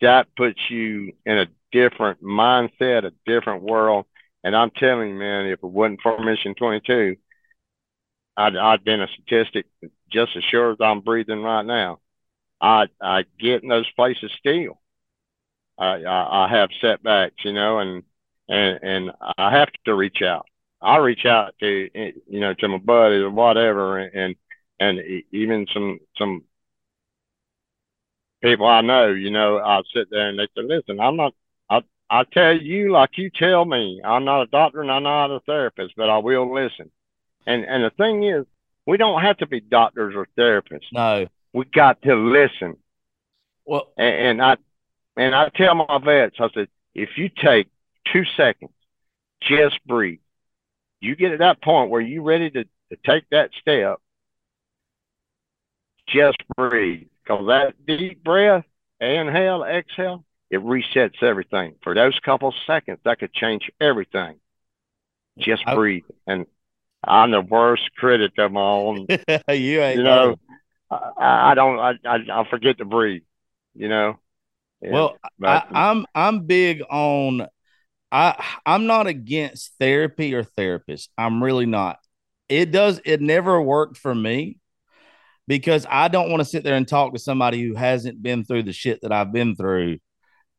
that 0.00 0.28
puts 0.36 0.58
you 0.70 1.12
in 1.24 1.38
a 1.38 1.46
different 1.72 2.22
mindset, 2.22 3.04
a 3.04 3.12
different 3.26 3.62
world. 3.62 4.06
And 4.44 4.54
I'm 4.54 4.70
telling 4.70 5.10
you, 5.10 5.14
man, 5.14 5.46
if 5.46 5.60
it 5.62 5.64
wasn't 5.64 6.00
for 6.02 6.22
Mission 6.22 6.54
22, 6.54 7.16
I'd 8.36 8.56
I'd 8.56 8.84
been 8.84 9.02
a 9.02 9.08
statistic 9.08 9.66
just 10.10 10.36
as 10.36 10.44
sure 10.44 10.72
as 10.72 10.78
I'm 10.80 11.00
breathing 11.00 11.42
right 11.42 11.64
now. 11.64 12.00
I 12.60 12.86
I 13.00 13.24
get 13.38 13.62
in 13.62 13.68
those 13.68 13.90
places 13.92 14.32
still. 14.38 14.80
I 15.78 16.02
I, 16.04 16.46
I 16.46 16.48
have 16.48 16.70
setbacks, 16.80 17.44
you 17.44 17.52
know, 17.52 17.78
and 17.78 18.02
and 18.48 18.78
and 18.82 19.10
I 19.38 19.50
have 19.50 19.70
to 19.84 19.94
reach 19.94 20.22
out. 20.22 20.46
I 20.80 20.98
reach 20.98 21.24
out 21.26 21.54
to 21.60 21.88
you 21.94 22.40
know 22.40 22.54
to 22.54 22.68
my 22.68 22.78
buddies 22.78 23.22
or 23.22 23.30
whatever, 23.30 23.98
and 23.98 24.36
and 24.80 25.00
even 25.32 25.66
some 25.72 25.98
some 26.16 26.44
people 28.42 28.66
I 28.66 28.80
know. 28.82 29.08
You 29.08 29.30
know, 29.30 29.58
I 29.58 29.82
sit 29.94 30.08
there 30.10 30.28
and 30.28 30.38
they 30.38 30.46
say, 30.56 30.62
"Listen, 30.62 31.00
I'm 31.00 31.16
not. 31.16 31.34
I 31.70 31.82
I 32.10 32.24
tell 32.24 32.56
you 32.56 32.92
like 32.92 33.18
you 33.18 33.30
tell 33.30 33.64
me. 33.64 34.00
I'm 34.04 34.24
not 34.24 34.42
a 34.42 34.46
doctor 34.46 34.80
and 34.82 34.90
I'm 34.90 35.02
not 35.02 35.30
a 35.30 35.40
therapist, 35.40 35.94
but 35.96 36.10
I 36.10 36.18
will 36.18 36.52
listen." 36.52 36.90
And 37.46 37.64
and 37.64 37.84
the 37.84 37.90
thing 37.90 38.24
is, 38.24 38.44
we 38.86 38.96
don't 38.96 39.22
have 39.22 39.38
to 39.38 39.46
be 39.46 39.60
doctors 39.60 40.14
or 40.14 40.28
therapists. 40.38 40.92
no. 40.92 41.26
We 41.56 41.64
got 41.64 42.02
to 42.02 42.14
listen. 42.14 42.76
Well, 43.64 43.90
And, 43.96 44.14
and 44.14 44.42
I 44.42 44.56
and 45.16 45.34
I 45.34 45.48
tell 45.48 45.74
my 45.74 45.98
vets, 46.04 46.36
I 46.38 46.50
said, 46.52 46.68
if 46.94 47.16
you 47.16 47.30
take 47.30 47.68
two 48.12 48.26
seconds, 48.36 48.72
just 49.40 49.80
breathe. 49.86 50.18
You 51.00 51.16
get 51.16 51.30
to 51.30 51.38
that 51.38 51.62
point 51.62 51.90
where 51.90 52.02
you're 52.02 52.22
ready 52.22 52.50
to, 52.50 52.64
to 52.64 52.96
take 53.06 53.24
that 53.30 53.52
step, 53.58 54.00
just 56.06 56.36
breathe. 56.58 57.06
Because 57.24 57.46
that 57.46 57.86
deep 57.86 58.22
breath, 58.22 58.66
inhale, 59.00 59.64
exhale, 59.64 60.26
it 60.50 60.60
resets 60.60 61.22
everything. 61.22 61.76
For 61.82 61.94
those 61.94 62.18
couple 62.20 62.52
seconds, 62.66 62.98
that 63.06 63.18
could 63.18 63.32
change 63.32 63.70
everything. 63.80 64.36
Just 65.38 65.64
breathe. 65.64 66.04
And 66.26 66.44
I'm 67.02 67.30
the 67.30 67.40
worst 67.40 67.88
critic 67.96 68.32
of 68.36 68.52
my 68.52 68.60
own 68.60 69.06
you 69.48 69.80
ain't 69.80 69.98
you 69.98 70.02
know, 70.02 70.36
I, 70.90 71.52
I 71.52 71.54
don't, 71.54 71.78
I, 71.78 71.92
I, 72.04 72.16
I 72.42 72.48
forget 72.48 72.78
to 72.78 72.84
breathe, 72.84 73.22
you 73.74 73.88
know. 73.88 74.18
And- 74.82 74.92
Well, 74.92 75.16
but 75.38 75.66
I, 75.72 75.90
I'm 75.90 76.06
I'm 76.14 76.40
big 76.46 76.82
on 76.88 77.46
I 78.12 78.44
I'm 78.64 78.86
not 78.86 79.06
against 79.06 79.72
therapy 79.80 80.34
or 80.34 80.44
therapists. 80.44 81.08
I'm 81.18 81.42
really 81.42 81.66
not. 81.66 81.98
It 82.48 82.70
does 82.70 83.00
it 83.04 83.20
never 83.20 83.60
worked 83.60 83.96
for 83.96 84.14
me 84.14 84.58
because 85.48 85.86
I 85.88 86.08
don't 86.08 86.30
want 86.30 86.40
to 86.40 86.44
sit 86.48 86.62
there 86.62 86.76
and 86.76 86.86
talk 86.86 87.12
to 87.12 87.18
somebody 87.18 87.62
who 87.62 87.74
hasn't 87.74 88.22
been 88.22 88.44
through 88.44 88.64
the 88.64 88.72
shit 88.72 89.00
that 89.02 89.12
I've 89.12 89.32
been 89.32 89.56
through 89.56 89.98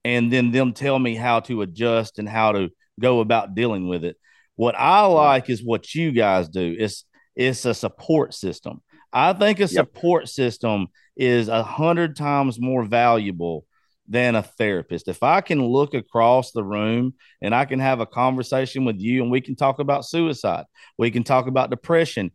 and 0.03 0.31
then 0.31 0.51
them 0.51 0.73
tell 0.73 0.97
me 0.97 1.15
how 1.15 1.41
to 1.41 1.61
adjust 1.61 2.19
and 2.19 2.27
how 2.27 2.53
to 2.53 2.69
go 2.99 3.19
about 3.19 3.55
dealing 3.55 3.87
with 3.87 4.03
it. 4.03 4.17
What 4.55 4.75
I 4.75 5.05
like 5.05 5.49
is 5.49 5.63
what 5.63 5.93
you 5.93 6.11
guys 6.11 6.49
do. 6.49 6.75
It's 6.77 7.05
it's 7.35 7.65
a 7.65 7.73
support 7.73 8.33
system. 8.33 8.81
I 9.11 9.33
think 9.33 9.59
a 9.59 9.67
support 9.67 10.29
system 10.29 10.87
is 11.15 11.47
a 11.47 11.63
hundred 11.63 12.15
times 12.15 12.59
more 12.59 12.83
valuable 12.83 13.65
than 14.07 14.35
a 14.35 14.43
therapist. 14.43 15.07
If 15.07 15.23
I 15.23 15.41
can 15.41 15.65
look 15.65 15.93
across 15.93 16.51
the 16.51 16.63
room 16.63 17.13
and 17.41 17.53
I 17.53 17.65
can 17.65 17.79
have 17.79 17.99
a 17.99 18.05
conversation 18.05 18.85
with 18.85 18.99
you 18.99 19.21
and 19.21 19.31
we 19.31 19.41
can 19.41 19.55
talk 19.55 19.79
about 19.79 20.05
suicide, 20.05 20.65
we 20.97 21.11
can 21.11 21.23
talk 21.23 21.47
about 21.47 21.69
depression, 21.69 22.31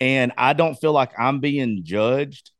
and 0.00 0.32
I 0.38 0.54
don't 0.54 0.76
feel 0.76 0.92
like 0.92 1.12
I'm 1.18 1.40
being 1.40 1.80
judged 1.84 2.50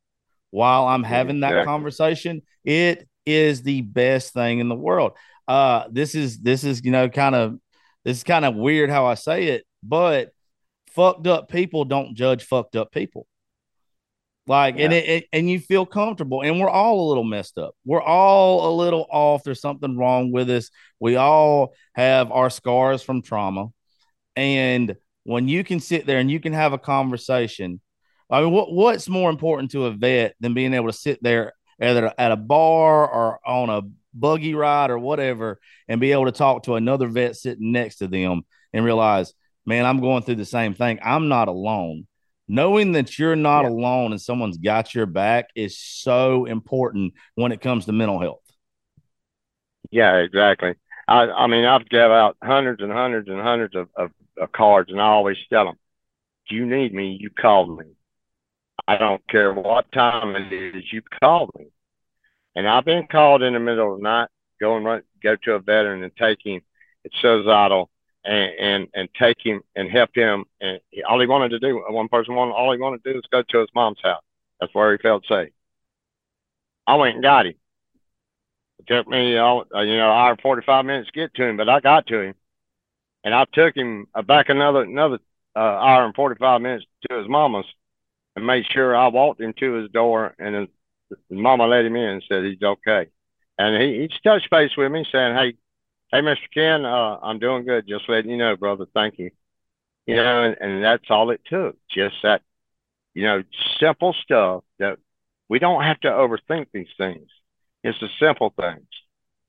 while 0.50 0.86
I'm 0.86 1.04
having 1.04 1.40
that 1.40 1.64
conversation, 1.64 2.42
it 2.64 3.08
is 3.24 3.62
the 3.62 3.82
best 3.82 4.32
thing 4.34 4.58
in 4.58 4.68
the 4.68 4.74
world. 4.74 5.12
Uh, 5.48 5.84
this 5.90 6.14
is 6.14 6.38
this 6.38 6.64
is 6.64 6.84
you 6.84 6.90
know 6.90 7.08
kind 7.08 7.34
of 7.34 7.58
this 8.04 8.18
is 8.18 8.24
kind 8.24 8.44
of 8.44 8.54
weird 8.54 8.90
how 8.90 9.06
I 9.06 9.14
say 9.14 9.48
it, 9.48 9.64
but 9.82 10.30
fucked 10.92 11.26
up 11.26 11.48
people 11.48 11.84
don't 11.84 12.14
judge 12.14 12.44
fucked 12.44 12.76
up 12.76 12.92
people. 12.92 13.26
Like, 14.50 14.78
yeah. 14.78 14.86
and 14.86 14.92
it, 14.92 15.08
it, 15.08 15.24
and 15.32 15.48
you 15.48 15.60
feel 15.60 15.86
comfortable, 15.86 16.42
and 16.42 16.58
we're 16.58 16.68
all 16.68 17.06
a 17.06 17.08
little 17.08 17.22
messed 17.22 17.56
up. 17.56 17.76
We're 17.84 18.02
all 18.02 18.68
a 18.68 18.72
little 18.74 19.06
off. 19.08 19.44
There's 19.44 19.60
something 19.60 19.96
wrong 19.96 20.32
with 20.32 20.50
us. 20.50 20.70
We 20.98 21.14
all 21.14 21.72
have 21.94 22.32
our 22.32 22.50
scars 22.50 23.00
from 23.00 23.22
trauma, 23.22 23.68
and 24.34 24.96
when 25.22 25.46
you 25.46 25.62
can 25.62 25.78
sit 25.78 26.04
there 26.04 26.18
and 26.18 26.28
you 26.28 26.40
can 26.40 26.52
have 26.52 26.72
a 26.72 26.78
conversation, 26.78 27.80
I 28.28 28.40
mean, 28.40 28.50
what 28.50 28.72
what's 28.72 29.08
more 29.08 29.30
important 29.30 29.70
to 29.70 29.86
a 29.86 29.92
vet 29.92 30.34
than 30.40 30.52
being 30.52 30.74
able 30.74 30.88
to 30.88 30.98
sit 30.98 31.22
there 31.22 31.52
either 31.80 32.12
at 32.18 32.32
a 32.32 32.36
bar 32.36 33.08
or 33.08 33.38
on 33.46 33.70
a 33.70 33.82
buggy 34.12 34.54
ride 34.54 34.90
or 34.90 34.98
whatever, 34.98 35.60
and 35.86 36.00
be 36.00 36.10
able 36.10 36.24
to 36.24 36.32
talk 36.32 36.64
to 36.64 36.74
another 36.74 37.06
vet 37.06 37.36
sitting 37.36 37.70
next 37.70 37.98
to 37.98 38.08
them 38.08 38.42
and 38.72 38.84
realize, 38.84 39.32
man, 39.64 39.86
I'm 39.86 40.00
going 40.00 40.24
through 40.24 40.42
the 40.42 40.44
same 40.44 40.74
thing. 40.74 40.98
I'm 41.04 41.28
not 41.28 41.46
alone 41.46 42.08
knowing 42.50 42.90
that 42.92 43.16
you're 43.16 43.36
not 43.36 43.62
yeah. 43.62 43.68
alone 43.68 44.10
and 44.10 44.20
someone's 44.20 44.58
got 44.58 44.92
your 44.92 45.06
back 45.06 45.50
is 45.54 45.78
so 45.78 46.46
important 46.46 47.14
when 47.36 47.52
it 47.52 47.60
comes 47.60 47.86
to 47.86 47.92
mental 47.92 48.20
health. 48.20 48.42
Yeah, 49.92 50.16
exactly. 50.16 50.74
I, 51.06 51.28
I 51.28 51.46
mean, 51.46 51.64
I've 51.64 51.88
given 51.88 52.10
out 52.10 52.36
hundreds 52.42 52.82
and 52.82 52.90
hundreds 52.90 53.28
and 53.28 53.40
hundreds 53.40 53.76
of, 53.76 53.88
of, 53.94 54.10
of 54.36 54.50
cards, 54.50 54.90
and 54.90 55.00
I 55.00 55.04
always 55.04 55.36
tell 55.48 55.66
them, 55.66 55.76
if 56.46 56.52
you 56.52 56.66
need 56.66 56.92
me, 56.92 57.16
you 57.20 57.30
call 57.30 57.76
me. 57.76 57.84
I 58.86 58.96
don't 58.96 59.26
care 59.28 59.54
what 59.54 59.92
time 59.92 60.34
it 60.34 60.52
is, 60.52 60.92
you 60.92 61.02
call 61.22 61.50
me. 61.56 61.66
And 62.56 62.68
I've 62.68 62.84
been 62.84 63.06
called 63.06 63.42
in 63.42 63.52
the 63.52 63.60
middle 63.60 63.92
of 63.92 64.00
the 64.00 64.02
night, 64.02 64.28
go 64.60 64.76
and 64.76 64.84
run, 64.84 65.02
go 65.22 65.36
to 65.36 65.52
a 65.52 65.60
veteran 65.60 66.02
and 66.02 66.16
take 66.16 66.44
him. 66.44 66.62
It's 67.04 67.14
suicidal 67.22 67.90
and, 68.24 68.52
and 68.58 68.88
and 68.94 69.08
take 69.18 69.38
him 69.40 69.62
and 69.76 69.90
help 69.90 70.10
him. 70.14 70.44
And 70.60 70.80
he, 70.90 71.02
all 71.02 71.20
he 71.20 71.26
wanted 71.26 71.50
to 71.50 71.58
do, 71.58 71.82
one 71.88 72.08
person 72.08 72.34
wanted, 72.34 72.52
all 72.52 72.72
he 72.72 72.78
wanted 72.78 73.02
to 73.04 73.12
do 73.12 73.16
was 73.16 73.24
go 73.30 73.42
to 73.42 73.58
his 73.60 73.68
mom's 73.74 74.00
house. 74.02 74.22
That's 74.60 74.74
where 74.74 74.92
he 74.92 74.98
felt 74.98 75.24
safe. 75.26 75.52
I 76.86 76.96
went 76.96 77.14
and 77.14 77.22
got 77.22 77.46
him. 77.46 77.54
It 78.80 78.86
took 78.86 79.08
me, 79.08 79.36
uh, 79.36 79.62
you 79.82 79.96
know, 79.96 80.10
hour 80.10 80.32
and 80.32 80.40
forty 80.40 80.64
five 80.64 80.84
minutes 80.84 81.10
to 81.10 81.20
get 81.20 81.34
to 81.34 81.44
him, 81.44 81.56
but 81.56 81.68
I 81.68 81.80
got 81.80 82.06
to 82.08 82.20
him, 82.20 82.34
and 83.24 83.34
I 83.34 83.44
took 83.52 83.76
him 83.76 84.06
back 84.26 84.48
another 84.48 84.82
another 84.82 85.18
uh, 85.54 85.58
hour 85.58 86.04
and 86.04 86.14
forty 86.14 86.36
five 86.38 86.60
minutes 86.60 86.86
to 87.08 87.18
his 87.18 87.28
mama's, 87.28 87.66
and 88.36 88.46
made 88.46 88.64
sure 88.70 88.96
I 88.96 89.08
walked 89.08 89.40
him 89.40 89.52
to 89.54 89.72
his 89.74 89.90
door, 89.90 90.34
and 90.38 90.54
his, 90.54 90.68
his 91.10 91.18
mama 91.38 91.66
let 91.66 91.84
him 91.84 91.96
in 91.96 92.08
and 92.08 92.24
said 92.28 92.44
he's 92.44 92.62
okay. 92.62 93.08
And 93.58 93.82
he, 93.82 94.00
he 94.00 94.10
touched 94.24 94.50
base 94.50 94.74
with 94.76 94.90
me 94.90 95.04
saying, 95.12 95.36
"Hey, 95.36 95.54
Hey, 96.12 96.22
Mr. 96.22 96.38
Ken, 96.52 96.84
uh, 96.84 97.18
I'm 97.22 97.38
doing 97.38 97.64
good. 97.64 97.86
Just 97.86 98.08
letting 98.08 98.32
you 98.32 98.36
know, 98.36 98.56
brother. 98.56 98.86
Thank 98.92 99.18
you. 99.18 99.30
You 100.06 100.16
know, 100.16 100.42
and, 100.42 100.56
and 100.60 100.82
that's 100.82 101.04
all 101.08 101.30
it 101.30 101.40
took. 101.48 101.76
Just 101.88 102.16
that, 102.24 102.42
you 103.14 103.22
know, 103.22 103.44
simple 103.78 104.12
stuff 104.24 104.64
that 104.80 104.98
we 105.48 105.60
don't 105.60 105.84
have 105.84 106.00
to 106.00 106.08
overthink 106.08 106.66
these 106.72 106.88
things. 106.98 107.28
It's 107.84 107.98
the 108.00 108.08
simple 108.18 108.52
things, 108.60 108.88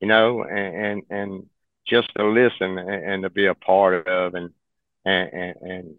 you 0.00 0.06
know, 0.06 0.44
and 0.44 0.76
and, 0.76 1.02
and 1.10 1.46
just 1.86 2.10
to 2.16 2.24
listen 2.24 2.78
and, 2.78 3.04
and, 3.04 3.22
to 3.24 3.30
be 3.30 3.46
a 3.46 3.54
part 3.54 4.06
of, 4.06 4.34
and 4.34 4.50
and 5.04 5.56
and, 5.60 5.94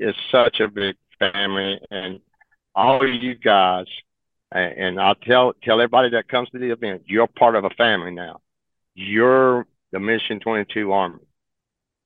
it's 0.00 0.18
such 0.32 0.58
a 0.60 0.68
big 0.68 0.96
family, 1.18 1.78
and 1.90 2.20
all 2.74 3.04
of 3.04 3.22
you 3.22 3.34
guys, 3.36 3.86
and, 4.50 4.72
and 4.72 5.00
I'll 5.00 5.14
tell 5.14 5.52
tell 5.62 5.80
everybody 5.80 6.10
that 6.10 6.28
comes 6.28 6.50
to 6.50 6.58
the 6.58 6.72
event, 6.72 7.02
you're 7.06 7.28
part 7.28 7.54
of 7.54 7.64
a 7.64 7.70
family 7.70 8.10
now. 8.10 8.40
You're 8.94 9.66
the 9.92 10.00
Mission 10.00 10.40
22 10.40 10.92
Army. 10.92 11.20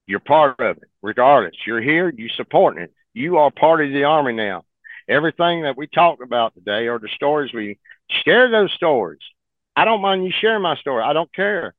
You're 0.06 0.20
part 0.20 0.60
of 0.60 0.78
it, 0.78 0.88
regardless. 1.02 1.54
You're 1.66 1.80
here, 1.80 2.12
you 2.14 2.28
supporting 2.28 2.82
it. 2.84 2.92
You 3.14 3.38
are 3.38 3.50
part 3.50 3.84
of 3.84 3.92
the 3.92 4.04
Army 4.04 4.32
now. 4.32 4.64
Everything 5.08 5.62
that 5.62 5.76
we 5.76 5.86
talked 5.86 6.22
about 6.22 6.54
today 6.54 6.88
are 6.88 6.98
the 6.98 7.08
stories 7.14 7.52
we 7.52 7.78
share 8.24 8.50
those 8.50 8.72
stories. 8.72 9.20
I 9.74 9.84
don't 9.84 10.02
mind 10.02 10.24
you 10.24 10.32
sharing 10.32 10.62
my 10.62 10.76
story. 10.76 11.02
I 11.02 11.12
don't 11.12 11.32
care 11.32 11.74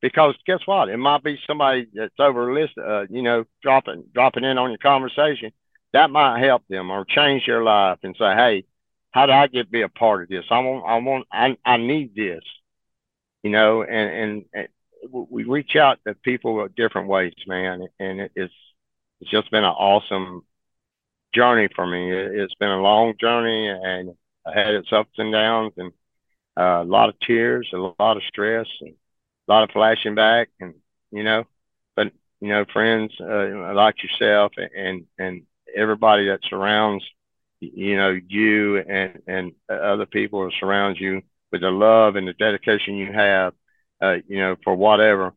because 0.00 0.34
guess 0.46 0.60
what? 0.66 0.88
It 0.88 0.96
might 0.98 1.22
be 1.22 1.38
somebody 1.46 1.86
that's 1.92 2.14
over 2.18 2.52
list, 2.52 2.74
uh, 2.78 3.06
you 3.08 3.22
know, 3.22 3.44
dropping 3.62 4.04
dropping 4.12 4.44
in 4.44 4.58
on 4.58 4.70
your 4.70 4.78
conversation. 4.78 5.52
That 5.92 6.10
might 6.10 6.40
help 6.44 6.62
them 6.68 6.90
or 6.90 7.04
change 7.04 7.46
their 7.46 7.62
life 7.62 7.98
and 8.02 8.14
say, 8.18 8.34
"Hey, 8.34 8.64
how 9.12 9.26
do 9.26 9.32
I 9.32 9.46
get 9.46 9.64
to 9.64 9.70
be 9.70 9.82
a 9.82 9.88
part 9.88 10.22
of 10.22 10.28
this? 10.28 10.44
I 10.50 10.58
want, 10.60 10.84
I 10.86 10.96
want, 10.98 11.26
I, 11.32 11.56
I 11.64 11.76
need 11.78 12.14
this." 12.14 12.42
You 13.42 13.50
know, 13.50 13.82
and 13.82 14.44
and 14.52 14.68
we 15.10 15.44
reach 15.44 15.76
out 15.76 15.98
to 16.06 16.14
people 16.14 16.66
different 16.76 17.08
ways, 17.08 17.34
man, 17.46 17.86
and 17.98 18.30
it's 18.34 18.54
it's 19.20 19.30
just 19.30 19.50
been 19.50 19.64
an 19.64 19.70
awesome 19.70 20.42
journey 21.34 21.68
for 21.74 21.86
me. 21.86 22.12
It's 22.12 22.54
been 22.54 22.70
a 22.70 22.80
long 22.82 23.14
journey, 23.20 23.68
and 23.68 24.14
I 24.46 24.58
had 24.58 24.74
its 24.74 24.92
ups 24.92 25.18
and 25.18 25.32
downs, 25.32 25.72
and 25.76 25.92
uh, 26.58 26.82
a 26.82 26.84
lot 26.84 27.08
of 27.08 27.18
tears, 27.20 27.68
a 27.72 27.78
lot 27.78 28.16
of 28.16 28.22
stress, 28.28 28.66
and 28.80 28.94
a 29.48 29.52
lot 29.52 29.64
of 29.64 29.70
flashing 29.70 30.14
back, 30.14 30.48
and 30.60 30.74
you 31.10 31.22
know, 31.22 31.44
but 31.96 32.12
you 32.40 32.48
know, 32.48 32.64
friends 32.72 33.12
uh, 33.20 33.74
like 33.74 34.02
yourself 34.02 34.52
and 34.58 35.04
and 35.18 35.42
everybody 35.74 36.28
that 36.28 36.40
surrounds 36.48 37.04
you 37.60 37.96
know 37.96 38.18
you 38.28 38.78
and 38.78 39.22
and 39.26 39.52
other 39.68 40.06
people 40.06 40.42
who 40.42 40.50
surround 40.60 40.98
you 40.98 41.22
with 41.52 41.60
the 41.62 41.70
love 41.70 42.16
and 42.16 42.28
the 42.28 42.32
dedication 42.34 42.96
you 42.96 43.12
have 43.12 43.54
uh, 44.00 44.16
you 44.26 44.38
know, 44.38 44.56
for 44.62 44.74
whatever, 44.74 45.32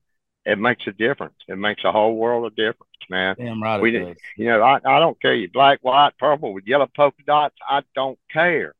it 0.45 0.57
makes 0.57 0.85
a 0.87 0.91
difference. 0.91 1.35
It 1.47 1.57
makes 1.57 1.83
a 1.83 1.91
whole 1.91 2.15
world 2.15 2.45
of 2.45 2.55
difference, 2.55 2.91
man. 3.09 3.35
Damn 3.37 3.61
right. 3.61 3.81
We, 3.81 3.91
does. 3.91 4.17
you 4.37 4.45
know, 4.45 4.61
I, 4.61 4.75
I 4.75 4.99
don't 4.99 5.19
care 5.21 5.35
you 5.35 5.49
black, 5.49 5.79
white, 5.81 6.17
purple 6.17 6.53
with 6.53 6.67
yellow 6.67 6.89
polka 6.95 7.23
dots. 7.25 7.55
I 7.67 7.81
don't 7.95 8.19
care. 8.31 8.73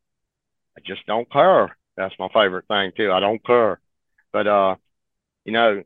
I 0.77 0.81
just 0.81 1.05
don't 1.05 1.31
care. 1.31 1.77
That's 1.97 2.15
my 2.17 2.29
favorite 2.29 2.67
thing 2.67 2.91
too. 2.95 3.11
I 3.11 3.19
don't 3.19 3.43
care. 3.45 3.79
But 4.31 4.47
uh, 4.47 4.75
you 5.45 5.51
know, 5.51 5.83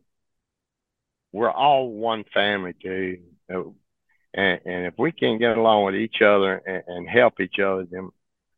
we're 1.32 1.52
all 1.52 1.90
one 1.92 2.24
family, 2.34 2.74
dude. 2.80 3.24
And, 3.50 3.74
and 4.66 4.86
if 4.86 4.94
we 4.98 5.12
can 5.12 5.38
get 5.38 5.58
along 5.58 5.86
with 5.86 5.96
each 5.96 6.22
other 6.22 6.56
and, 6.56 6.84
and 6.88 7.10
help 7.10 7.40
each 7.40 7.60
other, 7.60 7.86
then 7.90 8.10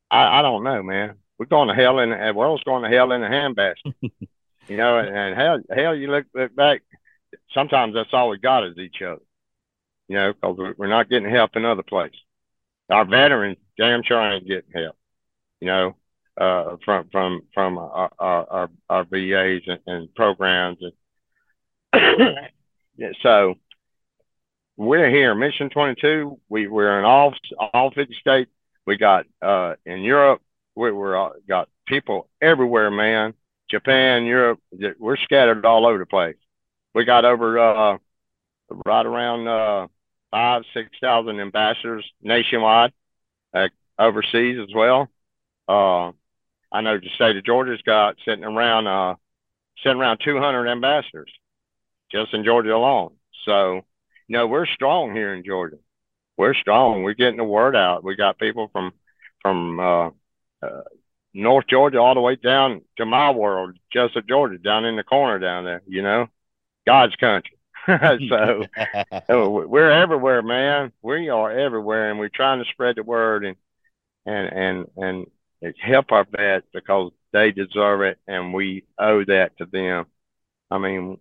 I, 0.10 0.40
I 0.40 0.42
don't 0.42 0.64
know, 0.64 0.84
man. 0.84 1.16
We're 1.38 1.48
going 1.48 1.68
to 1.68 1.74
hell 1.74 2.00
in 2.00 2.12
the 2.12 2.34
world's 2.34 2.64
going 2.64 2.84
to 2.84 2.96
hell 2.96 3.12
in 3.12 3.24
a 3.24 3.30
handbasket. 3.30 3.94
You 4.68 4.78
know, 4.78 4.98
and, 4.98 5.16
and 5.16 5.36
hell, 5.36 5.60
hell, 5.70 5.96
you 5.96 6.10
look, 6.10 6.26
look 6.34 6.56
back. 6.56 6.82
Sometimes 7.54 7.94
that's 7.94 8.14
all 8.14 8.30
we 8.30 8.38
got 8.38 8.66
is 8.66 8.78
each 8.78 9.02
other. 9.02 9.22
You 10.08 10.16
know, 10.16 10.34
because 10.34 10.76
we're 10.78 10.88
not 10.88 11.10
getting 11.10 11.30
help 11.30 11.56
in 11.56 11.66
other 11.66 11.84
places. 11.84 12.20
Our 12.90 13.06
veterans, 13.06 13.58
damn 13.78 14.04
sure 14.04 14.22
ain't 14.22 14.48
getting 14.48 14.72
help. 14.72 14.96
You 15.60 15.68
know, 15.68 15.96
uh, 16.40 16.78
from 16.84 17.10
from 17.12 17.42
from 17.54 17.78
our 17.78 18.12
our, 18.20 18.48
our, 18.50 18.70
our 18.90 19.04
VAs 19.06 19.64
and, 19.68 19.80
and 19.88 20.14
programs, 20.14 20.78
and 21.94 22.36
so 23.22 23.56
we're 24.78 25.10
here, 25.10 25.34
Mission 25.34 25.70
22. 25.70 26.40
We 26.50 26.68
we're 26.68 27.00
in 27.00 27.06
all 27.06 27.34
all 27.74 27.92
50 27.92 28.16
states. 28.20 28.52
We 28.86 28.98
got 28.98 29.26
uh, 29.42 29.76
in 29.86 30.02
Europe. 30.02 30.42
We 30.76 30.92
we're 30.92 31.18
uh, 31.18 31.32
got 31.48 31.70
people 31.88 32.30
everywhere, 32.42 32.92
man. 32.92 33.34
Japan, 33.76 34.24
Europe, 34.24 34.62
we're 34.98 35.18
scattered 35.18 35.66
all 35.66 35.86
over 35.86 35.98
the 35.98 36.06
place. 36.06 36.38
We 36.94 37.04
got 37.04 37.26
over 37.26 37.60
uh, 37.60 37.98
right 38.86 39.06
around 39.06 39.48
uh, 39.50 39.88
five, 40.32 40.64
six 40.74 40.92
thousand 41.02 41.42
ambassadors 41.42 42.10
nationwide, 42.22 42.94
uh, 43.54 43.68
overseas 44.00 44.60
as 44.66 44.74
well. 44.74 45.10
Uh, 45.68 46.14
I 46.72 46.80
know 46.82 46.98
the 46.98 47.10
state 47.16 47.36
of 47.36 47.44
Georgia's 47.44 47.82
got 47.82 48.16
sitting 48.24 48.46
around 48.46 48.88
uh, 48.88 49.16
sitting 49.84 50.00
around 50.00 50.20
200 50.24 50.70
ambassadors 50.70 51.32
just 52.10 52.34
in 52.34 52.46
Georgia 52.46 52.74
alone. 52.74 53.16
So, 53.44 53.82
you 54.28 54.38
know, 54.38 54.48
we're 54.48 54.68
strong 54.68 55.14
here 55.14 55.34
in 55.34 55.44
Georgia. 55.44 55.80
We're 56.38 56.54
strong. 56.54 57.04
We're 57.04 57.14
getting 57.14 57.38
the 57.38 57.44
word 57.44 57.76
out. 57.76 58.06
We 58.06 58.16
got 58.16 58.40
people 58.40 58.70
from 58.72 58.94
from 59.42 59.80
uh, 59.82 60.10
uh, 60.62 60.82
North 61.36 61.68
Georgia 61.68 62.00
all 62.00 62.14
the 62.16 62.22
way 62.22 62.38
down 62.38 62.82
to 62.98 63.06
my 63.06 63.30
world, 63.30 63.78
Jesup, 63.94 64.28
Georgia, 64.28 64.58
down 64.58 64.86
in 64.86 64.96
the 64.96 65.04
corner 65.04 65.38
down 65.38 65.66
there, 65.66 65.82
you 65.86 66.02
know, 66.02 66.28
God's 66.88 67.16
country. 67.18 67.58
so 69.28 69.68
we're 69.68 69.92
everywhere, 69.92 70.42
man. 70.42 70.94
We 71.02 71.30
are 71.30 71.52
everywhere, 71.52 72.10
and 72.10 72.20
we're 72.20 72.30
trying 72.30 72.64
to 72.64 72.72
spread 72.72 72.96
the 72.96 73.04
word 73.04 73.46
and 73.46 73.58
and 74.26 74.88
and 74.96 75.26
and 75.62 75.76
help 75.78 76.12
our 76.14 76.26
vets 76.32 76.66
because 76.74 77.12
they 77.34 77.52
deserve 77.52 78.02
it 78.02 78.18
and 78.28 78.54
we 78.54 78.86
owe 78.98 79.26
that 79.26 79.58
to 79.58 79.66
them. 79.66 80.06
I 80.72 80.78
mean, 80.78 81.20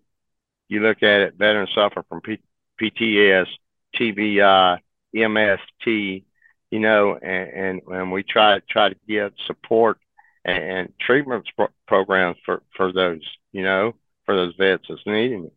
you 0.68 0.80
look 0.80 1.02
at 1.02 1.20
it, 1.22 1.34
veterans 1.34 1.70
suffer 1.74 2.04
from 2.08 2.20
P- 2.20 2.40
PTS, 2.80 3.48
TBI, 3.96 4.78
MST, 5.14 6.24
you 6.70 6.80
know, 6.80 7.18
and, 7.20 7.50
and, 7.50 7.82
and 7.88 8.12
we 8.12 8.22
try 8.22 8.60
try 8.68 8.88
to 8.90 8.96
give 9.08 9.32
support 9.46 9.98
and, 10.44 10.92
treatment 11.00 11.46
pro- 11.56 11.68
programs 11.86 12.36
for, 12.44 12.62
for 12.76 12.92
those, 12.92 13.22
you 13.52 13.62
know, 13.62 13.94
for 14.26 14.34
those 14.36 14.54
vets 14.56 14.84
that's 14.88 15.00
needing 15.06 15.44
it. 15.44 15.54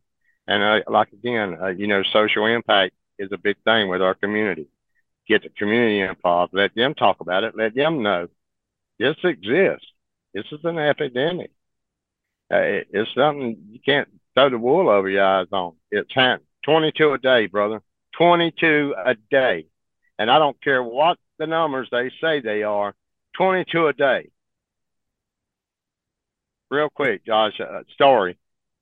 And 0.47 0.63
uh, 0.63 0.89
like 0.89 1.11
again, 1.11 1.57
uh, 1.61 1.67
you 1.67 1.87
know, 1.87 2.03
social 2.03 2.45
impact 2.45 2.93
is 3.19 3.31
a 3.31 3.37
big 3.37 3.57
thing 3.63 3.89
with 3.89 4.01
our 4.01 4.13
community. 4.13 4.67
Get 5.27 5.43
the 5.43 5.49
community 5.49 5.99
involved. 5.99 6.53
Let 6.53 6.73
them 6.75 6.93
talk 6.93 7.19
about 7.19 7.43
it. 7.43 7.57
Let 7.57 7.75
them 7.75 8.01
know 8.01 8.29
this 8.99 9.17
exists. 9.23 9.85
This 10.33 10.45
is 10.51 10.59
an 10.63 10.77
epidemic. 10.77 11.51
Uh, 12.51 12.57
it, 12.57 12.87
it's 12.91 13.13
something 13.13 13.57
you 13.71 13.79
can't 13.85 14.07
throw 14.33 14.49
the 14.49 14.57
wool 14.57 14.89
over 14.89 15.09
your 15.09 15.25
eyes 15.25 15.47
on. 15.51 15.73
It's 15.91 16.13
happening. 16.13 16.47
22 16.63 17.13
a 17.13 17.17
day, 17.17 17.47
brother. 17.47 17.81
22 18.17 18.95
a 19.05 19.15
day. 19.29 19.67
And 20.19 20.31
I 20.31 20.39
don't 20.39 20.61
care 20.61 20.81
what 20.81 21.17
the 21.37 21.47
numbers 21.47 21.87
they 21.91 22.11
say 22.21 22.39
they 22.39 22.63
are, 22.63 22.95
22 23.37 23.87
a 23.87 23.93
day. 23.93 24.29
Real 26.69 26.89
quick, 26.89 27.25
Josh, 27.25 27.59
a 27.59 27.83
story. 27.93 28.37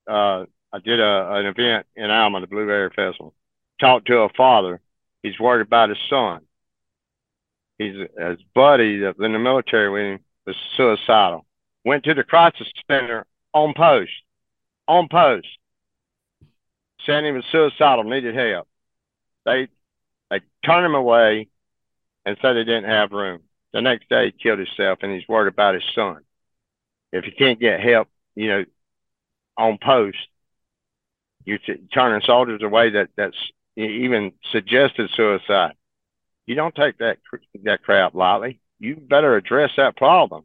Uh, 0.08 0.45
I 0.74 0.80
did 0.84 1.00
a, 1.00 1.34
an 1.34 1.45
event 1.45 1.86
in 1.95 2.10
Alma, 2.10 2.41
the 2.41 2.48
Blueberry 2.48 2.89
Festival. 2.89 3.34
Talked 3.80 4.08
to 4.08 4.19
a 4.19 4.30
father. 4.30 4.82
He's 5.21 5.39
worried 5.39 5.62
about 5.62 5.89
his 5.89 5.98
son. 6.10 6.41
He's 7.78 7.95
his 7.95 8.39
buddy 8.54 9.04
in 9.04 9.13
the 9.17 9.39
military 9.39 9.89
with 9.89 10.02
him 10.02 10.19
was 10.45 10.56
suicidal. 10.78 11.45
Went 11.84 12.04
to 12.06 12.13
the 12.13 12.24
crisis 12.24 12.71
center 12.89 13.26
on 13.54 13.74
post. 13.76 14.12
On 14.88 15.08
post. 15.08 15.48
Said 17.06 17.24
he 17.24 17.32
was 17.32 17.45
suicidal, 17.52 18.04
needed 18.04 18.36
help. 18.36 18.67
They 19.45 19.67
they 20.30 20.41
turned 20.65 20.86
him 20.86 20.95
away 20.95 21.48
and 22.26 22.38
said 22.41 22.54
they 22.54 22.63
didn't 22.63 22.89
have 22.89 23.12
room. 23.12 23.41
The 23.74 23.82
next 23.82 24.10
day 24.10 24.28
he 24.28 24.32
killed 24.32 24.60
himself 24.60 25.00
and 25.02 25.12
he's 25.12 25.28
worried 25.28 25.52
about 25.52 25.76
his 25.76 25.84
son. 25.93 26.25
If 27.15 27.25
you 27.25 27.32
can't 27.38 27.60
get 27.60 27.80
help, 27.80 28.10
you 28.36 28.49
know, 28.49 28.65
on 29.58 29.78
post, 29.82 30.17
you're 31.45 31.60
turning 31.93 32.21
soldiers 32.25 32.62
away 32.62 32.89
that 32.91 33.10
that's 33.15 33.38
even 33.78 34.34
suggested 34.51 35.10
suicide. 35.15 35.73
You 36.45 36.56
don't 36.56 36.75
take 36.75 36.97
that 36.97 37.17
that 37.63 37.84
crap 37.84 38.13
lightly. 38.15 38.60
You 38.80 38.95
better 38.95 39.36
address 39.36 39.71
that 39.78 39.95
problem. 39.95 40.43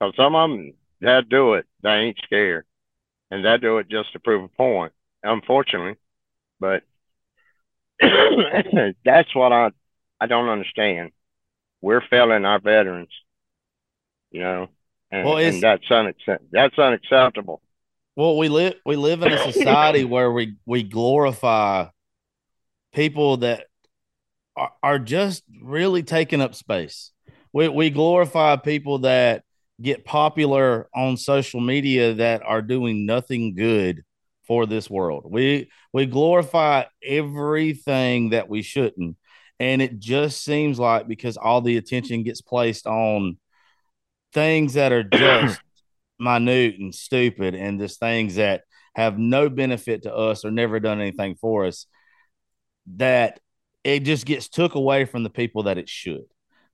Because 0.00 0.14
some 0.16 0.34
of 0.34 0.50
them 0.50 0.72
that 1.00 1.28
do 1.28 1.54
it, 1.54 1.66
they 1.82 1.90
ain't 1.90 2.18
scared, 2.24 2.64
and 3.30 3.44
they 3.44 3.56
do 3.58 3.78
it 3.78 3.88
just 3.88 4.12
to 4.12 4.18
prove 4.18 4.44
a 4.44 4.48
point. 4.48 4.92
Unfortunately, 5.22 5.96
but 6.58 6.82
that's 9.04 9.34
what 9.34 9.52
I 9.52 9.70
I 10.20 10.26
don't 10.26 10.48
understand. 10.48 11.12
We're 11.80 12.02
failing 12.10 12.44
our 12.44 12.58
veterans, 12.58 13.12
you 14.32 14.40
know, 14.40 14.68
and, 15.10 15.24
well, 15.24 15.38
and 15.38 15.62
that's 15.62 15.90
unacceptable. 15.90 16.48
That's 16.52 16.78
unacceptable. 16.78 17.62
Well, 18.16 18.36
we 18.36 18.48
live 18.48 18.74
we 18.84 18.96
live 18.96 19.22
in 19.22 19.32
a 19.32 19.52
society 19.52 20.04
where 20.04 20.32
we 20.32 20.56
we 20.64 20.82
glorify 20.82 21.86
people 22.92 23.38
that 23.38 23.66
are, 24.56 24.72
are 24.82 24.98
just 24.98 25.44
really 25.62 26.02
taking 26.02 26.40
up 26.40 26.54
space. 26.54 27.12
We 27.52 27.68
we 27.68 27.90
glorify 27.90 28.56
people 28.56 29.00
that 29.00 29.44
get 29.80 30.04
popular 30.04 30.88
on 30.94 31.16
social 31.16 31.60
media 31.60 32.14
that 32.14 32.42
are 32.42 32.62
doing 32.62 33.04
nothing 33.04 33.54
good 33.54 34.02
for 34.46 34.66
this 34.66 34.88
world. 34.88 35.24
We 35.28 35.70
we 35.92 36.06
glorify 36.06 36.84
everything 37.02 38.30
that 38.30 38.48
we 38.48 38.62
shouldn't. 38.62 39.16
And 39.58 39.80
it 39.80 39.98
just 39.98 40.44
seems 40.44 40.78
like 40.78 41.08
because 41.08 41.36
all 41.36 41.60
the 41.60 41.76
attention 41.76 42.22
gets 42.22 42.40
placed 42.40 42.86
on 42.86 43.38
things 44.36 44.74
that 44.74 44.92
are 44.92 45.02
just 45.02 45.58
minute 46.20 46.78
and 46.78 46.94
stupid 46.94 47.54
and 47.54 47.80
just 47.80 47.98
things 47.98 48.34
that 48.34 48.64
have 48.94 49.18
no 49.18 49.48
benefit 49.48 50.02
to 50.02 50.14
us 50.14 50.44
or 50.44 50.50
never 50.50 50.78
done 50.78 51.00
anything 51.00 51.36
for 51.36 51.64
us 51.64 51.86
that 52.96 53.40
it 53.82 54.00
just 54.00 54.26
gets 54.26 54.48
took 54.48 54.74
away 54.74 55.06
from 55.06 55.22
the 55.22 55.30
people 55.30 55.64
that 55.64 55.78
it 55.78 55.88
should. 55.88 56.26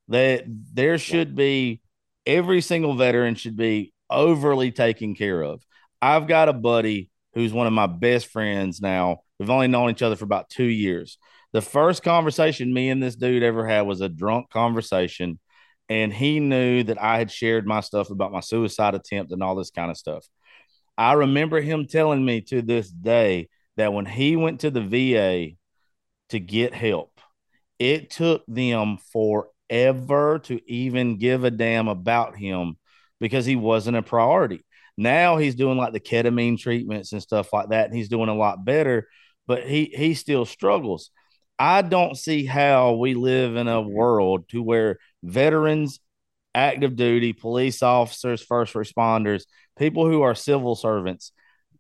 That 0.09 0.43
there 0.49 0.99
should 0.99 1.37
be 1.37 1.83
every 2.27 2.63
single 2.63 2.97
veteran 2.97 3.37
should 3.37 3.57
be 3.57 3.95
overly 4.11 4.73
taken 4.73 5.15
care 5.15 5.41
of. 5.41 5.63
I've 6.01 6.27
got 6.27 6.49
a 6.49 6.53
buddy 6.53 7.11
who's 7.35 7.53
one 7.53 7.69
of 7.69 7.73
my 7.73 7.87
best 7.87 8.27
friends 8.27 8.81
now. 8.81 9.21
We've 9.39 9.51
only 9.51 9.69
known 9.69 9.91
each 9.91 10.03
other 10.03 10.17
for 10.17 10.25
about 10.25 10.51
two 10.51 10.65
years. 10.65 11.17
The 11.53 11.63
first 11.63 12.03
conversation 12.03 12.75
me 12.75 12.91
and 12.91 13.01
this 13.01 13.15
dude 13.15 13.45
ever 13.45 13.69
had 13.69 13.83
was 13.83 14.01
a 14.01 14.09
drunk 14.09 14.51
conversation 14.51 15.39
and 15.89 16.13
he 16.13 16.41
knew 16.41 16.83
that 16.85 17.01
I 17.03 17.19
had 17.19 17.31
shared 17.31 17.67
my 17.67 17.81
stuff 17.81 18.11
about 18.11 18.33
my 18.33 18.41
suicide 18.41 18.95
attempt 18.95 19.33
and 19.33 19.43
all 19.43 19.55
this 19.55 19.71
kind 19.71 19.91
of 19.91 19.97
stuff. 19.97 20.27
I 20.97 21.15
remember 21.15 21.61
him 21.61 21.87
telling 21.87 22.25
me 22.25 22.43
to 22.43 22.63
this 22.63 22.91
day 22.91 23.49
that 23.77 23.93
when 23.93 24.07
he 24.07 24.37
went 24.37 24.61
to 24.61 24.71
the 24.71 24.81
VA 24.81 25.57
to 26.31 26.39
get 26.41 26.75
help, 26.75 27.21
it 27.79 28.11
took 28.11 28.45
them 28.47 28.99
forever 29.13 30.39
to 30.45 30.61
even 30.71 31.19
give 31.19 31.45
a 31.45 31.51
damn 31.51 31.89
about 31.89 32.37
him 32.37 32.77
because 33.21 33.47
he 33.47 33.57
wasn't 33.57 33.97
a 33.97 34.03
priority. 34.03 34.65
Now 34.97 35.39
he's 35.39 35.55
doing 35.55 35.79
like 35.79 35.93
the 35.93 36.01
ketamine 36.01 36.59
treatments 36.59 37.13
and 37.13 37.23
stuff 37.23 37.53
like 37.53 37.71
that, 37.71 37.87
and 37.87 37.97
he's 37.97 38.09
doing 38.09 38.29
a 38.29 38.35
lot 38.35 38.65
better, 38.65 39.09
but 39.47 39.65
he 39.65 39.87
he 39.87 40.15
still 40.15 40.45
struggles. 40.45 41.11
I 41.63 41.83
don't 41.83 42.19
see 42.19 42.45
how 42.45 42.95
we 42.95 43.15
live 43.15 43.55
in 43.55 43.69
a 43.69 43.77
mm-hmm. 43.77 43.93
world 43.93 44.49
to 44.49 44.61
where 44.61 44.99
veterans, 45.23 46.01
active 46.57 46.97
duty, 46.97 47.33
police 47.33 47.85
officers, 47.85 48.43
first 48.43 48.75
responders, 48.75 49.45
people 49.79 50.05
who 50.05 50.23
are 50.23 50.35
civil 50.35 50.75
servants, 50.75 51.31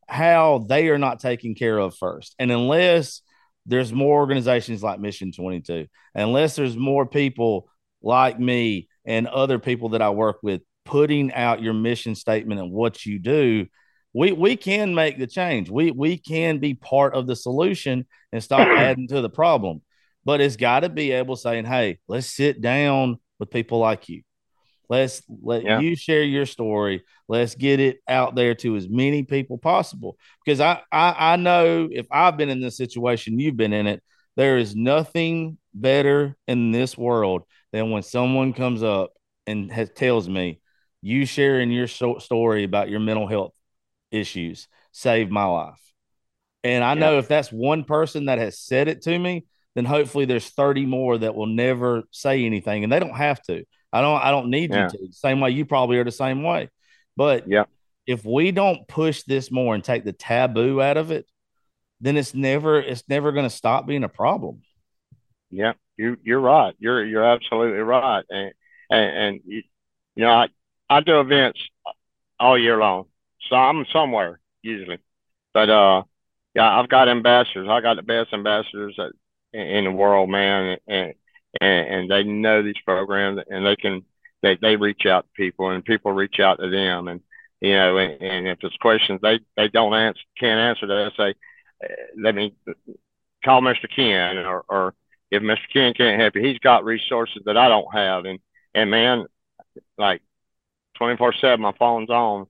how 0.06 0.64
they 0.68 0.88
are 0.90 0.98
not 0.98 1.18
taken 1.18 1.56
care 1.56 1.76
of 1.76 1.96
first. 1.96 2.36
And 2.38 2.52
unless 2.52 3.22
there's 3.66 3.92
more 3.92 4.20
organizations 4.20 4.84
like 4.84 5.00
Mission 5.00 5.32
22, 5.32 5.88
unless 6.14 6.54
there's 6.54 6.76
more 6.76 7.04
people 7.04 7.68
like 8.02 8.38
me 8.38 8.88
and 9.04 9.26
other 9.26 9.58
people 9.58 9.88
that 9.90 10.02
I 10.02 10.10
work 10.10 10.44
with 10.44 10.62
putting 10.84 11.32
out 11.32 11.60
your 11.60 11.74
mission 11.74 12.14
statement 12.14 12.60
and 12.60 12.70
what 12.70 13.04
you 13.04 13.18
do, 13.18 13.66
we 14.14 14.32
we 14.32 14.56
can 14.56 14.94
make 14.94 15.18
the 15.18 15.26
change. 15.26 15.70
We 15.70 15.90
we 15.90 16.18
can 16.18 16.58
be 16.58 16.74
part 16.74 17.14
of 17.14 17.26
the 17.26 17.36
solution 17.36 18.06
and 18.32 18.42
stop 18.42 18.68
adding 18.76 19.08
to 19.08 19.20
the 19.20 19.30
problem. 19.30 19.82
But 20.24 20.40
it's 20.40 20.56
got 20.56 20.80
to 20.80 20.88
be 20.88 21.12
able 21.12 21.36
saying, 21.36 21.64
"Hey, 21.64 21.98
let's 22.08 22.26
sit 22.26 22.60
down 22.60 23.18
with 23.38 23.50
people 23.50 23.78
like 23.78 24.08
you. 24.08 24.22
Let's 24.88 25.22
let 25.42 25.64
yeah. 25.64 25.80
you 25.80 25.96
share 25.96 26.22
your 26.22 26.44
story. 26.46 27.02
Let's 27.26 27.54
get 27.54 27.80
it 27.80 28.00
out 28.06 28.34
there 28.34 28.54
to 28.56 28.76
as 28.76 28.88
many 28.88 29.22
people 29.22 29.56
possible. 29.56 30.18
Because 30.44 30.60
I, 30.60 30.82
I 30.92 31.32
I 31.32 31.36
know 31.36 31.88
if 31.90 32.06
I've 32.10 32.36
been 32.36 32.50
in 32.50 32.60
this 32.60 32.76
situation, 32.76 33.40
you've 33.40 33.56
been 33.56 33.72
in 33.72 33.86
it. 33.86 34.02
There 34.36 34.58
is 34.58 34.76
nothing 34.76 35.58
better 35.74 36.36
in 36.46 36.72
this 36.72 36.96
world 36.96 37.42
than 37.72 37.90
when 37.90 38.02
someone 38.02 38.52
comes 38.52 38.82
up 38.82 39.12
and 39.46 39.72
has, 39.72 39.90
tells 39.90 40.28
me 40.28 40.60
you 41.00 41.26
sharing 41.26 41.70
your 41.70 41.88
so- 41.88 42.18
story 42.18 42.64
about 42.64 42.90
your 42.90 43.00
mental 43.00 43.26
health 43.26 43.52
issues 44.12 44.68
saved 44.92 45.30
my 45.30 45.44
life. 45.44 45.80
And 46.64 46.84
I 46.84 46.94
know 46.94 47.18
if 47.18 47.28
that's 47.28 47.50
one 47.50 47.84
person 47.84 48.26
that 48.26 48.38
has 48.38 48.58
said 48.58 48.88
it 48.88 49.02
to 49.02 49.18
me, 49.18 49.46
then 49.74 49.84
hopefully 49.84 50.26
there's 50.26 50.48
30 50.48 50.86
more 50.86 51.18
that 51.18 51.34
will 51.34 51.46
never 51.46 52.04
say 52.10 52.44
anything 52.44 52.84
and 52.84 52.92
they 52.92 53.00
don't 53.00 53.16
have 53.16 53.42
to. 53.44 53.64
I 53.92 54.00
don't 54.00 54.22
I 54.22 54.30
don't 54.30 54.50
need 54.50 54.70
yeah. 54.70 54.88
you 54.92 55.08
to. 55.08 55.12
Same 55.12 55.40
way 55.40 55.50
you 55.50 55.64
probably 55.64 55.98
are 55.98 56.04
the 56.04 56.12
same 56.12 56.42
way. 56.42 56.68
But 57.16 57.48
yeah. 57.48 57.64
if 58.06 58.24
we 58.24 58.52
don't 58.52 58.86
push 58.88 59.22
this 59.24 59.50
more 59.50 59.74
and 59.74 59.82
take 59.84 60.04
the 60.04 60.12
taboo 60.12 60.80
out 60.80 60.96
of 60.96 61.10
it, 61.10 61.26
then 62.00 62.16
it's 62.16 62.34
never 62.34 62.80
it's 62.80 63.04
never 63.08 63.32
going 63.32 63.46
to 63.46 63.54
stop 63.54 63.86
being 63.86 64.04
a 64.04 64.08
problem. 64.08 64.62
Yeah, 65.50 65.74
you 65.96 66.16
you're 66.22 66.40
right. 66.40 66.74
You're 66.78 67.04
you're 67.04 67.24
absolutely 67.24 67.78
right. 67.78 68.24
And 68.30 68.52
and, 68.90 69.16
and 69.16 69.40
you, 69.44 69.62
you 70.14 70.24
know, 70.24 70.32
I 70.32 70.48
I 70.88 71.00
do 71.00 71.20
events 71.20 71.60
all 72.40 72.58
year 72.58 72.78
long. 72.78 73.06
So 73.48 73.56
I'm 73.56 73.84
somewhere 73.92 74.40
usually. 74.62 74.98
But 75.54 75.70
uh, 75.70 76.02
yeah, 76.54 76.78
I've 76.78 76.88
got 76.88 77.08
ambassadors. 77.08 77.68
I 77.68 77.80
got 77.80 77.96
the 77.96 78.02
best 78.02 78.32
ambassadors 78.32 78.94
that, 78.96 79.12
in 79.52 79.60
in, 79.60 79.84
the 79.84 79.90
world, 79.90 80.30
man, 80.30 80.78
and, 80.86 81.14
and 81.60 81.88
and 81.88 82.10
they 82.10 82.22
know 82.24 82.62
these 82.62 82.80
programs, 82.84 83.40
and 83.48 83.66
they 83.66 83.76
can 83.76 84.04
they 84.42 84.56
they 84.60 84.76
reach 84.76 85.06
out 85.06 85.24
to 85.24 85.42
people, 85.42 85.70
and 85.70 85.84
people 85.84 86.12
reach 86.12 86.40
out 86.40 86.58
to 86.58 86.70
them, 86.70 87.08
and 87.08 87.20
you 87.60 87.74
know, 87.74 87.96
and, 87.98 88.20
and 88.22 88.48
if 88.48 88.58
there's 88.60 88.76
questions 88.80 89.20
they 89.22 89.40
they 89.56 89.68
don't 89.68 89.94
answer, 89.94 90.20
can't 90.38 90.58
answer, 90.58 90.86
they 90.86 91.10
say, 91.16 91.34
let 92.20 92.34
me 92.34 92.54
call 93.44 93.60
Mr. 93.60 93.88
Ken, 93.94 94.38
or 94.38 94.64
or 94.68 94.94
if 95.30 95.42
Mr. 95.42 95.58
Ken 95.72 95.94
can't 95.94 96.20
help 96.20 96.34
you, 96.36 96.42
he's 96.42 96.58
got 96.58 96.84
resources 96.84 97.42
that 97.46 97.56
I 97.56 97.68
don't 97.68 97.92
have, 97.94 98.24
and 98.24 98.38
and 98.74 98.90
man, 98.90 99.26
like 99.98 100.22
24 100.96 101.34
7, 101.34 101.60
my 101.60 101.72
phone's 101.78 102.10
on. 102.10 102.46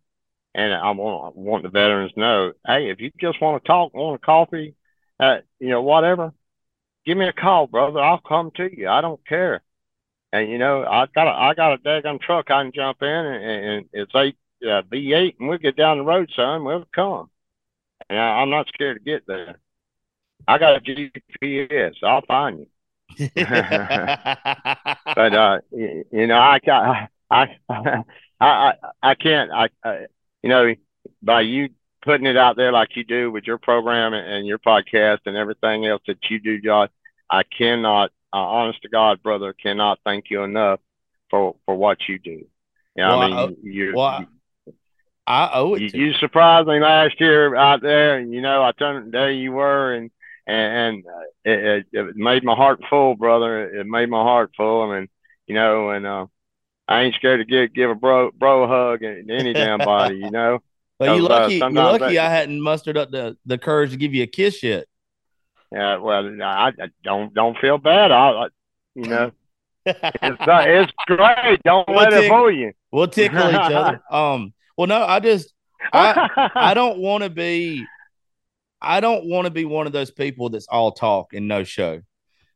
And 0.55 0.75
I 0.75 0.91
want, 0.91 1.35
want 1.35 1.63
the 1.63 1.71
veterans 1.71 2.13
to 2.13 2.21
know, 2.21 2.53
hey, 2.67 2.91
if 2.91 3.01
you 3.01 3.11
just 3.19 3.41
want 3.41 3.63
to 3.63 3.67
talk, 3.67 3.95
want 3.95 4.21
a 4.23 4.25
coffee, 4.25 4.75
uh, 5.19 5.39
you 5.59 5.71
know, 5.71 5.81
whatever, 5.83 6.33
give 7.07 7.17
me 7.17 7.27
a 7.27 7.33
call, 7.33 7.67
brother. 7.67 8.01
I'll 8.01 8.21
come 8.21 8.51
to 8.57 8.69
you. 8.71 8.89
I 8.89 9.01
don't 9.01 9.27
care. 9.27 9.63
And 10.33 10.51
you 10.51 10.59
know, 10.59 10.85
I 10.85 11.07
got 11.15 11.29
a 11.29 11.31
I 11.31 11.55
got 11.55 11.75
a 11.75 11.79
daggone 11.79 12.21
truck 12.21 12.51
I 12.51 12.63
can 12.63 12.73
jump 12.75 13.03
in, 13.03 13.09
and, 13.09 13.65
and 13.67 13.89
it's 13.93 14.13
eight 14.15 14.37
uh, 14.63 14.83
V8, 14.83 15.37
and 15.39 15.49
we'll 15.49 15.59
get 15.59 15.77
down 15.77 15.99
the 15.99 16.05
road, 16.05 16.31
son. 16.35 16.65
We'll 16.65 16.87
come. 16.95 17.29
And 18.09 18.19
I, 18.19 18.41
I'm 18.41 18.51
not 18.51 18.69
scared 18.69 18.99
to 18.99 19.05
get 19.05 19.27
there. 19.27 19.59
I 20.49 20.59
got 20.59 20.77
a 20.77 20.81
GPS. 20.81 21.95
I'll 22.03 22.23
find 22.23 22.61
you. 22.61 22.67
but 23.37 25.35
uh, 25.35 25.61
you, 25.71 26.05
you 26.11 26.27
know, 26.27 26.39
I 26.39 26.59
got 26.65 27.11
I 27.31 27.57
I 27.69 28.05
I 28.41 28.73
I 29.03 29.15
can't 29.15 29.51
I 29.53 29.69
you 30.43 30.49
know 30.49 30.75
by 31.23 31.41
you 31.41 31.71
putting 32.03 32.27
it 32.27 32.37
out 32.37 32.57
there 32.57 32.73
like 32.73 32.97
you 32.97 33.05
do 33.05 33.31
with 33.31 33.45
your 33.45 33.59
program 33.59 34.13
and, 34.13 34.27
and 34.27 34.47
your 34.47 34.59
podcast 34.59 35.21
and 35.27 35.37
everything 35.37 35.87
else 35.87 36.03
that 36.07 36.19
you 36.29 36.41
do, 36.41 36.61
Josh, 36.61 36.91
I 37.31 37.45
cannot, 37.45 38.11
uh, 38.33 38.39
honest 38.39 38.83
to 38.83 38.89
God, 38.89 39.23
brother, 39.23 39.55
cannot 39.55 40.01
thank 40.05 40.27
you 40.29 40.43
enough 40.43 40.81
for 41.31 41.57
for 41.65 41.75
what 41.75 41.99
you 42.09 42.19
do. 42.19 42.47
Yeah, 42.97 43.09
well, 43.09 43.21
I 43.21 43.29
mean, 43.29 43.37
I, 43.37 43.55
you, 43.63 43.93
well, 43.95 44.21
you, 44.67 44.75
I 45.27 45.51
owe 45.55 45.75
it. 45.75 45.95
You, 45.95 46.07
you, 46.07 46.13
surprised 46.15 46.69
me 46.69 46.81
last 46.81 47.21
year 47.21 47.55
out 47.55 47.81
there, 47.81 48.19
and 48.19 48.33
you 48.33 48.43
know, 48.43 48.63
I 48.63 48.73
turned 48.73 49.13
there 49.13 49.31
you 49.31 49.53
were, 49.53 49.95
and 49.95 50.11
and, 50.45 51.05
uh, 51.07 51.21
it, 51.45 51.87
it, 51.93 52.17
made 52.17 52.43
my 52.43 52.55
heart 52.55 52.81
full, 52.91 53.15
brother. 53.15 53.81
It 53.81 53.87
made 53.87 54.11
my 54.11 54.23
heart 54.23 54.51
full, 54.57 54.91
I 54.91 54.99
mean, 54.99 55.09
you 55.47 55.55
know, 55.55 55.91
and 55.91 56.05
uh, 56.05 56.27
I 56.89 57.03
ain't 57.03 57.15
scared 57.15 57.41
to 57.41 57.45
give 57.45 57.73
give 57.75 57.91
a 57.91 57.95
bro 57.95 58.31
bro 58.33 58.65
a 58.65 58.69
hug 58.69 59.03
and 59.03 59.31
any 59.31 59.53
damn 59.53 59.79
body, 59.79 60.17
you 60.17 60.31
know. 60.31 60.61
But 60.99 61.17
you 61.17 61.23
lucky, 61.23 61.61
uh, 61.61 61.69
you 61.69 61.75
lucky 61.75 62.19
I 62.21 62.31
hadn't 62.31 62.61
mustered 62.61 62.97
up 62.97 63.11
the, 63.11 63.37
the 63.45 63.59
courage 63.59 63.91
to 63.91 63.97
give 63.97 64.15
you 64.15 64.23
a 64.23 64.27
kiss 64.29 64.63
yet. 64.63 64.87
Yeah, 65.73 65.97
well, 65.97 66.41
I, 66.41 66.69
I 66.69 66.73
don't 67.03 67.35
don't 67.35 67.59
feel 67.59 67.77
bad. 67.77 68.13
I, 68.13 68.31
I 68.31 68.47
you 68.95 69.07
know, 69.07 69.33
it's 69.87 69.97
uh, 70.23 70.65
it's 70.65 70.93
great. 71.07 71.61
Don't 71.65 71.89
we'll 71.89 71.97
let 71.97 72.11
tick, 72.11 72.25
it 72.25 72.29
fool 72.29 72.53
you. 72.53 72.73
We'll 72.93 73.09
tickle 73.09 73.49
each 73.49 73.57
other. 73.57 74.01
Um. 74.13 74.55
Well, 74.77 74.87
no, 74.87 75.03
I 75.03 75.19
just 75.19 75.53
I 75.93 76.51
I 76.55 76.75
don't 76.75 76.99
want 76.99 77.25
to 77.25 77.31
be. 77.31 77.85
I 78.81 79.01
don't 79.01 79.27
want 79.27 79.47
to 79.47 79.51
be 79.51 79.65
one 79.65 79.89
of 79.89 79.93
those 79.93 80.13
people 80.13 80.51
that's 80.51 80.69
all 80.69 80.93
talk 80.93 81.33
and 81.33 81.49
no 81.49 81.65
show. 81.65 82.03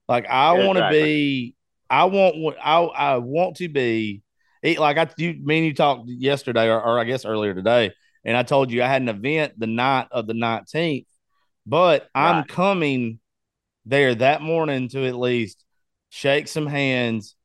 Like 0.08 0.26
I 0.28 0.52
exactly. 0.52 0.66
want 0.66 0.78
to 0.78 0.90
be. 0.90 1.55
I 1.90 2.04
want. 2.04 2.56
I 2.62 2.80
I 2.82 3.16
want 3.18 3.56
to 3.56 3.68
be. 3.68 4.22
Like 4.62 4.98
I, 4.98 5.08
you, 5.16 5.36
me 5.40 5.58
and 5.58 5.66
you 5.66 5.74
talked 5.74 6.08
yesterday, 6.08 6.68
or, 6.68 6.82
or 6.82 6.98
I 6.98 7.04
guess 7.04 7.24
earlier 7.24 7.54
today 7.54 7.92
and 8.26 8.36
I 8.36 8.42
told 8.42 8.72
you 8.72 8.82
I 8.82 8.88
had 8.88 9.02
an 9.02 9.08
event 9.08 9.58
the 9.58 9.68
night 9.68 10.08
of 10.10 10.26
the 10.26 10.32
19th, 10.34 11.06
but 11.64 12.02
right. 12.14 12.30
I'm 12.30 12.44
coming 12.44 13.20
there 13.86 14.16
that 14.16 14.42
morning 14.42 14.88
to 14.88 15.06
at 15.06 15.16
least 15.16 15.64
shake 16.10 16.48
some 16.48 16.66
hands 16.66 17.36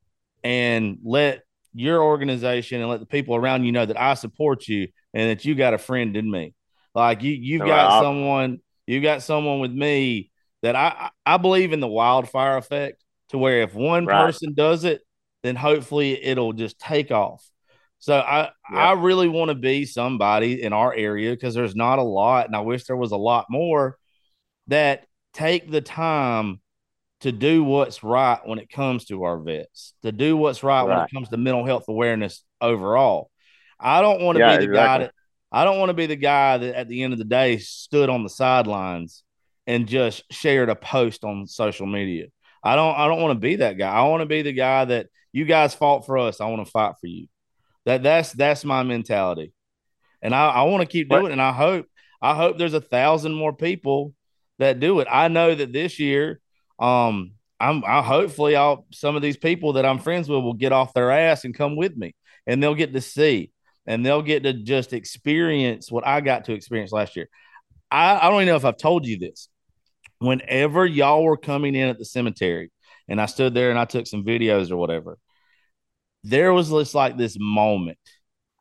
and 0.44 0.98
let 1.04 1.44
your 1.74 2.02
organization 2.02 2.82
and 2.82 2.90
let 2.90 3.00
the 3.00 3.06
people 3.06 3.36
around 3.36 3.64
you 3.64 3.72
know 3.72 3.86
that 3.86 4.02
I 4.02 4.16
support 4.16 4.68
you 4.68 4.88
and 5.14 5.30
that 5.30 5.46
you 5.46 5.54
got 5.54 5.76
a 5.76 5.78
friend 5.78 6.18
in 6.18 6.30
me. 6.30 6.56
Like 6.96 7.22
you, 7.22 7.32
you've 7.32 7.66
got 7.66 8.02
someone, 8.02 8.60
you 8.88 9.02
got 9.02 9.22
someone 9.22 9.60
with 9.60 9.72
me 9.72 10.32
that 10.64 10.76
I, 10.76 11.12
I 11.28 11.38
believe 11.38 11.74
in 11.74 11.80
the 11.80 11.88
wildfire 11.88 12.58
effect 12.58 13.04
to 13.32 13.38
where 13.38 13.64
if 13.64 13.74
one 13.74 14.06
right. 14.06 14.26
person 14.26 14.54
does 14.54 14.84
it, 14.84 15.02
then 15.44 15.56
hopefully 15.56 16.24
it'll 16.24 16.54
just 16.54 16.80
take 16.80 17.12
off. 17.12 17.46
So 18.00 18.18
I 18.18 18.42
yep. 18.42 18.54
I 18.72 18.92
really 18.94 19.28
want 19.28 19.50
to 19.50 19.56
be 19.56 19.86
somebody 19.86 20.62
in 20.62 20.74
our 20.74 20.94
area 20.94 21.32
because 21.32 21.54
there's 21.54 21.76
not 21.76 22.00
a 22.00 22.04
lot, 22.04 22.48
and 22.48 22.56
I 22.56 22.62
wish 22.62 22.86
there 22.86 22.98
was 22.98 23.12
a 23.12 23.18
lot 23.18 23.46
more 23.50 23.98
that 24.68 25.06
take 25.34 25.70
the 25.70 25.82
time 25.82 26.62
to 27.22 27.32
do 27.32 27.64
what's 27.64 28.04
right 28.04 28.40
when 28.44 28.58
it 28.58 28.70
comes 28.70 29.06
to 29.06 29.24
our 29.24 29.38
vets, 29.38 29.94
to 30.02 30.12
do 30.12 30.36
what's 30.36 30.64
right, 30.64 30.82
right. 30.82 30.88
when 30.88 31.06
it 31.06 31.12
comes 31.14 31.30
to 31.30 31.38
mental 31.38 31.66
health 31.66 31.86
awareness 31.88 32.44
overall. 32.60 33.30
I 33.80 34.02
don't 34.02 34.22
want 34.22 34.38
to 34.38 34.40
yeah, 34.40 34.58
be 34.58 34.66
the 34.66 34.72
exactly. 34.72 34.76
guy 34.76 34.98
that 35.06 35.14
I 35.52 35.64
don't 35.66 35.78
want 35.78 35.90
to 35.90 35.94
be 35.94 36.08
the 36.08 36.16
guy 36.16 36.58
that 36.58 36.76
at 36.76 36.88
the 36.88 37.04
end 37.04 37.14
of 37.14 37.20
the 37.20 37.26
day 37.26 37.58
stood 37.58 38.10
on 38.10 38.24
the 38.24 38.30
sidelines 38.30 39.24
and 39.68 39.88
just 39.88 40.24
shared 40.32 40.70
a 40.70 40.76
post 40.76 41.24
on 41.24 41.46
social 41.46 41.86
media. 41.86 42.28
I 42.64 42.76
don't 42.76 42.96
I 42.96 43.08
don't 43.08 43.22
want 43.22 43.36
to 43.36 43.40
be 43.40 43.58
that 43.58 43.78
guy. 43.78 43.92
I 43.92 44.04
want 44.04 44.22
to 44.22 44.28
be 44.28 44.42
the 44.42 44.54
guy 44.54 44.86
that 44.86 45.08
you 45.32 45.46
guys 45.46 45.74
fought 45.74 46.06
for 46.06 46.18
us. 46.18 46.42
I 46.42 46.48
want 46.48 46.66
to 46.66 46.72
fight 46.72 46.96
for 47.00 47.08
you. 47.08 47.28
That 47.86 48.04
that's 48.04 48.32
that's 48.32 48.64
my 48.64 48.84
mentality, 48.84 49.54
and 50.22 50.36
I, 50.36 50.50
I 50.50 50.62
want 50.64 50.82
to 50.82 50.88
keep 50.88 51.10
doing 51.10 51.28
it. 51.28 51.32
And 51.32 51.42
I 51.42 51.52
hope 51.52 51.88
I 52.22 52.36
hope 52.36 52.58
there's 52.58 52.76
a 52.76 52.82
thousand 52.82 53.34
more 53.34 53.54
people 53.54 54.14
that 54.60 54.80
do 54.80 55.00
it. 55.00 55.08
I 55.10 55.28
know 55.28 55.56
that 55.56 55.74
this 55.74 56.00
year, 56.00 56.40
um, 56.78 57.32
I'm 57.60 57.84
I 57.86 58.04
hopefully 58.04 58.56
I'll 58.56 58.86
some 58.92 59.16
of 59.16 59.24
these 59.24 59.38
people 59.38 59.74
that 59.74 59.86
I'm 59.86 59.98
friends 59.98 60.30
with 60.30 60.44
will 60.44 60.54
get 60.54 60.72
off 60.72 60.94
their 60.94 61.12
ass 61.12 61.44
and 61.44 61.56
come 61.56 61.76
with 61.76 61.98
me, 61.98 62.16
and 62.46 62.62
they'll 62.62 62.76
get 62.76 62.94
to 62.94 63.02
see 63.02 63.52
and 63.86 64.06
they'll 64.06 64.22
get 64.22 64.44
to 64.44 64.54
just 64.54 64.94
experience 64.94 65.92
what 65.92 66.06
I 66.06 66.22
got 66.22 66.46
to 66.46 66.54
experience 66.54 66.92
last 66.92 67.16
year. 67.16 67.28
I, 67.90 68.16
I 68.18 68.30
don't 68.30 68.42
even 68.42 68.48
know 68.48 68.56
if 68.56 68.66
I've 68.66 68.78
told 68.78 69.06
you 69.06 69.18
this. 69.18 69.50
Whenever 70.22 70.86
y'all 70.86 71.24
were 71.24 71.38
coming 71.38 71.76
in 71.76 71.90
at 71.90 71.98
the 71.98 72.06
cemetery, 72.06 72.72
and 73.08 73.20
I 73.20 73.26
stood 73.26 73.54
there 73.54 73.72
and 73.72 73.80
I 73.80 73.86
took 73.86 74.08
some 74.08 74.24
videos 74.24 74.72
or 74.72 74.78
whatever, 74.78 75.18
there 76.24 76.54
was 76.54 76.70
just 76.70 76.94
like 76.94 77.18
this 77.18 77.38
moment 77.40 77.98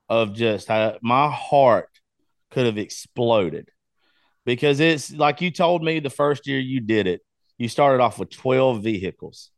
of 0.08 0.34
just 0.34 0.68
how 0.68 0.96
my 1.02 1.30
heart 1.30 1.90
could 2.50 2.66
have 2.66 2.78
exploded 2.78 3.68
because 4.44 4.80
it's 4.80 5.12
like 5.12 5.40
you 5.40 5.50
told 5.50 5.84
me 5.84 6.00
the 6.00 6.10
first 6.10 6.46
year 6.46 6.58
you 6.58 6.80
did 6.80 7.06
it, 7.06 7.20
you 7.58 7.68
started 7.68 8.02
off 8.02 8.18
with 8.18 8.30
12 8.30 8.82
vehicles. 8.82 9.50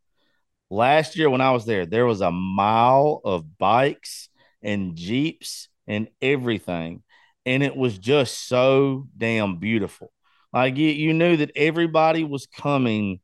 Last 0.70 1.16
year, 1.16 1.30
when 1.30 1.40
I 1.40 1.52
was 1.52 1.66
there, 1.66 1.86
there 1.86 2.06
was 2.06 2.20
a 2.20 2.30
mile 2.30 3.20
of 3.24 3.58
bikes 3.58 4.28
and 4.62 4.96
Jeeps 4.96 5.68
and 5.86 6.08
everything. 6.20 7.02
And 7.46 7.62
it 7.62 7.76
was 7.76 7.98
just 7.98 8.48
so 8.48 9.06
damn 9.16 9.58
beautiful. 9.58 10.12
Like 10.52 10.76
you, 10.76 10.88
you 10.88 11.14
knew 11.14 11.36
that 11.38 11.52
everybody 11.56 12.24
was 12.24 12.46
coming 12.46 13.20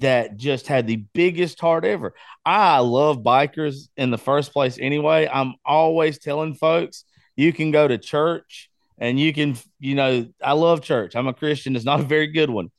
that 0.00 0.36
just 0.36 0.68
had 0.68 0.86
the 0.86 1.04
biggest 1.12 1.60
heart 1.60 1.84
ever. 1.84 2.14
I 2.44 2.78
love 2.78 3.18
bikers 3.18 3.88
in 3.96 4.10
the 4.10 4.18
first 4.18 4.52
place 4.52 4.78
anyway. 4.80 5.28
I'm 5.30 5.54
always 5.64 6.18
telling 6.18 6.54
folks 6.54 7.04
you 7.36 7.52
can 7.52 7.72
go 7.72 7.88
to 7.88 7.98
church 7.98 8.70
and 8.98 9.18
you 9.18 9.32
can, 9.32 9.56
you 9.80 9.94
know, 9.94 10.28
I 10.42 10.52
love 10.52 10.82
church. 10.82 11.16
I'm 11.16 11.26
a 11.26 11.34
Christian, 11.34 11.74
it's 11.74 11.84
not 11.84 12.00
a 12.00 12.04
very 12.04 12.28
good 12.28 12.50
one. 12.50 12.70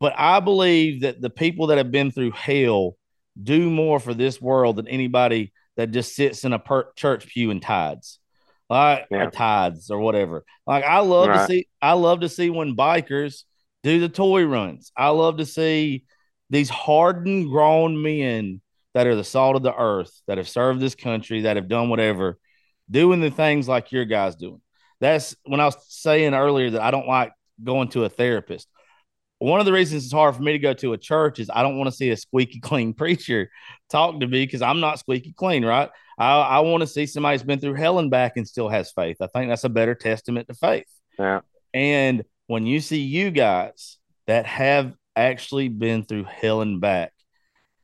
But 0.00 0.14
I 0.16 0.40
believe 0.40 1.02
that 1.02 1.20
the 1.20 1.30
people 1.30 1.68
that 1.68 1.78
have 1.78 1.90
been 1.90 2.10
through 2.10 2.32
hell 2.32 2.96
do 3.40 3.70
more 3.70 3.98
for 3.98 4.14
this 4.14 4.40
world 4.40 4.76
than 4.76 4.86
anybody 4.88 5.52
that 5.76 5.90
just 5.90 6.14
sits 6.14 6.44
in 6.44 6.52
a 6.52 6.58
per- 6.58 6.92
church 6.94 7.26
pew 7.26 7.50
and 7.50 7.60
tides. 7.60 8.20
Like 8.70 9.06
yeah. 9.10 9.26
or 9.26 9.30
tides 9.30 9.90
or 9.90 9.98
whatever. 9.98 10.44
Like 10.66 10.84
I 10.84 11.00
love 11.00 11.28
right. 11.28 11.46
to 11.46 11.46
see 11.46 11.68
I 11.82 11.92
love 11.92 12.20
to 12.20 12.28
see 12.28 12.50
when 12.50 12.76
bikers 12.76 13.42
do 13.82 14.00
the 14.00 14.08
toy 14.08 14.44
runs. 14.44 14.90
I 14.96 15.10
love 15.10 15.36
to 15.36 15.46
see 15.46 16.04
these 16.50 16.70
hardened 16.70 17.50
grown 17.50 18.02
men 18.02 18.60
that 18.94 19.06
are 19.06 19.16
the 19.16 19.24
salt 19.24 19.56
of 19.56 19.62
the 19.62 19.74
earth, 19.74 20.22
that 20.26 20.38
have 20.38 20.48
served 20.48 20.80
this 20.80 20.94
country, 20.94 21.42
that 21.42 21.56
have 21.56 21.68
done 21.68 21.88
whatever, 21.88 22.38
doing 22.90 23.20
the 23.20 23.30
things 23.30 23.68
like 23.68 23.92
your 23.92 24.04
guys 24.04 24.36
doing. 24.36 24.60
That's 25.00 25.36
when 25.44 25.60
I 25.60 25.66
was 25.66 25.76
saying 25.88 26.32
earlier 26.32 26.70
that 26.70 26.82
I 26.82 26.90
don't 26.90 27.08
like 27.08 27.32
going 27.62 27.88
to 27.88 28.04
a 28.04 28.08
therapist. 28.08 28.68
One 29.38 29.60
of 29.60 29.66
the 29.66 29.72
reasons 29.72 30.04
it's 30.04 30.12
hard 30.12 30.36
for 30.36 30.42
me 30.42 30.52
to 30.52 30.58
go 30.58 30.72
to 30.74 30.92
a 30.92 30.98
church 30.98 31.38
is 31.38 31.50
I 31.52 31.62
don't 31.62 31.76
want 31.76 31.88
to 31.88 31.96
see 31.96 32.10
a 32.10 32.16
squeaky 32.16 32.60
clean 32.62 32.94
preacher 32.94 33.50
talk 33.90 34.20
to 34.20 34.26
me 34.26 34.44
because 34.44 34.62
I'm 34.62 34.80
not 34.80 34.98
squeaky 34.98 35.32
clean, 35.32 35.64
right? 35.64 35.90
I, 36.18 36.32
I 36.40 36.60
want 36.60 36.82
to 36.82 36.86
see 36.86 37.06
somebody 37.06 37.36
who's 37.36 37.42
been 37.42 37.60
through 37.60 37.74
hell 37.74 37.98
and 37.98 38.10
back 38.10 38.36
and 38.36 38.46
still 38.46 38.68
has 38.68 38.92
faith. 38.92 39.16
I 39.20 39.26
think 39.26 39.50
that's 39.50 39.64
a 39.64 39.68
better 39.68 39.94
testament 39.94 40.48
to 40.48 40.54
faith. 40.54 40.86
Yeah. 41.18 41.40
And 41.72 42.24
when 42.46 42.66
you 42.66 42.80
see 42.80 43.00
you 43.00 43.30
guys 43.30 43.98
that 44.26 44.46
have 44.46 44.94
actually 45.16 45.68
been 45.68 46.04
through 46.04 46.24
hell 46.24 46.60
and 46.60 46.80
back 46.80 47.12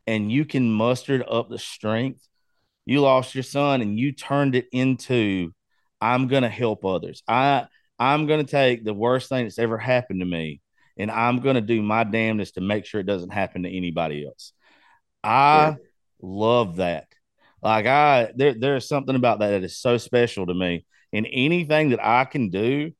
and 0.06 0.30
you 0.30 0.44
can 0.44 0.70
muster 0.70 1.24
up 1.28 1.48
the 1.48 1.58
strength 1.58 2.26
you 2.86 3.00
lost 3.00 3.34
your 3.34 3.44
son 3.44 3.80
and 3.80 3.98
you 3.98 4.12
turned 4.12 4.54
it 4.54 4.66
into 4.72 5.52
i'm 6.00 6.26
going 6.26 6.42
to 6.42 6.48
help 6.48 6.84
others 6.84 7.22
i 7.28 7.64
i'm 7.98 8.26
going 8.26 8.44
to 8.44 8.50
take 8.50 8.84
the 8.84 8.94
worst 8.94 9.28
thing 9.28 9.44
that's 9.44 9.58
ever 9.58 9.78
happened 9.78 10.20
to 10.20 10.26
me 10.26 10.60
and 10.96 11.10
i'm 11.10 11.38
going 11.38 11.54
to 11.54 11.60
do 11.60 11.80
my 11.82 12.02
damnedest 12.02 12.54
to 12.54 12.60
make 12.60 12.84
sure 12.84 13.00
it 13.00 13.06
doesn't 13.06 13.32
happen 13.32 13.62
to 13.62 13.76
anybody 13.76 14.26
else 14.26 14.52
i 15.22 15.68
yeah. 15.68 15.74
love 16.20 16.76
that 16.76 17.06
like 17.62 17.86
i 17.86 18.30
there, 18.36 18.54
there's 18.54 18.88
something 18.88 19.16
about 19.16 19.40
that 19.40 19.50
that 19.50 19.64
is 19.64 19.78
so 19.78 19.96
special 19.98 20.46
to 20.46 20.54
me 20.54 20.84
and 21.12 21.26
anything 21.32 21.90
that 21.90 22.04
i 22.04 22.24
can 22.24 22.48
do 22.50 22.92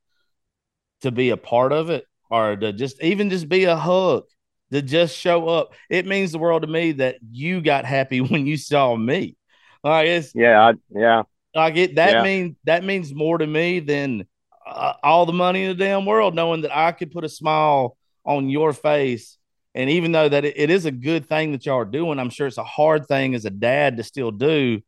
to 1.02 1.11
be 1.11 1.30
a 1.30 1.36
part 1.36 1.72
of 1.72 1.90
it 1.90 2.04
or 2.30 2.56
to 2.56 2.72
just 2.72 3.02
even 3.02 3.30
just 3.30 3.48
be 3.48 3.64
a 3.64 3.76
hug, 3.76 4.24
to 4.72 4.82
just 4.82 5.16
show 5.16 5.48
up. 5.48 5.74
It 5.88 6.06
means 6.06 6.32
the 6.32 6.38
world 6.38 6.62
to 6.62 6.68
me 6.68 6.92
that 6.92 7.16
you 7.30 7.61
got 7.61 7.84
happy 7.84 8.20
when 8.20 8.46
you 8.46 8.56
saw 8.56 8.94
me. 8.96 9.36
Like 9.82 10.06
it's 10.08 10.34
Yeah, 10.34 10.61
I, 10.68 10.72
yeah, 10.90 11.22
like 11.54 11.76
it. 11.76 11.96
That 11.96 12.16
Yeah. 12.16 12.22
means 12.22 12.56
that 12.64 12.84
means 12.84 13.14
more 13.14 13.38
to 13.38 13.46
me 13.46 13.80
than 13.80 14.26
uh, 14.66 14.94
all 15.02 15.26
the 15.26 15.32
money 15.32 15.64
in 15.64 15.68
the 15.76 15.84
damn 15.84 16.06
world. 16.06 16.34
Knowing 16.34 16.62
that 16.62 16.76
I 16.76 16.92
could 16.92 17.11
put 17.11 17.24
a 17.24 17.28
smile 17.28 17.96
on 18.24 18.48
your 18.48 18.72
face, 18.72 19.38
and 19.74 19.90
even 19.90 20.12
though 20.12 20.28
that 20.28 20.44
it, 20.44 20.54
it 20.58 20.70
is 20.70 20.84
a 20.86 20.90
good 20.90 21.26
thing 21.28 21.52
that 21.52 21.66
y'all 21.66 21.78
are 21.78 21.84
doing, 21.84 22.18
I'm 22.18 22.30
sure 22.30 22.46
it's 22.46 22.58
a 22.58 22.64
hard 22.64 23.06
thing 23.06 23.34
as 23.34 23.44
a 23.44 23.50
dad 23.50 23.96
to 23.98 24.02
still 24.04 24.30
do 24.30 24.80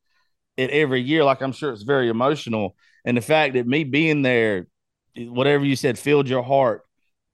it 0.57 0.71
every 0.71 1.03
year. 1.03 1.25
Like 1.25 1.43
I'm 1.43 1.53
sure 1.53 1.73
it's 1.73 1.83
very 1.85 2.09
emotional, 2.09 2.77
and 3.05 3.17
the 3.17 3.23
fact 3.23 3.55
that 3.55 3.67
me 3.67 3.85
being 3.85 4.23
there, 4.23 4.69
whatever 5.17 5.65
you 5.65 5.77
said, 5.77 5.99
filled 5.99 6.29
your 6.29 6.43
heart. 6.45 6.83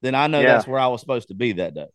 Then 0.02 0.14
I 0.14 0.28
know 0.28 0.44
Yeah. 0.44 0.44
that's 0.44 0.66
where 0.66 0.80
I 0.80 0.88
was 0.88 1.00
supposed 1.00 1.28
to 1.28 1.34
be 1.34 1.52
that 1.54 1.74
day. 1.74 1.88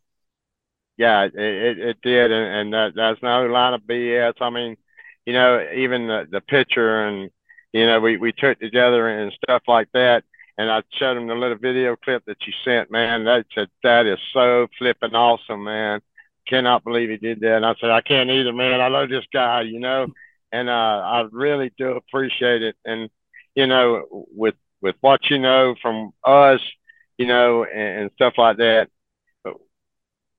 yeah, 0.98 1.24
it, 1.26 1.34
it, 1.36 1.80
it 1.80 1.98
did, 2.02 2.32
and, 2.32 2.56
and 2.72 2.74
that 2.74 2.94
that's 2.96 3.22
no 3.24 3.46
line 3.48 3.74
of 3.74 3.82
BS. 3.88 4.36
I 4.42 4.50
mean, 4.50 4.78
you 5.26 5.34
know, 5.34 5.66
even 5.76 6.08
the 6.08 6.28
the 6.30 6.42
picture 6.42 7.08
and 7.08 7.32
you 7.74 7.86
know 7.88 8.00
we 8.00 8.18
we 8.18 8.32
took 8.32 8.60
together 8.60 9.08
and 9.08 9.34
stuff 9.44 9.64
like 9.68 9.90
that. 9.94 10.24
And 10.58 10.70
I 10.70 10.84
showed 10.92 11.18
him 11.18 11.28
the 11.28 11.36
little 11.36 11.58
video 11.58 11.96
clip 11.96 12.26
that 12.26 12.46
you 12.46 12.54
sent, 12.64 12.92
man. 12.92 13.24
That 13.26 13.46
said, 13.56 13.70
that 13.82 14.06
is 14.06 14.20
so 14.34 14.68
flipping 14.78 15.16
awesome, 15.16 15.64
man. 15.64 16.02
Cannot 16.48 16.84
believe 16.84 17.10
he 17.10 17.18
did 17.18 17.40
that. 17.42 17.58
And 17.58 17.66
I 17.66 17.74
said, 17.80 17.90
I 17.90 18.02
can't 18.02 18.30
either, 18.30 18.54
man. 18.54 18.80
I 18.82 18.88
love 18.88 19.10
this 19.10 19.26
guy, 19.34 19.62
you 19.62 19.80
know, 19.80 20.08
and 20.52 20.70
uh, 20.70 20.72
I 20.72 21.28
really 21.32 21.72
do 21.78 21.92
appreciate 21.94 22.62
it. 22.62 22.76
And 22.86 23.10
you 23.56 23.68
know, 23.68 24.26
with 24.36 24.56
with 24.82 24.96
what 25.02 25.30
you 25.30 25.40
know 25.40 25.76
from 25.82 26.12
us, 26.24 26.60
you 27.18 27.26
know, 27.26 27.64
and, 27.64 28.02
and 28.02 28.12
stuff 28.16 28.34
like 28.38 28.58
that, 28.58 28.90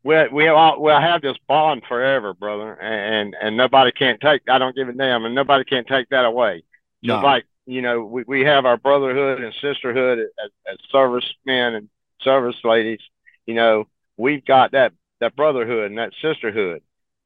we 0.04 0.28
we 0.28 0.48
all 0.48 0.80
we'll 0.80 1.00
have 1.00 1.22
this 1.22 1.36
bond 1.48 1.82
forever, 1.88 2.34
brother, 2.34 2.74
and 2.80 3.34
and 3.40 3.56
nobody 3.56 3.90
can't 3.90 4.20
take. 4.20 4.42
I 4.48 4.58
don't 4.58 4.76
give 4.76 4.88
a 4.88 4.92
damn, 4.92 5.24
and 5.24 5.34
nobody 5.34 5.64
can't 5.64 5.86
take 5.86 6.08
that 6.10 6.24
away. 6.26 6.62
Just 7.02 7.22
No. 7.22 7.26
like 7.26 7.46
you 7.66 7.82
know, 7.82 8.04
we, 8.04 8.24
we 8.26 8.40
have 8.42 8.66
our 8.66 8.76
brotherhood 8.76 9.42
and 9.42 9.54
sisterhood 9.60 10.18
as, 10.18 10.50
as 10.70 10.78
servicemen 10.90 11.74
and 11.74 11.88
service 12.20 12.56
ladies. 12.64 13.00
You 13.46 13.54
know, 13.54 13.88
we've 14.16 14.44
got 14.44 14.72
that 14.72 14.92
that 15.20 15.36
brotherhood 15.36 15.90
and 15.90 15.98
that 15.98 16.12
sisterhood, 16.20 16.82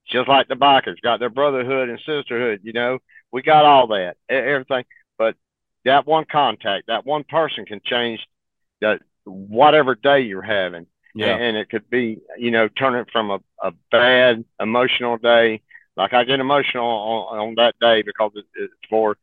just 0.07 0.29
like 0.29 0.49
the 0.49 0.55
bikers 0.55 1.01
got 1.03 1.21
their 1.21 1.31
brotherhood 1.31 1.89
and 1.89 1.99
sisterhood. 2.01 2.61
You 2.63 2.73
know, 2.73 2.99
we 3.33 3.43
got 3.43 3.65
all 3.65 3.89
that, 3.89 4.17
everything. 4.29 4.85
But 5.17 5.37
that 5.85 6.07
one 6.07 6.25
contact, 6.25 6.87
that 6.89 7.07
one 7.07 7.25
person 7.25 7.65
can 7.65 7.81
change 7.85 8.27
that 8.81 9.01
whatever 9.25 9.95
day 9.95 10.21
you're 10.21 10.43
having. 10.43 10.87
Yeah. 11.15 11.37
And 11.37 11.57
it 11.57 11.69
could 11.69 11.89
be, 11.91 12.21
you 12.37 12.51
know, 12.51 12.69
turn 12.69 12.95
it 12.95 13.09
from 13.11 13.31
a, 13.31 13.41
a 13.63 13.73
bad 13.91 14.45
emotional 14.61 15.17
day. 15.17 15.63
Like 15.97 16.13
I 16.13 16.23
get 16.25 16.39
emotional 16.39 16.87
on, 16.87 17.39
on 17.39 17.55
that 17.57 17.75
day 17.81 18.03
because 18.03 18.33
it, 18.37 18.45
it's 18.55 18.73
for, 18.89 19.17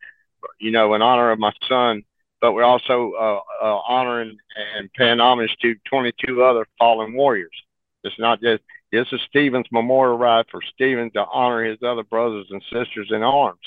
you 0.60 0.72
know, 0.72 0.94
in 0.94 1.02
honor 1.02 1.32
of 1.32 1.40
my 1.40 1.52
son, 1.68 2.04
but 2.42 2.54
we're 2.54 2.64
also 2.64 3.14
uh, 3.14 3.40
uh, 3.66 3.80
honoring 3.88 4.38
and 4.78 4.92
paying 4.94 5.20
homage 5.20 5.56
to 5.62 5.76
22 5.90 6.44
other 6.44 6.68
fallen 6.78 7.14
warriors. 7.14 7.56
It's 8.04 8.20
not 8.20 8.42
just, 8.42 8.62
this 8.92 9.08
is 9.12 9.20
Stephen's 9.28 9.66
memorial 9.72 10.18
ride 10.18 10.46
for 10.52 10.62
Stephen 10.74 11.12
to 11.12 11.26
honor 11.26 11.64
his 11.64 11.80
other 11.84 12.04
brothers 12.04 12.48
and 12.52 12.62
sisters 12.72 13.10
in 13.10 13.24
arms. 13.24 13.62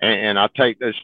And, 0.00 0.12
and 0.12 0.38
I 0.38 0.48
take 0.56 0.78
those, 0.78 1.00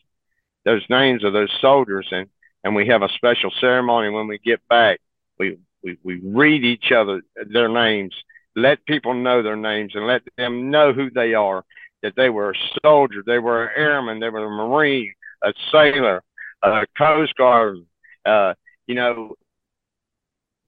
those 0.64 0.84
names 0.88 1.24
of 1.24 1.32
those 1.32 1.50
soldiers 1.60 2.06
and, 2.12 2.28
and 2.64 2.74
we 2.74 2.88
have 2.88 3.02
a 3.02 3.08
special 3.10 3.50
ceremony 3.60 4.10
when 4.10 4.26
we 4.26 4.38
get 4.38 4.60
back. 4.68 5.00
We, 5.38 5.58
we, 5.82 5.98
we 6.02 6.20
read 6.22 6.64
each 6.64 6.92
other 6.92 7.22
their 7.50 7.68
names, 7.68 8.14
let 8.56 8.84
people 8.86 9.14
know 9.14 9.42
their 9.42 9.56
names, 9.56 9.92
and 9.94 10.06
let 10.06 10.22
them 10.36 10.70
know 10.70 10.92
who 10.92 11.10
they 11.10 11.34
are. 11.34 11.64
That 12.02 12.14
they 12.16 12.30
were 12.30 12.52
a 12.52 12.54
soldier, 12.84 13.22
they 13.26 13.38
were 13.38 13.66
an 13.66 13.72
airman, 13.76 14.20
they 14.20 14.28
were 14.28 14.44
a 14.44 14.50
marine, 14.50 15.12
a 15.42 15.52
sailor, 15.72 16.22
a 16.62 16.86
coast 16.96 17.34
guard. 17.36 17.78
Uh, 18.24 18.54
you 18.86 18.94
know, 18.94 19.34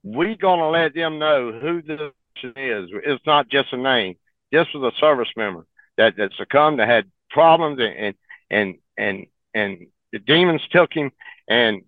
we 0.03 0.35
gonna 0.35 0.69
let 0.69 0.93
them 0.93 1.19
know 1.19 1.51
who 1.51 1.81
this 1.81 1.99
is. 2.43 2.89
It's 3.05 3.25
not 3.25 3.49
just 3.49 3.71
a 3.73 3.77
name. 3.77 4.15
This 4.51 4.67
was 4.73 4.93
a 4.93 4.99
service 4.99 5.29
member 5.37 5.65
that 5.97 6.17
that 6.17 6.31
succumbed, 6.37 6.79
that 6.79 6.89
had 6.89 7.09
problems, 7.29 7.79
and 7.79 7.95
and 7.95 8.15
and 8.49 8.77
and, 8.97 9.25
and 9.53 9.87
the 10.11 10.19
demons 10.19 10.61
took 10.71 10.91
him, 10.93 11.11
and 11.47 11.83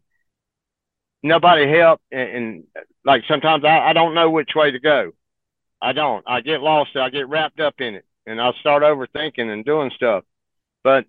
nobody 1.22 1.68
helped 1.70 2.04
and, 2.12 2.30
and 2.30 2.64
like 3.06 3.24
sometimes 3.28 3.64
I, 3.64 3.80
I 3.80 3.94
don't 3.94 4.14
know 4.14 4.30
which 4.30 4.52
way 4.56 4.72
to 4.72 4.80
go. 4.80 5.12
I 5.82 5.92
don't. 5.94 6.24
I 6.28 6.42
get 6.42 6.62
lost. 6.62 6.96
I 6.96 7.10
get 7.10 7.28
wrapped 7.28 7.60
up 7.60 7.76
in 7.80 7.96
it, 7.96 8.06
and 8.26 8.42
I'll 8.42 8.54
start 8.54 8.84
overthinking 8.84 9.50
and 9.50 9.66
doing 9.66 9.92
stuff. 9.96 10.24
But 10.84 11.06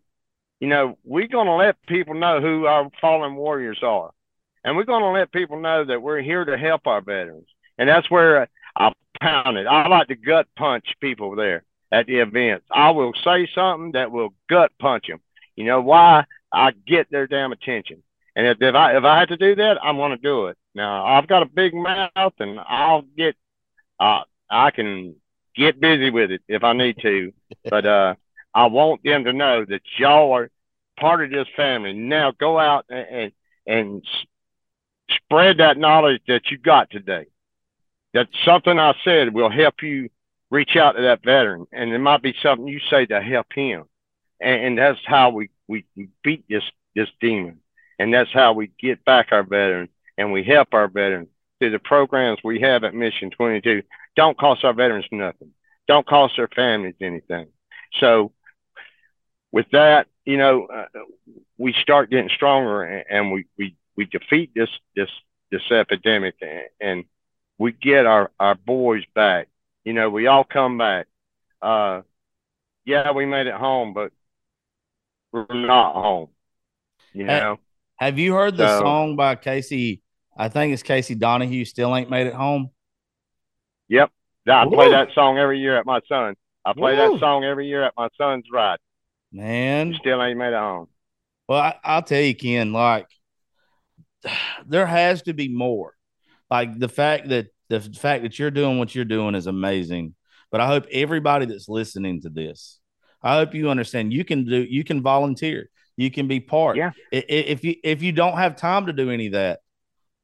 you 0.60 0.68
know, 0.68 0.98
we're 1.04 1.28
gonna 1.28 1.56
let 1.56 1.76
people 1.86 2.14
know 2.14 2.40
who 2.40 2.66
our 2.66 2.90
fallen 3.00 3.34
warriors 3.34 3.80
are, 3.82 4.10
and 4.64 4.76
we're 4.76 4.84
gonna 4.84 5.12
let 5.12 5.32
people 5.32 5.60
know 5.60 5.84
that 5.84 6.02
we're 6.02 6.22
here 6.22 6.44
to 6.44 6.56
help 6.56 6.86
our 6.86 7.00
veterans. 7.00 7.48
And 7.78 7.88
that's 7.88 8.10
where 8.10 8.48
I 8.76 8.92
pound 9.20 9.58
it. 9.58 9.66
I 9.66 9.88
like 9.88 10.08
to 10.08 10.16
gut 10.16 10.46
punch 10.56 10.84
people 11.00 11.34
there 11.36 11.64
at 11.90 12.06
the 12.06 12.18
events. 12.18 12.66
I 12.70 12.90
will 12.90 13.12
say 13.24 13.48
something 13.54 13.92
that 13.92 14.10
will 14.10 14.34
gut 14.48 14.72
punch 14.78 15.06
them. 15.08 15.20
You 15.56 15.64
know 15.64 15.80
why? 15.80 16.24
I 16.52 16.72
get 16.86 17.10
their 17.10 17.26
damn 17.26 17.52
attention. 17.52 18.02
And 18.36 18.46
if, 18.46 18.60
if 18.60 18.74
I 18.74 18.96
if 18.96 19.04
I 19.04 19.18
had 19.18 19.28
to 19.28 19.36
do 19.36 19.54
that, 19.56 19.82
I'm 19.82 19.96
gonna 19.96 20.16
do 20.16 20.46
it. 20.46 20.56
Now 20.74 21.04
I've 21.04 21.28
got 21.28 21.42
a 21.42 21.46
big 21.46 21.74
mouth, 21.74 22.34
and 22.38 22.58
I'll 22.60 23.02
get 23.02 23.36
uh 24.00 24.22
I 24.50 24.70
can 24.70 25.16
get 25.56 25.80
busy 25.80 26.10
with 26.10 26.30
it 26.30 26.42
if 26.48 26.64
I 26.64 26.72
need 26.72 26.98
to. 27.02 27.32
But 27.68 27.86
uh, 27.86 28.14
I 28.54 28.66
want 28.66 29.02
them 29.02 29.24
to 29.24 29.32
know 29.32 29.64
that 29.64 29.82
y'all 29.98 30.32
are 30.32 30.50
part 30.98 31.24
of 31.24 31.30
this 31.30 31.48
family. 31.56 31.92
Now 31.92 32.32
go 32.32 32.58
out 32.58 32.86
and 32.88 33.06
and, 33.08 33.32
and 33.66 34.06
spread 35.10 35.58
that 35.58 35.78
knowledge 35.78 36.22
that 36.28 36.50
you 36.50 36.58
got 36.58 36.90
today. 36.90 37.26
That 38.12 38.28
something 38.44 38.78
I 38.78 38.94
said 39.04 39.34
will 39.34 39.50
help 39.50 39.82
you 39.82 40.08
reach 40.50 40.76
out 40.76 40.92
to 40.92 41.02
that 41.02 41.24
veteran, 41.24 41.66
and 41.72 41.92
it 41.92 41.98
might 41.98 42.22
be 42.22 42.34
something 42.42 42.68
you 42.68 42.80
say 42.90 43.06
to 43.06 43.20
help 43.20 43.52
him. 43.52 43.84
And, 44.40 44.64
and 44.64 44.78
that's 44.78 45.00
how 45.04 45.30
we, 45.30 45.50
we 45.66 45.84
beat 46.22 46.44
this 46.48 46.62
this 46.94 47.08
demon 47.20 47.60
and 47.98 48.12
that's 48.12 48.32
how 48.32 48.52
we 48.52 48.70
get 48.80 49.04
back 49.04 49.28
our 49.30 49.42
veterans 49.42 49.90
and 50.18 50.32
we 50.32 50.42
help 50.42 50.74
our 50.74 50.88
veterans 50.88 51.28
through 51.58 51.70
the 51.70 51.78
programs 51.78 52.38
we 52.44 52.60
have 52.60 52.84
at 52.84 52.94
Mission 52.94 53.30
22. 53.30 53.82
Don't 54.16 54.38
cost 54.38 54.64
our 54.64 54.72
veterans 54.72 55.06
nothing. 55.10 55.50
Don't 55.88 56.06
cost 56.06 56.34
their 56.36 56.48
families 56.48 56.94
anything. 57.00 57.48
So 58.00 58.32
with 59.52 59.66
that, 59.72 60.06
you 60.24 60.36
know, 60.36 60.66
uh, 60.66 60.86
we 61.58 61.72
start 61.74 62.10
getting 62.10 62.30
stronger 62.30 62.82
and, 62.82 63.04
and 63.10 63.32
we, 63.32 63.46
we, 63.58 63.76
we 63.96 64.06
defeat 64.06 64.52
this, 64.54 64.70
this, 64.96 65.10
this 65.50 65.62
epidemic 65.70 66.34
and, 66.40 66.62
and 66.80 67.04
we 67.58 67.72
get 67.72 68.06
our, 68.06 68.30
our 68.40 68.54
boys 68.54 69.04
back. 69.14 69.48
You 69.84 69.92
know, 69.92 70.10
we 70.10 70.26
all 70.26 70.44
come 70.44 70.78
back. 70.78 71.06
Uh, 71.60 72.02
yeah, 72.84 73.12
we 73.12 73.26
made 73.26 73.46
it 73.46 73.54
home, 73.54 73.94
but 73.94 74.12
we're 75.32 75.46
not 75.50 75.94
home, 75.94 76.28
you 77.12 77.24
know? 77.24 77.58
Have 77.96 78.18
you 78.18 78.34
heard 78.34 78.56
the 78.56 78.78
So- 78.78 78.84
song 78.84 79.16
by 79.16 79.36
Casey? 79.36 80.02
I 80.36 80.48
think 80.48 80.72
it's 80.72 80.82
Casey 80.82 81.14
Donahew. 81.14 81.64
Still 81.66 81.94
ain't 81.94 82.10
made 82.10 82.26
it 82.26 82.34
home. 82.34 82.70
Yep. 83.88 84.10
I 84.46 84.66
play 84.66 84.90
that 84.90 85.08
song 85.14 85.38
every 85.38 85.58
year 85.58 85.76
at 85.78 85.86
my 85.86 86.00
son. 86.08 86.34
I 86.64 86.72
play 86.72 86.92
Woo. 86.92 87.12
that 87.12 87.20
song 87.20 87.44
every 87.44 87.66
year 87.66 87.82
at 87.82 87.94
my 87.96 88.08
son's 88.18 88.44
ride. 88.52 88.78
Man, 89.32 89.94
Still 89.98 90.22
ain't 90.22 90.38
made 90.38 90.52
it 90.52 90.58
home. 90.58 90.88
Well, 91.48 91.60
I, 91.60 91.74
I'll 91.82 92.02
tell 92.02 92.20
you, 92.20 92.34
Ken, 92.34 92.72
like 92.72 93.08
there 94.66 94.86
has 94.86 95.22
to 95.22 95.32
be 95.32 95.48
more. 95.48 95.94
Like 96.50 96.78
the 96.78 96.88
fact 96.88 97.28
that 97.30 97.48
the 97.68 97.80
fact 97.80 98.22
that 98.22 98.38
you're 98.38 98.50
doing 98.50 98.78
what 98.78 98.94
you're 98.94 99.04
doing 99.04 99.34
is 99.34 99.46
amazing. 99.46 100.14
But 100.50 100.60
I 100.60 100.66
hope 100.66 100.86
everybody 100.92 101.46
that's 101.46 101.68
listening 101.68 102.20
to 102.22 102.28
this, 102.28 102.78
I 103.22 103.34
hope 103.36 103.54
you 103.54 103.70
understand 103.70 104.12
you 104.12 104.24
can 104.24 104.44
do 104.44 104.62
you 104.62 104.84
can 104.84 105.02
volunteer. 105.02 105.68
You 105.96 106.10
can 106.10 106.26
be 106.26 106.40
part. 106.40 106.76
Yeah. 106.76 106.90
If 107.12 107.64
you 107.64 107.76
if 107.82 108.02
you 108.02 108.12
don't 108.12 108.36
have 108.36 108.56
time 108.56 108.86
to 108.86 108.92
do 108.92 109.10
any 109.10 109.26
of 109.26 109.32
that, 109.32 109.60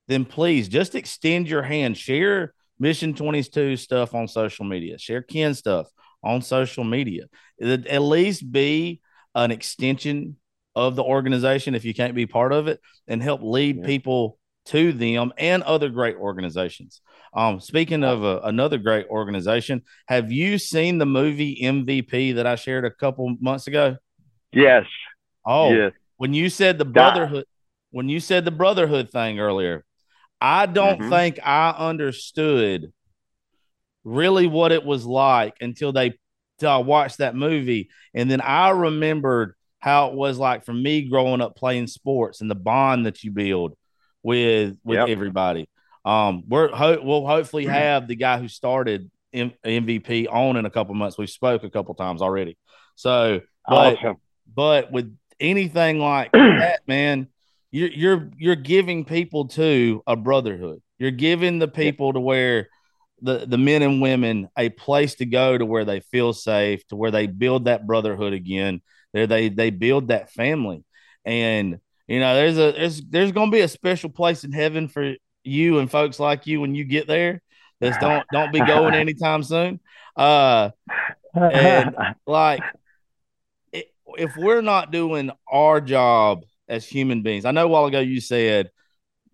then 0.08 0.24
please 0.24 0.68
just 0.68 0.94
extend 0.94 1.48
your 1.48 1.62
hand. 1.62 1.96
Share 1.96 2.54
Mission 2.80 3.14
22 3.14 3.76
stuff 3.76 4.14
on 4.14 4.26
social 4.26 4.64
media. 4.64 4.98
Share 4.98 5.22
Ken 5.22 5.54
stuff 5.54 5.86
on 6.24 6.42
social 6.42 6.82
media. 6.82 7.26
At 7.62 8.02
least 8.02 8.50
be 8.50 9.00
an 9.34 9.50
extension 9.50 10.36
of 10.74 10.96
the 10.96 11.04
organization 11.04 11.74
if 11.74 11.84
you 11.84 11.92
can't 11.94 12.14
be 12.14 12.26
part 12.26 12.52
of 12.52 12.66
it 12.68 12.80
and 13.06 13.22
help 13.22 13.42
lead 13.42 13.76
Yeah. 13.78 13.86
people 13.86 14.38
to 14.66 14.92
them 14.92 15.32
and 15.36 15.62
other 15.62 15.88
great 15.88 16.16
organizations. 16.16 17.00
Um, 17.34 17.60
speaking 17.60 18.02
of 18.02 18.24
uh, 18.24 18.40
another 18.44 18.78
great 18.78 19.06
organization, 19.08 19.82
have 20.08 20.32
you 20.32 20.58
seen 20.58 20.98
the 20.98 21.06
movie 21.06 21.60
MVP 21.62 22.32
that 22.36 22.46
I 22.46 22.54
shared 22.56 22.84
a 22.84 22.90
couple 22.90 23.36
months 23.40 23.66
ago? 23.66 23.96
Yes. 24.52 24.84
Oh, 25.44 25.72
Yes. 25.74 25.92
when 26.16 26.34
you 26.34 26.48
said 26.48 26.78
the 26.78 26.84
brotherhood, 26.84 27.44
when 27.90 28.08
you 28.08 28.20
said 28.20 28.44
the 28.44 28.50
brotherhood 28.50 29.10
thing 29.10 29.38
earlier, 29.40 29.84
I 30.40 30.66
don't 30.66 31.00
Mhm. 31.00 31.10
think 31.10 31.38
I 31.44 31.70
understood 31.70 32.92
really 34.04 34.46
what 34.46 34.72
it 34.72 34.84
was 34.84 35.04
like 35.04 35.54
until 35.60 35.92
they 35.92 36.14
till 36.58 36.70
I 36.70 36.78
watched 36.78 37.18
that 37.18 37.34
movie. 37.34 37.90
And 38.14 38.30
then 38.30 38.40
I 38.40 38.70
remembered 38.70 39.54
how 39.78 40.08
it 40.08 40.14
was 40.14 40.38
like 40.38 40.64
for 40.64 40.74
me 40.74 41.08
growing 41.08 41.40
up 41.40 41.56
playing 41.56 41.86
sports 41.86 42.40
and 42.40 42.50
the 42.50 42.54
bond 42.54 43.06
that 43.06 43.24
you 43.24 43.30
build 43.30 43.74
with 44.22 44.76
with 44.84 44.98
yep. 44.98 45.08
everybody. 45.08 45.68
Um, 46.04 46.44
we're 46.48 46.68
ho- 46.68 47.00
we'll 47.02 47.26
hopefully 47.26 47.64
mm-hmm. 47.64 47.74
have 47.74 48.08
the 48.08 48.16
guy 48.16 48.38
who 48.38 48.48
started 48.48 49.10
M- 49.32 49.52
MVP 49.64 50.26
on 50.30 50.56
in 50.56 50.66
a 50.66 50.70
couple 50.70 50.94
months. 50.94 51.18
We've 51.18 51.30
spoke 51.30 51.64
a 51.64 51.70
couple 51.70 51.94
times 51.94 52.22
already. 52.22 52.56
So, 52.94 53.40
but 53.66 53.98
awesome. 53.98 54.16
but 54.54 54.92
with 54.92 55.16
anything 55.38 55.98
like 55.98 56.32
that, 56.32 56.80
man, 56.86 57.28
you're 57.70 57.88
you're 57.88 58.30
you're 58.36 58.56
giving 58.56 59.04
people 59.04 59.48
to 59.48 60.02
a 60.06 60.16
brotherhood. 60.16 60.82
You're 60.98 61.10
giving 61.10 61.58
the 61.58 61.68
people 61.68 62.12
to 62.12 62.20
where 62.20 62.68
the 63.22 63.46
the 63.46 63.58
men 63.58 63.82
and 63.82 64.02
women 64.02 64.48
a 64.56 64.70
place 64.70 65.16
to 65.16 65.26
go 65.26 65.56
to 65.56 65.64
where 65.64 65.84
they 65.84 66.00
feel 66.00 66.32
safe, 66.32 66.86
to 66.88 66.96
where 66.96 67.10
they 67.10 67.26
build 67.26 67.66
that 67.66 67.86
brotherhood 67.86 68.32
again. 68.32 68.82
There 69.12 69.26
they 69.26 69.48
they 69.48 69.70
build 69.70 70.08
that 70.08 70.32
family, 70.32 70.84
and 71.24 71.78
you 72.08 72.20
know 72.20 72.34
there's 72.34 72.58
a 72.58 72.72
there's 72.72 73.02
there's 73.02 73.32
going 73.32 73.50
to 73.50 73.56
be 73.56 73.62
a 73.62 73.68
special 73.68 74.10
place 74.10 74.44
in 74.44 74.52
heaven 74.52 74.88
for 74.88 75.14
you 75.44 75.78
and 75.78 75.90
folks 75.90 76.18
like 76.18 76.46
you 76.46 76.60
when 76.60 76.74
you 76.74 76.84
get 76.84 77.06
there. 77.06 77.40
That's 77.80 77.98
don't 78.00 78.24
don't 78.32 78.52
be 78.52 78.60
going 78.60 78.94
anytime 78.94 79.42
soon. 79.42 79.80
Uh, 80.16 80.70
and 81.34 81.94
like 82.26 82.62
if 83.72 84.36
we're 84.36 84.62
not 84.62 84.90
doing 84.90 85.30
our 85.50 85.80
job 85.80 86.44
as 86.70 86.86
human 86.86 87.22
beings, 87.22 87.44
I 87.44 87.50
know 87.50 87.64
a 87.64 87.68
while 87.68 87.86
ago 87.86 88.00
you 88.00 88.20
said 88.20 88.70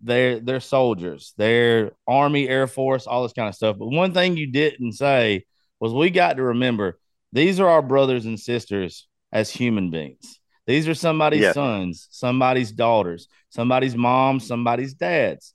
they're 0.01 0.39
they're 0.39 0.59
soldiers, 0.59 1.33
they're 1.37 1.91
army, 2.07 2.49
air 2.49 2.67
force, 2.67 3.07
all 3.07 3.23
this 3.23 3.33
kind 3.33 3.47
of 3.47 3.55
stuff. 3.55 3.77
But 3.77 3.87
one 3.87 4.13
thing 4.13 4.35
you 4.35 4.51
didn't 4.51 4.93
say 4.93 5.45
was 5.79 5.93
we 5.93 6.09
got 6.09 6.37
to 6.37 6.43
remember 6.43 6.99
these 7.31 7.59
are 7.59 7.67
our 7.67 7.81
brothers 7.81 8.25
and 8.25 8.39
sisters 8.39 9.07
as 9.31 9.49
human 9.49 9.91
beings. 9.91 10.39
These 10.65 10.87
are 10.87 10.93
somebody's 10.93 11.41
yes. 11.41 11.53
sons, 11.53 12.07
somebody's 12.11 12.71
daughters, 12.71 13.29
somebody's 13.49 13.95
moms, 13.95 14.45
somebody's 14.45 14.93
dads. 14.93 15.53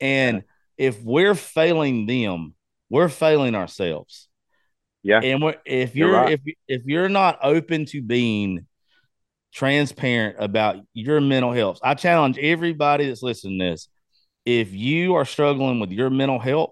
And 0.00 0.44
if 0.78 1.02
we're 1.02 1.34
failing 1.34 2.06
them, 2.06 2.54
we're 2.88 3.08
failing 3.08 3.54
ourselves. 3.54 4.28
Yeah. 5.02 5.20
And 5.20 5.56
if 5.64 5.94
you're, 5.94 6.08
you're 6.08 6.16
right. 6.16 6.32
if 6.32 6.40
if 6.66 6.82
you're 6.86 7.08
not 7.08 7.38
open 7.42 7.84
to 7.86 8.02
being 8.02 8.66
transparent 9.52 10.36
about 10.38 10.76
your 10.92 11.20
mental 11.20 11.52
health, 11.52 11.78
I 11.82 11.94
challenge 11.94 12.38
everybody 12.38 13.06
that's 13.06 13.22
listening 13.22 13.58
to 13.58 13.64
this. 13.70 13.88
If 14.44 14.72
you 14.72 15.14
are 15.14 15.24
struggling 15.24 15.80
with 15.80 15.90
your 15.90 16.10
mental 16.10 16.38
health, 16.38 16.70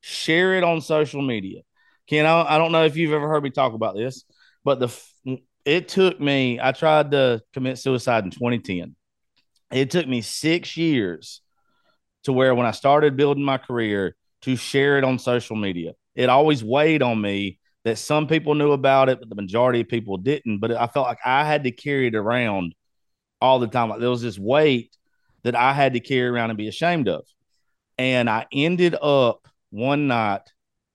share 0.00 0.54
it 0.54 0.64
on 0.64 0.80
social 0.80 1.22
media. 1.22 1.62
Ken, 2.08 2.26
I, 2.26 2.54
I 2.54 2.58
don't 2.58 2.72
know 2.72 2.84
if 2.84 2.96
you've 2.96 3.12
ever 3.12 3.28
heard 3.28 3.42
me 3.42 3.50
talk 3.50 3.72
about 3.72 3.96
this, 3.96 4.24
but 4.64 4.78
the 4.80 5.38
it 5.64 5.88
took 5.88 6.18
me. 6.18 6.58
I 6.62 6.72
tried 6.72 7.10
to 7.10 7.42
commit 7.52 7.78
suicide 7.78 8.24
in 8.24 8.30
2010. 8.30 8.96
It 9.70 9.90
took 9.90 10.08
me 10.08 10.22
six 10.22 10.76
years 10.76 11.42
to 12.24 12.32
where 12.32 12.54
when 12.54 12.66
I 12.66 12.70
started 12.70 13.16
building 13.16 13.44
my 13.44 13.58
career 13.58 14.16
to 14.42 14.56
share 14.56 14.96
it 14.96 15.04
on 15.04 15.18
social 15.18 15.56
media. 15.56 15.92
It 16.14 16.30
always 16.30 16.64
weighed 16.64 17.02
on 17.02 17.20
me 17.20 17.58
that 17.84 17.98
some 17.98 18.26
people 18.26 18.54
knew 18.54 18.72
about 18.72 19.08
it, 19.08 19.20
but 19.20 19.28
the 19.28 19.34
majority 19.34 19.80
of 19.80 19.88
people 19.88 20.16
didn't. 20.16 20.58
But 20.58 20.72
I 20.72 20.86
felt 20.86 21.06
like 21.06 21.20
I 21.24 21.44
had 21.44 21.64
to 21.64 21.70
carry 21.70 22.08
it 22.08 22.14
around 22.14 22.74
all 23.40 23.58
the 23.58 23.66
time. 23.66 23.88
Like 23.88 24.00
there 24.00 24.10
was 24.10 24.22
this 24.22 24.38
weight 24.38 24.96
that 25.44 25.54
I 25.54 25.72
had 25.72 25.94
to 25.94 26.00
carry 26.00 26.28
around 26.28 26.50
and 26.50 26.56
be 26.56 26.68
ashamed 26.68 27.08
of. 27.08 27.24
And 27.96 28.28
I 28.28 28.46
ended 28.52 28.94
up 29.00 29.48
one 29.70 30.08
night, 30.08 30.42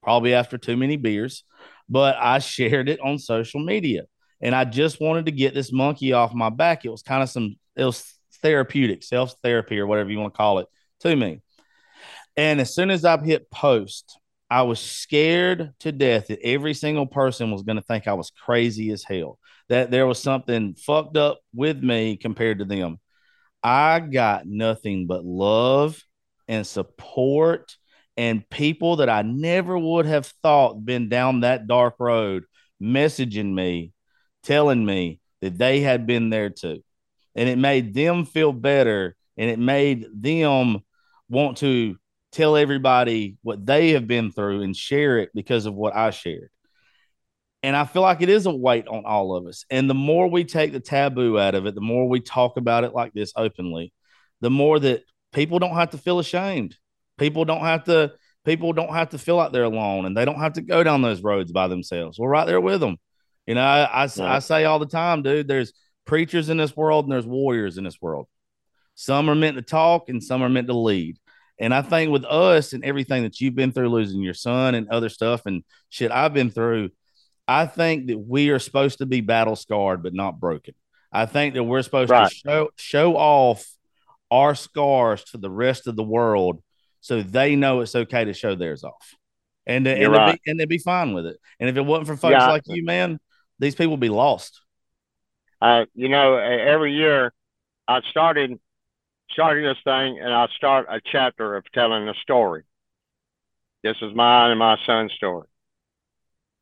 probably 0.02 0.34
after 0.34 0.58
too 0.58 0.76
many 0.76 0.96
beers, 0.96 1.44
but 1.88 2.16
I 2.16 2.38
shared 2.38 2.88
it 2.88 3.00
on 3.00 3.18
social 3.18 3.60
media. 3.60 4.04
And 4.40 4.54
I 4.54 4.64
just 4.64 5.00
wanted 5.00 5.26
to 5.26 5.32
get 5.32 5.54
this 5.54 5.72
monkey 5.72 6.12
off 6.12 6.34
my 6.34 6.50
back. 6.50 6.84
It 6.84 6.90
was 6.90 7.02
kind 7.02 7.22
of 7.22 7.30
some, 7.30 7.56
it 7.76 7.84
was 7.84 8.14
therapeutic, 8.42 9.02
self 9.02 9.34
therapy, 9.42 9.78
or 9.78 9.86
whatever 9.86 10.10
you 10.10 10.18
want 10.18 10.34
to 10.34 10.36
call 10.36 10.58
it 10.58 10.66
to 11.00 11.14
me. 11.14 11.40
And 12.36 12.60
as 12.60 12.74
soon 12.74 12.90
as 12.90 13.04
I 13.04 13.22
hit 13.22 13.50
post, 13.50 14.18
I 14.54 14.62
was 14.62 14.78
scared 14.78 15.74
to 15.80 15.90
death 15.90 16.28
that 16.28 16.38
every 16.40 16.74
single 16.74 17.06
person 17.06 17.50
was 17.50 17.64
going 17.64 17.74
to 17.74 17.82
think 17.82 18.06
I 18.06 18.12
was 18.12 18.30
crazy 18.30 18.92
as 18.92 19.02
hell, 19.02 19.40
that 19.68 19.90
there 19.90 20.06
was 20.06 20.22
something 20.22 20.76
fucked 20.76 21.16
up 21.16 21.40
with 21.52 21.82
me 21.82 22.16
compared 22.16 22.60
to 22.60 22.64
them. 22.64 23.00
I 23.64 23.98
got 23.98 24.46
nothing 24.46 25.08
but 25.08 25.24
love 25.24 26.00
and 26.46 26.64
support 26.64 27.76
and 28.16 28.48
people 28.48 28.98
that 28.98 29.08
I 29.08 29.22
never 29.22 29.76
would 29.76 30.06
have 30.06 30.32
thought 30.40 30.84
been 30.84 31.08
down 31.08 31.40
that 31.40 31.66
dark 31.66 31.96
road 31.98 32.44
messaging 32.80 33.52
me, 33.54 33.92
telling 34.44 34.86
me 34.86 35.18
that 35.40 35.58
they 35.58 35.80
had 35.80 36.06
been 36.06 36.30
there 36.30 36.50
too. 36.50 36.84
And 37.34 37.48
it 37.48 37.58
made 37.58 37.92
them 37.92 38.24
feel 38.24 38.52
better 38.52 39.16
and 39.36 39.50
it 39.50 39.58
made 39.58 40.06
them 40.14 40.78
want 41.28 41.56
to 41.56 41.96
tell 42.34 42.56
everybody 42.56 43.36
what 43.42 43.64
they 43.64 43.90
have 43.90 44.06
been 44.06 44.30
through 44.30 44.62
and 44.62 44.76
share 44.76 45.18
it 45.18 45.30
because 45.34 45.66
of 45.66 45.74
what 45.74 45.94
I 45.94 46.10
shared. 46.10 46.50
And 47.62 47.74
I 47.74 47.84
feel 47.84 48.02
like 48.02 48.20
it 48.20 48.28
is 48.28 48.44
a 48.44 48.54
weight 48.54 48.86
on 48.88 49.04
all 49.06 49.34
of 49.34 49.46
us. 49.46 49.64
And 49.70 49.88
the 49.88 49.94
more 49.94 50.28
we 50.28 50.44
take 50.44 50.72
the 50.72 50.80
taboo 50.80 51.38
out 51.38 51.54
of 51.54 51.64
it, 51.64 51.74
the 51.74 51.80
more 51.80 52.08
we 52.08 52.20
talk 52.20 52.58
about 52.58 52.84
it 52.84 52.92
like 52.92 53.14
this 53.14 53.32
openly, 53.36 53.92
the 54.42 54.50
more 54.50 54.78
that 54.78 55.02
people 55.32 55.58
don't 55.58 55.74
have 55.74 55.90
to 55.90 55.98
feel 55.98 56.18
ashamed. 56.18 56.76
People 57.16 57.44
don't 57.44 57.62
have 57.62 57.84
to 57.84 58.12
people 58.44 58.74
don't 58.74 58.92
have 58.92 59.10
to 59.10 59.18
feel 59.18 59.36
like 59.36 59.52
they're 59.52 59.64
alone 59.64 60.04
and 60.04 60.16
they 60.16 60.26
don't 60.26 60.40
have 60.40 60.52
to 60.54 60.60
go 60.60 60.82
down 60.82 61.00
those 61.00 61.22
roads 61.22 61.52
by 61.52 61.68
themselves. 61.68 62.18
We're 62.18 62.28
right 62.28 62.46
there 62.46 62.60
with 62.60 62.80
them. 62.80 62.98
You 63.46 63.54
know, 63.54 63.62
I, 63.62 64.04
I, 64.04 64.08
I 64.20 64.38
say 64.38 64.64
all 64.64 64.78
the 64.78 64.86
time, 64.86 65.22
dude, 65.22 65.48
there's 65.48 65.72
preachers 66.04 66.50
in 66.50 66.56
this 66.56 66.76
world 66.76 67.06
and 67.06 67.12
there's 67.12 67.26
warriors 67.26 67.78
in 67.78 67.84
this 67.84 68.00
world. 68.00 68.26
Some 68.94 69.28
are 69.28 69.34
meant 69.34 69.56
to 69.56 69.62
talk 69.62 70.08
and 70.08 70.22
some 70.22 70.42
are 70.42 70.48
meant 70.48 70.68
to 70.68 70.76
lead. 70.76 71.18
And 71.58 71.72
I 71.72 71.82
think 71.82 72.10
with 72.10 72.24
us 72.24 72.72
and 72.72 72.84
everything 72.84 73.22
that 73.22 73.40
you've 73.40 73.54
been 73.54 73.72
through, 73.72 73.88
losing 73.88 74.20
your 74.20 74.34
son 74.34 74.74
and 74.74 74.88
other 74.88 75.08
stuff 75.08 75.46
and 75.46 75.62
shit 75.88 76.10
I've 76.10 76.34
been 76.34 76.50
through, 76.50 76.90
I 77.46 77.66
think 77.66 78.08
that 78.08 78.18
we 78.18 78.50
are 78.50 78.58
supposed 78.58 78.98
to 78.98 79.06
be 79.06 79.20
battle 79.20 79.56
scarred 79.56 80.02
but 80.02 80.14
not 80.14 80.40
broken. 80.40 80.74
I 81.12 81.26
think 81.26 81.54
that 81.54 81.62
we're 81.62 81.82
supposed 81.82 82.10
right. 82.10 82.28
to 82.28 82.34
show 82.34 82.70
show 82.76 83.16
off 83.16 83.64
our 84.30 84.54
scars 84.54 85.22
to 85.24 85.38
the 85.38 85.50
rest 85.50 85.86
of 85.86 85.94
the 85.94 86.02
world 86.02 86.60
so 87.00 87.22
they 87.22 87.54
know 87.54 87.80
it's 87.80 87.94
okay 87.94 88.24
to 88.24 88.32
show 88.32 88.54
theirs 88.54 88.82
off. 88.82 89.14
And, 89.66 89.86
and, 89.86 90.12
right. 90.12 90.40
be, 90.44 90.50
and 90.50 90.58
they'd 90.58 90.68
be 90.68 90.78
fine 90.78 91.14
with 91.14 91.26
it. 91.26 91.36
And 91.60 91.70
if 91.70 91.76
it 91.76 91.82
wasn't 91.82 92.08
for 92.08 92.16
folks 92.16 92.32
yeah. 92.32 92.48
like 92.48 92.62
you, 92.66 92.84
man, 92.84 93.20
these 93.58 93.74
people 93.74 93.92
would 93.92 94.00
be 94.00 94.08
lost. 94.08 94.60
Uh, 95.60 95.84
you 95.94 96.08
know, 96.08 96.36
every 96.36 96.94
year 96.94 97.32
I 97.86 98.00
started 98.10 98.58
starting 99.34 99.64
this 99.64 99.78
thing, 99.84 100.18
and 100.18 100.32
I'll 100.32 100.48
start 100.56 100.86
a 100.88 101.00
chapter 101.04 101.56
of 101.56 101.64
telling 101.72 102.08
a 102.08 102.14
story. 102.22 102.64
This 103.82 103.96
is 104.00 104.14
mine 104.14 104.52
and 104.52 104.58
my 104.58 104.78
son's 104.86 105.12
story. 105.12 105.46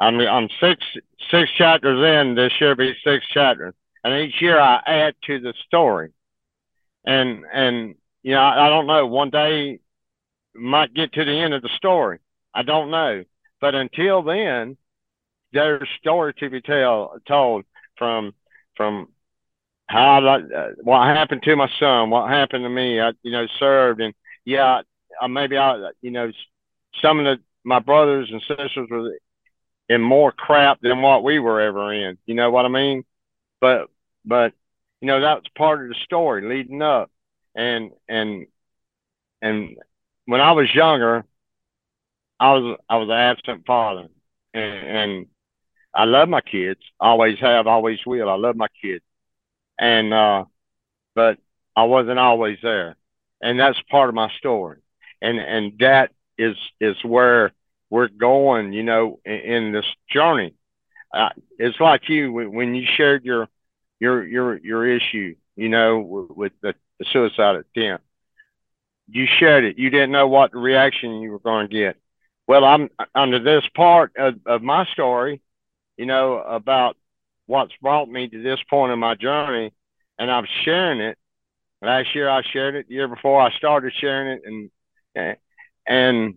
I'm 0.01 0.19
I'm 0.19 0.49
six 0.61 0.85
six 1.31 1.51
chapters 1.53 2.05
in. 2.05 2.35
This 2.35 2.53
year 2.61 2.75
be 2.75 2.95
six 3.05 3.25
chapters, 3.29 3.75
and 4.03 4.13
each 4.25 4.43
year 4.43 4.59
I 4.59 4.83
add 4.85 5.15
to 5.27 5.39
the 5.39 5.55
story. 5.67 6.11
And 7.05 7.45
and 7.53 7.95
you 8.25 8.33
know 8.33 8.41
I, 8.41 8.67
I 8.67 8.69
don't 8.69 8.89
know. 8.89 9.07
One 9.07 9.31
day 9.31 9.79
might 10.55 10.93
get 10.93 11.13
to 11.13 11.25
the 11.25 11.33
end 11.33 11.55
of 11.55 11.63
the 11.63 11.71
story. 11.77 12.19
I 12.53 12.63
don't 12.63 12.91
know, 12.91 13.23
but 13.61 13.77
until 13.77 14.23
then, 14.23 14.77
there's 15.53 15.89
story 16.01 16.35
to 16.35 16.51
be 16.51 16.61
tell, 16.61 17.19
told 17.27 17.65
from 17.97 18.35
from 18.77 19.09
how 19.93 20.27
I, 20.27 20.41
uh, 20.41 20.71
what 20.83 21.07
happened 21.07 21.43
to 21.43 21.55
my 21.55 21.69
son, 21.79 22.09
what 22.09 22.31
happened 22.31 22.65
to 22.65 22.71
me. 22.71 22.99
I, 22.99 23.13
you 23.23 23.31
know, 23.31 23.47
served 23.59 24.01
and 24.01 24.15
yeah, 24.47 24.81
I, 25.21 25.27
maybe 25.27 25.59
I, 25.59 25.91
you 26.01 26.11
know, 26.11 26.33
some 27.03 27.19
of 27.19 27.25
the 27.27 27.43
my 27.63 27.79
brothers 27.79 28.31
and 28.33 28.41
sisters 28.41 28.89
were 28.91 29.13
in 29.91 30.01
more 30.01 30.33
crap 30.33 30.81
than 30.81 31.03
what 31.03 31.23
we 31.23 31.39
were 31.39 31.61
ever 31.61 31.93
in. 31.93 32.17
You 32.25 32.35
know 32.35 32.51
what 32.51 32.65
I 32.65 32.69
mean? 32.69 33.05
But 33.61 33.91
but 34.25 34.55
you 35.03 35.09
know 35.09 35.21
that's 35.21 35.47
part 35.57 35.83
of 35.83 35.89
the 35.89 35.95
story 36.05 36.43
leading 36.43 36.81
up, 36.81 37.11
and 37.55 37.91
and 38.09 38.47
and 39.43 39.77
when 40.25 40.41
I 40.41 40.53
was 40.53 40.75
younger, 40.75 41.23
I 42.41 42.53
was 42.55 42.79
I 42.89 42.97
was 42.97 43.09
an 43.09 43.15
absent 43.15 43.67
father, 43.67 44.09
and, 44.55 44.87
and 44.87 45.27
I 45.95 46.05
love 46.05 46.31
my 46.31 46.41
kids. 46.41 46.81
Always 46.99 47.39
have, 47.41 47.67
always 47.67 47.99
will. 48.07 48.31
I 48.31 48.37
love 48.37 48.57
my 48.57 48.69
kids 48.81 49.05
and 49.79 50.13
uh, 50.13 50.45
but 51.15 51.39
I 51.77 51.85
wasn't 51.85 52.19
always 52.19 52.59
there, 52.63 52.97
and 53.41 53.59
that's 53.59 53.81
part 53.91 54.09
of 54.09 54.15
my 54.15 54.31
story, 54.39 54.81
and 55.21 55.39
and 55.39 55.79
that 55.81 56.13
is 56.39 56.57
is 56.81 56.97
where 57.05 57.53
we're 57.91 58.09
going, 58.09 58.73
you 58.73 58.83
know, 58.83 59.21
in, 59.25 59.33
in 59.33 59.73
this 59.73 59.87
journey. 60.11 60.55
Uh, 61.13 61.31
it's 61.59 61.79
like 61.81 62.09
you 62.09 62.33
when 62.33 62.75
you 62.75 62.87
shared 62.97 63.25
your 63.25 63.49
your 64.01 64.25
your 64.25 64.59
your 64.59 64.87
issue, 64.87 65.35
you 65.57 65.69
know, 65.69 66.27
with 66.35 66.53
the, 66.63 66.75
the 66.99 67.07
suicide 67.13 67.57
attempt. 67.57 68.05
You 69.09 69.27
shared 69.27 69.65
it. 69.65 69.79
You 69.79 69.91
didn't 69.91 70.13
know 70.13 70.29
what 70.29 70.53
the 70.53 70.59
reaction 70.59 71.21
you 71.21 71.33
were 71.33 71.39
going 71.39 71.69
to 71.69 71.75
get. 71.75 71.97
Well, 72.47 72.65
I'm 72.65 72.89
under 73.15 73.39
this 73.39 73.65
part 73.75 74.13
of, 74.17 74.35
of 74.47 74.63
my 74.63 74.87
story 74.87 75.43
you 75.97 76.07
know, 76.07 76.39
about 76.39 76.97
what's 77.53 77.77
brought 77.83 78.09
me 78.09 78.27
to 78.27 78.43
this 78.43 78.61
point 78.71 78.95
in 78.95 78.99
my 78.99 79.15
journey, 79.15 79.71
and 80.19 80.31
I'm 80.31 80.47
sharing 80.65 81.01
it. 81.01 81.19
Last 81.83 82.15
year 82.15 82.27
I 82.31 82.41
shared 82.51 82.75
it. 82.77 82.89
The 82.89 82.95
year 82.95 83.09
before 83.09 83.43
I 83.43 83.53
started 83.53 83.93
sharing 84.01 84.39
it, 84.39 84.71
and 85.15 85.37
and 85.87 86.35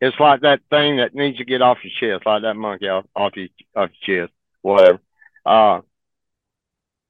it's 0.00 0.18
like 0.18 0.40
that 0.40 0.62
thing 0.68 0.96
that 0.96 1.14
needs 1.14 1.38
to 1.38 1.44
get 1.44 1.62
off 1.62 1.78
your 1.84 1.92
chest, 2.16 2.26
like 2.26 2.42
that 2.42 2.56
monkey 2.56 2.88
off, 2.88 3.04
off 3.14 3.36
your 3.36 3.46
off 3.76 3.90
your 4.02 4.26
chest, 4.26 4.32
whatever. 4.62 5.00
Uh, 5.46 5.82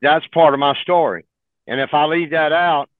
that's 0.02 0.26
part 0.26 0.52
of 0.52 0.61
my 0.61 0.74
story, 0.82 1.24
and 1.66 1.80
if 1.80 1.94
I 1.94 2.05
leave 2.05 2.32
that 2.32 2.52
out, 2.52 2.90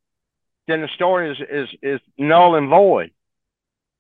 then 0.67 0.81
the 0.81 0.89
story 0.95 1.31
is 1.31 1.39
is 1.51 1.69
is 1.83 2.01
null 2.17 2.55
and 2.55 2.71
void. 2.71 3.11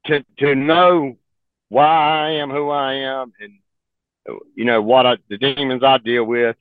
To 0.06 0.24
to 0.38 0.54
know 0.54 1.18
why 1.68 1.84
I 1.84 2.30
am 2.36 2.48
who 2.48 2.70
I 2.70 2.94
am, 2.94 3.34
and 3.38 3.58
you 4.54 4.64
know 4.64 4.82
what 4.82 5.06
I, 5.06 5.16
the 5.28 5.38
demons 5.38 5.82
I 5.82 5.98
deal 5.98 6.24
with. 6.24 6.56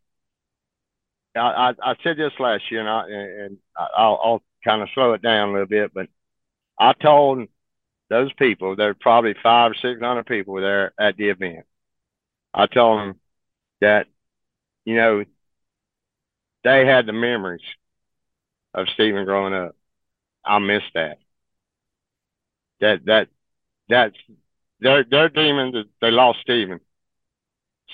I, 1.36 1.39
I, 1.39 1.91
I 1.91 1.95
said 2.03 2.18
this 2.18 2.34
last 2.39 2.70
year, 2.70 2.82
and, 2.82 2.89
I, 2.89 3.07
and 3.45 3.57
I'll, 3.76 4.20
I'll 4.24 4.43
kind 4.64 4.82
of 4.82 4.89
slow 4.93 5.14
it 5.14 5.22
down 5.22 5.49
a 5.49 5.51
little 5.51 5.68
bit, 5.68 5.93
but 5.93 6.07
I 6.80 6.93
told 6.93 7.47
those 8.09 8.32
people, 8.34 8.76
there 8.76 8.88
were 8.89 8.93
probably 8.93 9.36
five 9.41 9.72
or 9.72 9.76
six 9.76 9.99
hundred 9.99 10.26
people 10.26 10.55
there 10.55 10.93
at 10.99 11.18
the 11.18 11.30
event. 11.30 11.66
I 12.53 12.68
told 12.68 12.99
them 12.99 13.20
that, 13.82 14.07
you 14.86 14.95
know, 14.95 15.24
they 16.64 16.86
had 16.86 17.05
the 17.05 17.14
memories 17.14 17.64
of 18.74 18.88
Stephen 18.89 19.26
growing 19.26 19.53
up. 19.53 19.76
I 20.45 20.59
miss 20.59 20.84
that. 20.93 21.18
That 22.82 23.05
that 23.05 23.30
that's 23.89 24.16
their 24.80 25.03
their 25.03 25.30
demon. 25.30 25.86
They 26.01 26.11
lost 26.11 26.39
Stephen, 26.41 26.80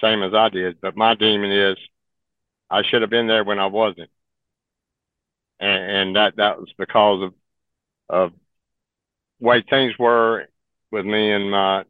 same 0.02 0.24
as 0.24 0.34
I 0.34 0.50
did. 0.50 0.82
But 0.82 0.96
my 0.96 1.16
demon 1.16 1.52
is, 1.52 1.78
I 2.70 2.84
should 2.84 3.02
have 3.02 3.10
been 3.12 3.28
there 3.28 3.44
when 3.44 3.60
I 3.60 3.68
wasn't, 3.68 4.10
and, 5.60 5.92
and 5.92 6.16
that 6.16 6.36
that 6.38 6.60
was 6.60 6.72
because 6.78 7.24
of 7.24 7.34
of 8.10 8.34
way 9.40 9.64
things 9.70 9.98
were 9.98 10.48
with 10.92 11.06
me 11.06 11.32
and 11.32 11.52
my, 11.52 11.84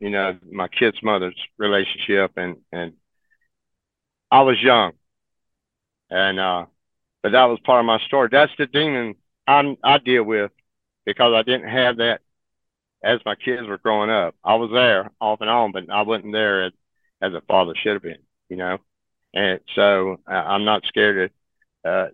you 0.00 0.10
know, 0.10 0.36
my 0.50 0.68
kid's 0.68 1.02
mother's 1.02 1.36
relationship, 1.58 2.32
and 2.36 2.56
and 2.72 2.94
I 4.30 4.42
was 4.42 4.60
young, 4.60 4.92
and 6.10 6.38
uh, 6.40 6.66
but 7.22 7.32
that 7.32 7.44
was 7.44 7.58
part 7.64 7.80
of 7.80 7.86
my 7.86 7.98
story. 8.06 8.28
That's 8.30 8.52
the 8.58 8.66
demon 8.66 9.16
I 9.46 9.76
I 9.82 9.98
deal 9.98 10.24
with 10.24 10.50
because 11.04 11.34
I 11.34 11.42
didn't 11.42 11.68
have 11.68 11.98
that 11.98 12.20
as 13.02 13.20
my 13.24 13.34
kids 13.34 13.66
were 13.66 13.78
growing 13.78 14.10
up. 14.10 14.34
I 14.44 14.54
was 14.56 14.70
there 14.72 15.10
off 15.20 15.40
and 15.40 15.50
on, 15.50 15.72
but 15.72 15.90
I 15.90 16.02
wasn't 16.02 16.32
there 16.32 16.64
as 16.64 16.72
as 17.20 17.32
a 17.34 17.40
father 17.42 17.74
should 17.76 17.94
have 17.94 18.02
been, 18.02 18.18
you 18.48 18.56
know. 18.56 18.78
And 19.34 19.60
so 19.74 20.18
I'm 20.26 20.64
not 20.64 20.84
scared 20.86 21.32
to 21.84 21.90
uh, 21.90 22.08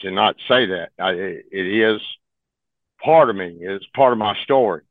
to 0.00 0.10
not 0.10 0.36
say 0.48 0.66
that. 0.66 0.90
I, 0.98 1.12
it 1.12 1.46
is 1.52 2.00
part 3.02 3.30
of 3.30 3.36
me. 3.36 3.58
It's 3.60 3.86
part 3.94 4.12
of 4.12 4.18
my 4.18 4.36
story. 4.42 4.82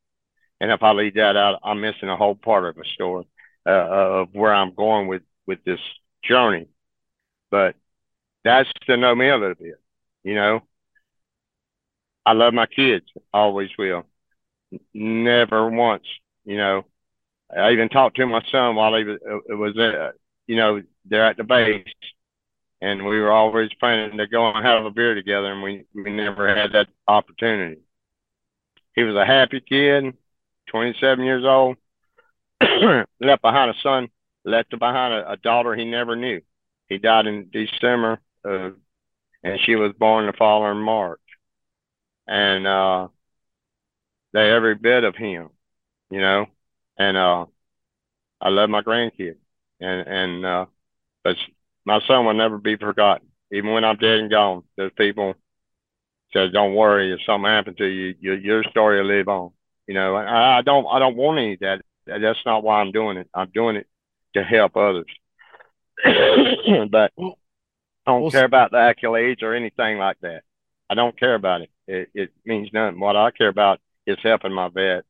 And 0.61 0.71
if 0.71 0.81
I 0.81 0.91
leave 0.91 1.15
that 1.15 1.35
out, 1.35 1.59
I'm 1.63 1.81
missing 1.81 2.09
a 2.09 2.15
whole 2.15 2.35
part 2.35 2.65
of 2.65 2.75
the 2.75 2.85
story 2.93 3.25
uh, 3.65 3.69
of 3.69 4.29
where 4.33 4.53
I'm 4.53 4.73
going 4.73 5.07
with 5.07 5.23
with 5.45 5.63
this 5.65 5.79
journey. 6.23 6.67
But 7.51 7.75
that's 8.43 8.71
to 8.87 8.97
know 8.97 9.13
me 9.15 9.29
a 9.29 9.37
little 9.37 9.55
bit, 9.55 9.75
you 10.23 10.35
know. 10.35 10.61
I 12.25 12.33
love 12.33 12.53
my 12.53 12.65
kids, 12.65 13.05
always 13.33 13.69
will. 13.77 14.05
Never 14.93 15.69
once, 15.69 16.05
you 16.45 16.57
know. 16.57 16.85
I 17.57 17.71
even 17.71 17.89
talked 17.89 18.17
to 18.17 18.25
my 18.25 18.43
son 18.51 18.75
while 18.75 18.95
he 18.95 19.03
was, 19.03 19.19
uh, 19.29 19.55
was 19.55 19.77
uh, 19.77 20.11
you 20.47 20.55
know, 20.55 20.81
there 21.05 21.25
at 21.25 21.37
the 21.37 21.43
base, 21.43 21.85
and 22.81 23.05
we 23.05 23.19
were 23.19 23.31
always 23.31 23.69
planning 23.79 24.17
to 24.17 24.27
go 24.27 24.49
and 24.49 24.65
have 24.65 24.85
a 24.85 24.91
beer 24.91 25.15
together, 25.15 25.51
and 25.51 25.63
we 25.63 25.85
we 25.93 26.11
never 26.11 26.53
had 26.53 26.73
that 26.73 26.87
opportunity. 27.07 27.81
He 28.95 29.03
was 29.03 29.15
a 29.15 29.25
happy 29.25 29.59
kid, 29.61 30.15
27 30.67 31.25
years 31.25 31.43
old, 31.45 31.77
left 33.19 33.41
behind 33.41 33.71
a 33.71 33.79
son, 33.81 34.09
left 34.45 34.77
behind 34.77 35.13
a, 35.13 35.31
a, 35.31 35.37
daughter 35.37 35.75
he 35.75 35.85
never 35.85 36.15
knew. 36.15 36.41
He 36.87 36.97
died 36.97 37.25
in 37.25 37.49
December, 37.51 38.19
uh, 38.47 38.69
and 39.43 39.59
she 39.61 39.75
was 39.75 39.93
born 39.93 40.27
the 40.27 40.33
following 40.33 40.83
March. 40.83 41.19
And 42.27 42.67
uh, 42.67 43.07
they 44.31 44.51
every 44.51 44.75
bit 44.75 45.03
of 45.03 45.15
him, 45.15 45.49
you 46.09 46.21
know. 46.21 46.47
And 46.97 47.17
uh, 47.17 47.45
I 48.41 48.49
love 48.49 48.69
my 48.69 48.81
grandkids, 48.81 49.37
and 49.79 50.07
and 50.07 50.45
uh, 50.45 50.65
but 51.23 51.37
my 51.85 51.99
son 52.07 52.25
will 52.25 52.33
never 52.33 52.57
be 52.57 52.75
forgotten, 52.75 53.27
even 53.51 53.71
when 53.71 53.83
I'm 53.83 53.97
dead 53.97 54.19
and 54.19 54.29
gone. 54.29 54.63
There's 54.75 54.91
people 54.97 55.35
says, 56.33 56.51
"Don't 56.51 56.75
worry, 56.75 57.13
if 57.13 57.19
something 57.25 57.49
happened 57.49 57.77
to 57.77 57.85
you, 57.85 58.15
your, 58.19 58.37
your 58.37 58.63
story 58.65 58.97
will 59.01 59.07
live 59.07 59.27
on." 59.27 59.51
You 59.87 59.93
know, 59.93 60.15
I, 60.15 60.59
I 60.59 60.61
don't, 60.61 60.87
I 60.89 60.99
don't 60.99 61.15
want 61.15 61.39
any 61.39 61.53
of 61.53 61.59
that. 61.59 61.81
That's 62.05 62.39
not 62.45 62.63
why 62.63 62.81
I'm 62.81 62.91
doing 62.91 63.17
it. 63.17 63.29
I'm 63.33 63.49
doing 63.53 63.75
it 63.75 63.87
to 64.35 64.43
help 64.43 64.75
others. 64.75 65.05
but 66.89 67.11
I 67.17 67.31
don't 68.05 68.31
care 68.31 68.45
about 68.45 68.71
the 68.71 68.77
accolades 68.77 69.43
or 69.43 69.53
anything 69.53 69.97
like 69.97 70.19
that. 70.21 70.43
I 70.89 70.95
don't 70.95 71.17
care 71.17 71.35
about 71.35 71.61
it. 71.61 71.69
It, 71.87 72.09
it 72.13 72.31
means 72.45 72.69
nothing. 72.73 72.99
What 72.99 73.15
I 73.15 73.31
care 73.31 73.47
about 73.47 73.79
is 74.05 74.17
helping 74.21 74.53
my 74.53 74.69
vet, 74.69 75.05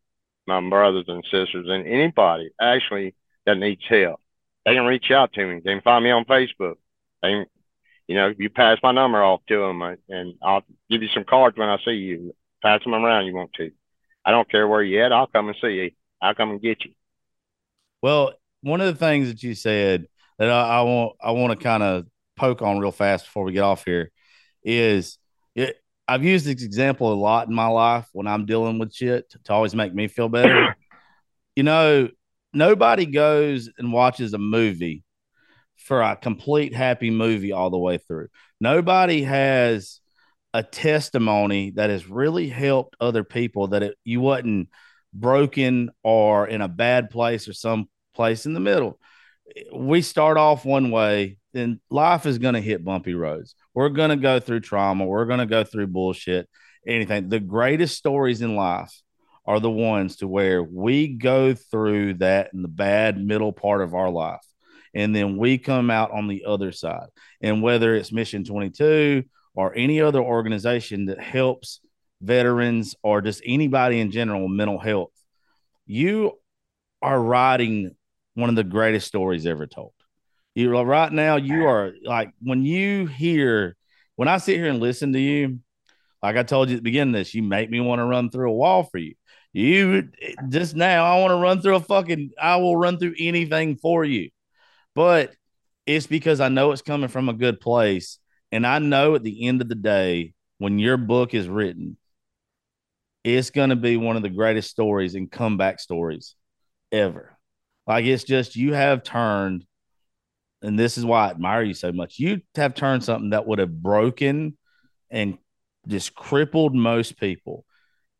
my 0.47 0.61
brothers 0.69 1.05
and 1.07 1.23
sisters, 1.25 1.67
and 1.67 1.87
anybody 1.87 2.49
actually 2.61 3.15
that 3.45 3.57
needs 3.57 3.81
help. 3.87 4.19
They 4.65 4.73
can 4.75 4.85
reach 4.85 5.11
out 5.11 5.33
to 5.33 5.45
me. 5.45 5.61
They 5.63 5.73
can 5.73 5.81
find 5.81 6.03
me 6.03 6.11
on 6.11 6.25
Facebook. 6.25 6.75
They 7.21 7.29
can 7.29 7.45
you 8.07 8.15
know, 8.15 8.33
you 8.37 8.49
pass 8.49 8.77
my 8.83 8.91
number 8.91 9.23
off 9.23 9.41
to 9.47 9.59
them, 9.59 9.81
uh, 9.81 9.95
and 10.09 10.35
I'll 10.41 10.63
give 10.89 11.01
you 11.01 11.09
some 11.13 11.23
cards 11.23 11.57
when 11.57 11.69
I 11.69 11.77
see 11.85 11.91
you. 11.91 12.35
Pass 12.61 12.83
them 12.83 12.93
around. 12.93 13.25
You 13.25 13.35
want 13.35 13.53
to? 13.53 13.71
I 14.25 14.31
don't 14.31 14.49
care 14.49 14.67
where 14.67 14.83
you 14.83 15.03
at. 15.03 15.11
I'll 15.11 15.27
come 15.27 15.47
and 15.47 15.57
see 15.61 15.69
you. 15.69 15.91
I'll 16.21 16.35
come 16.35 16.51
and 16.51 16.61
get 16.61 16.83
you. 16.85 16.91
Well, 18.01 18.33
one 18.61 18.81
of 18.81 18.87
the 18.87 18.99
things 18.99 19.27
that 19.29 19.43
you 19.43 19.55
said 19.55 20.07
that 20.37 20.49
I, 20.49 20.79
I 20.79 20.81
want 20.81 21.15
I 21.21 21.31
want 21.31 21.57
to 21.57 21.63
kind 21.63 21.83
of 21.83 22.05
poke 22.35 22.61
on 22.61 22.79
real 22.79 22.91
fast 22.91 23.25
before 23.25 23.43
we 23.43 23.53
get 23.53 23.63
off 23.63 23.85
here 23.85 24.11
is 24.63 25.17
it, 25.55 25.77
I've 26.07 26.23
used 26.23 26.45
this 26.45 26.63
example 26.63 27.11
a 27.11 27.15
lot 27.15 27.47
in 27.47 27.53
my 27.53 27.67
life 27.67 28.07
when 28.11 28.27
I'm 28.27 28.45
dealing 28.45 28.77
with 28.79 28.93
shit 28.93 29.33
to 29.45 29.53
always 29.53 29.73
make 29.73 29.93
me 29.93 30.07
feel 30.07 30.29
better. 30.29 30.75
you 31.55 31.63
know, 31.63 32.09
nobody 32.53 33.05
goes 33.05 33.69
and 33.77 33.93
watches 33.93 34.33
a 34.33 34.37
movie 34.37 35.03
for 35.77 36.01
a 36.01 36.15
complete 36.15 36.73
happy 36.73 37.09
movie 37.09 37.51
all 37.51 37.69
the 37.69 37.77
way 37.77 37.97
through. 37.97 38.27
Nobody 38.59 39.23
has 39.23 39.99
a 40.53 40.63
testimony 40.63 41.71
that 41.71 41.89
has 41.89 42.07
really 42.07 42.47
helped 42.47 42.95
other 42.99 43.23
people 43.23 43.67
that 43.67 43.83
it, 43.83 43.97
you 44.03 44.21
wasn't 44.21 44.69
broken 45.13 45.89
or 46.03 46.47
in 46.47 46.61
a 46.61 46.67
bad 46.67 47.09
place 47.09 47.47
or 47.47 47.53
some 47.53 47.89
place 48.13 48.45
in 48.45 48.53
the 48.53 48.59
middle. 48.59 48.99
We 49.73 50.01
start 50.01 50.37
off 50.37 50.65
one 50.65 50.91
way, 50.91 51.37
then 51.53 51.81
life 51.89 52.25
is 52.25 52.37
going 52.37 52.53
to 52.53 52.61
hit 52.61 52.83
bumpy 52.83 53.13
roads. 53.13 53.55
We're 53.73 53.89
going 53.89 54.09
to 54.09 54.15
go 54.15 54.39
through 54.39 54.61
trauma. 54.61 55.05
We're 55.05 55.25
going 55.25 55.39
to 55.39 55.45
go 55.45 55.63
through 55.63 55.87
bullshit, 55.87 56.47
anything. 56.87 57.29
The 57.29 57.39
greatest 57.39 57.97
stories 57.97 58.41
in 58.41 58.55
life 58.55 58.93
are 59.45 59.59
the 59.59 59.71
ones 59.71 60.17
to 60.17 60.27
where 60.27 60.63
we 60.63 61.07
go 61.07 61.53
through 61.53 62.15
that 62.15 62.51
in 62.53 62.61
the 62.61 62.67
bad 62.67 63.17
middle 63.17 63.51
part 63.51 63.81
of 63.81 63.93
our 63.93 64.09
life 64.09 64.45
and 64.93 65.15
then 65.15 65.37
we 65.37 65.57
come 65.57 65.89
out 65.89 66.11
on 66.11 66.27
the 66.27 66.45
other 66.45 66.71
side. 66.71 67.07
And 67.41 67.61
whether 67.61 67.95
it's 67.95 68.11
Mission 68.11 68.43
22 68.43 69.23
or 69.55 69.75
any 69.75 70.01
other 70.01 70.21
organization 70.21 71.05
that 71.05 71.19
helps 71.19 71.79
veterans 72.21 72.95
or 73.03 73.21
just 73.21 73.41
anybody 73.45 73.99
in 73.99 74.11
general 74.11 74.47
mental 74.47 74.79
health, 74.79 75.11
you 75.85 76.39
are 77.01 77.21
writing 77.21 77.95
one 78.35 78.49
of 78.49 78.55
the 78.55 78.63
greatest 78.63 79.07
stories 79.07 79.45
ever 79.45 79.67
told. 79.67 79.93
You 80.55 80.77
right 80.77 81.11
now, 81.11 81.37
you 81.37 81.65
are 81.65 81.93
like 82.03 82.31
when 82.41 82.63
you 82.63 83.07
hear 83.07 83.75
when 84.15 84.27
I 84.27 84.37
sit 84.37 84.57
here 84.57 84.67
and 84.67 84.79
listen 84.79 85.13
to 85.13 85.19
you, 85.19 85.59
like 86.21 86.37
I 86.37 86.43
told 86.43 86.69
you 86.69 86.75
at 86.75 86.79
the 86.79 86.83
beginning 86.83 87.15
of 87.15 87.19
this, 87.19 87.33
you 87.33 87.41
make 87.41 87.69
me 87.69 87.79
want 87.79 87.99
to 87.99 88.05
run 88.05 88.29
through 88.29 88.51
a 88.51 88.55
wall 88.55 88.83
for 88.83 88.99
you. 88.99 89.15
You 89.51 90.09
just 90.49 90.75
now, 90.75 91.05
I 91.05 91.19
want 91.19 91.31
to 91.31 91.37
run 91.37 91.61
through 91.61 91.75
a 91.75 91.79
fucking, 91.79 92.31
I 92.39 92.57
will 92.57 92.77
run 92.77 92.97
through 92.97 93.15
anything 93.19 93.77
for 93.77 94.03
you 94.03 94.29
but 94.95 95.33
it's 95.85 96.07
because 96.07 96.39
I 96.39 96.49
know 96.49 96.71
it's 96.71 96.81
coming 96.81 97.09
from 97.09 97.29
a 97.29 97.33
good 97.33 97.59
place. 97.59 98.19
And 98.51 98.65
I 98.65 98.79
know 98.79 99.15
at 99.15 99.23
the 99.23 99.47
end 99.47 99.61
of 99.61 99.69
the 99.69 99.75
day, 99.75 100.33
when 100.59 100.79
your 100.79 100.97
book 100.97 101.33
is 101.33 101.47
written, 101.47 101.97
it's 103.23 103.49
going 103.49 103.69
to 103.69 103.75
be 103.75 103.97
one 103.97 104.15
of 104.15 104.21
the 104.21 104.29
greatest 104.29 104.69
stories 104.69 105.15
and 105.15 105.31
comeback 105.31 105.79
stories 105.79 106.35
ever. 106.91 107.37
Like 107.87 108.05
it's 108.05 108.23
just 108.23 108.55
you 108.55 108.73
have 108.73 109.03
turned, 109.03 109.65
and 110.63 110.79
this 110.79 110.97
is 110.97 111.05
why 111.05 111.27
I 111.27 111.31
admire 111.31 111.61
you 111.63 111.73
so 111.73 111.91
much. 111.91 112.17
You 112.19 112.41
have 112.55 112.73
turned 112.73 113.03
something 113.03 113.31
that 113.31 113.45
would 113.45 113.59
have 113.59 113.81
broken 113.83 114.57
and 115.11 115.37
just 115.87 116.15
crippled 116.15 116.73
most 116.73 117.19
people 117.19 117.65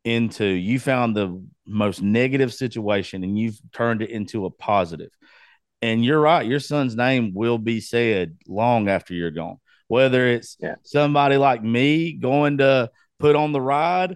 into 0.03 0.45
you 0.45 0.79
found 0.79 1.15
the 1.15 1.41
most 1.65 2.01
negative 2.01 2.53
situation 2.53 3.23
and 3.23 3.39
you've 3.39 3.57
turned 3.71 4.01
it 4.01 4.09
into 4.09 4.45
a 4.45 4.49
positive. 4.51 5.09
and 5.81 6.03
you're 6.05 6.19
right, 6.21 6.45
your 6.47 6.59
son's 6.61 6.95
name 6.95 7.33
will 7.33 7.57
be 7.57 7.81
said 7.81 8.37
long 8.47 8.87
after 8.87 9.13
you're 9.13 9.31
gone. 9.31 9.57
Whether 9.87 10.27
it's 10.27 10.55
Yeah. 10.61 10.75
somebody 10.83 11.35
like 11.37 11.61
me 11.63 12.13
going 12.13 12.59
to 12.59 12.89
put 13.19 13.35
on 13.35 13.51
the 13.51 13.59
ride 13.61 14.15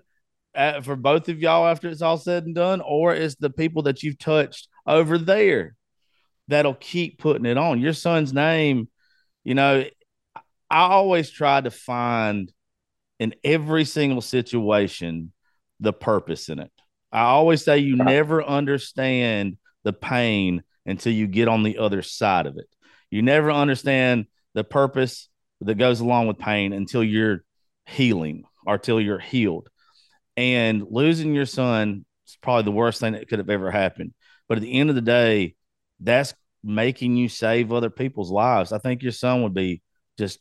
at, 0.56 0.86
for 0.86 0.96
both 0.96 1.28
of 1.30 1.40
y'all 1.42 1.68
after 1.68 1.90
it's 1.90 2.02
all 2.02 2.18
said 2.18 2.46
and 2.46 2.56
done, 2.56 2.82
or 2.82 3.14
it's 3.14 3.36
the 3.36 3.50
people 3.50 3.84
that 3.84 4.02
you've 4.04 4.18
touched 4.18 4.70
over 4.86 5.18
there 5.18 5.76
that'll 6.48 6.76
keep 6.76 7.20
putting 7.20 7.46
it 7.46 7.58
on. 7.58 7.82
Your 7.82 7.94
son's 7.94 8.34
name, 8.34 8.90
you 9.44 9.56
know, 9.56 9.86
I 10.70 10.80
always 10.80 11.30
try 11.30 11.62
to 11.62 11.72
find 11.72 12.52
in 13.20 13.34
every 13.44 13.86
single 13.86 14.22
situation 14.22 15.32
the 15.80 15.94
purpose 15.94 16.50
in 16.50 16.60
it. 16.60 16.72
I 17.12 17.22
always 17.22 17.64
say 17.64 17.80
you 17.80 17.96
never 17.96 18.44
understand 18.44 19.58
the 19.84 19.94
pain 19.94 20.64
until 20.86 21.14
you 21.14 21.28
get 21.28 21.48
on 21.48 21.64
the 21.64 21.78
other 21.78 22.02
side 22.02 22.46
of 22.46 22.58
it. 22.58 22.68
You 23.10 23.22
never 23.22 23.52
understand 23.52 24.26
the 24.54 24.64
purpose 24.64 25.30
that 25.62 25.76
goes 25.76 26.00
along 26.00 26.28
with 26.28 26.38
pain 26.38 26.74
until 26.74 27.04
you're 27.04 27.44
healing 27.86 28.44
or 28.66 28.76
until 28.76 29.00
you're 29.00 29.20
healed. 29.20 29.70
And 30.36 30.86
losing 30.90 31.34
your 31.34 31.46
son 31.46 32.06
is 32.28 32.38
probably 32.42 32.64
the 32.64 32.72
worst 32.72 33.00
thing 33.00 33.14
that 33.14 33.28
could 33.28 33.40
have 33.40 33.50
ever 33.50 33.72
happened. 33.72 34.14
But 34.50 34.58
at 34.58 34.62
the 34.62 34.74
end 34.74 34.90
of 34.90 34.96
the 34.96 35.02
day, 35.02 35.56
that's 36.00 36.34
making 36.64 37.16
you 37.16 37.30
save 37.30 37.72
other 37.72 37.90
people's 37.90 38.32
lives. 38.32 38.72
I 38.72 38.78
think 38.80 39.04
your 39.04 39.12
son 39.12 39.44
would 39.44 39.54
be 39.54 39.82
just 40.18 40.40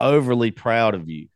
overly 0.00 0.50
proud 0.50 0.94
of 0.94 1.08
you 1.08 1.28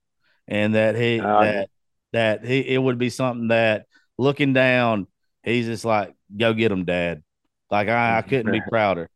and 0.49 0.75
that 0.75 0.95
he 0.97 1.21
Uh, 1.21 1.41
that 1.43 1.71
that 2.13 2.45
he 2.45 2.61
it 2.75 2.79
would 2.79 2.99
be 2.99 3.11
something 3.11 3.49
that 3.49 3.87
looking 4.19 4.53
down, 4.53 5.07
he's 5.43 5.67
just 5.67 5.85
like, 5.85 6.15
go 6.37 6.53
get 6.53 6.73
him, 6.73 6.85
dad. 6.85 7.23
Like 7.71 7.89
I, 7.89 8.19
I 8.19 8.23
couldn't 8.23 8.53
be 8.53 8.61
prouder. 8.69 9.09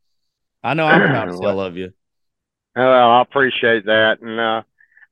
I 0.63 0.75
know 0.75 0.87
I'm 0.87 1.01
proud 1.11 1.29
as 1.29 1.39
hell 1.41 1.61
of 1.61 1.77
you. 1.77 1.93
Well, 2.77 3.11
I 3.11 3.21
appreciate 3.23 3.85
that. 3.87 4.21
And 4.23 4.41
uh, 4.41 4.63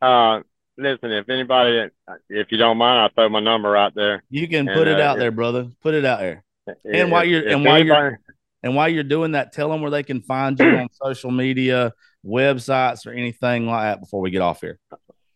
uh, 0.05 0.43
listen, 0.79 1.11
if 1.13 1.29
anybody, 1.29 1.91
if 2.29 2.51
you 2.51 2.59
don't 2.59 2.79
mind, 2.79 3.01
I'll 3.01 3.11
throw 3.15 3.29
my 3.29 3.41
number 3.41 3.77
out 3.77 3.95
there. 3.95 4.23
You 4.31 4.49
can 4.49 4.69
And, 4.69 4.77
put 4.77 4.89
it 4.89 4.99
uh, 5.01 5.05
out 5.05 5.17
if- 5.17 5.21
there, 5.21 5.31
brother. 5.31 5.69
Put 5.83 5.95
it 5.95 6.05
out 6.05 6.21
there. 6.21 6.45
If- 6.85 7.11
while 7.11 7.25
you're- 7.25 7.53
and 7.53 7.65
while 7.65 7.85
you're- 7.85 7.97
anybody- 7.97 8.17
And 8.63 8.77
while 8.77 8.89
you're 8.89 9.03
doing 9.03 9.33
that, 9.33 9.53
tell 9.53 9.71
them 9.71 9.83
where 9.83 9.91
they 9.91 10.03
can 10.03 10.23
find 10.23 10.59
you 10.59 10.67
on 10.67 10.89
social 11.03 11.31
media, 11.31 11.93
websites, 12.25 13.07
or 13.07 13.13
anything 13.13 13.67
like 13.67 13.83
that 13.83 14.01
before 14.01 14.21
we 14.21 14.31
get 14.31 14.43
off 14.43 14.61
here. 14.61 14.79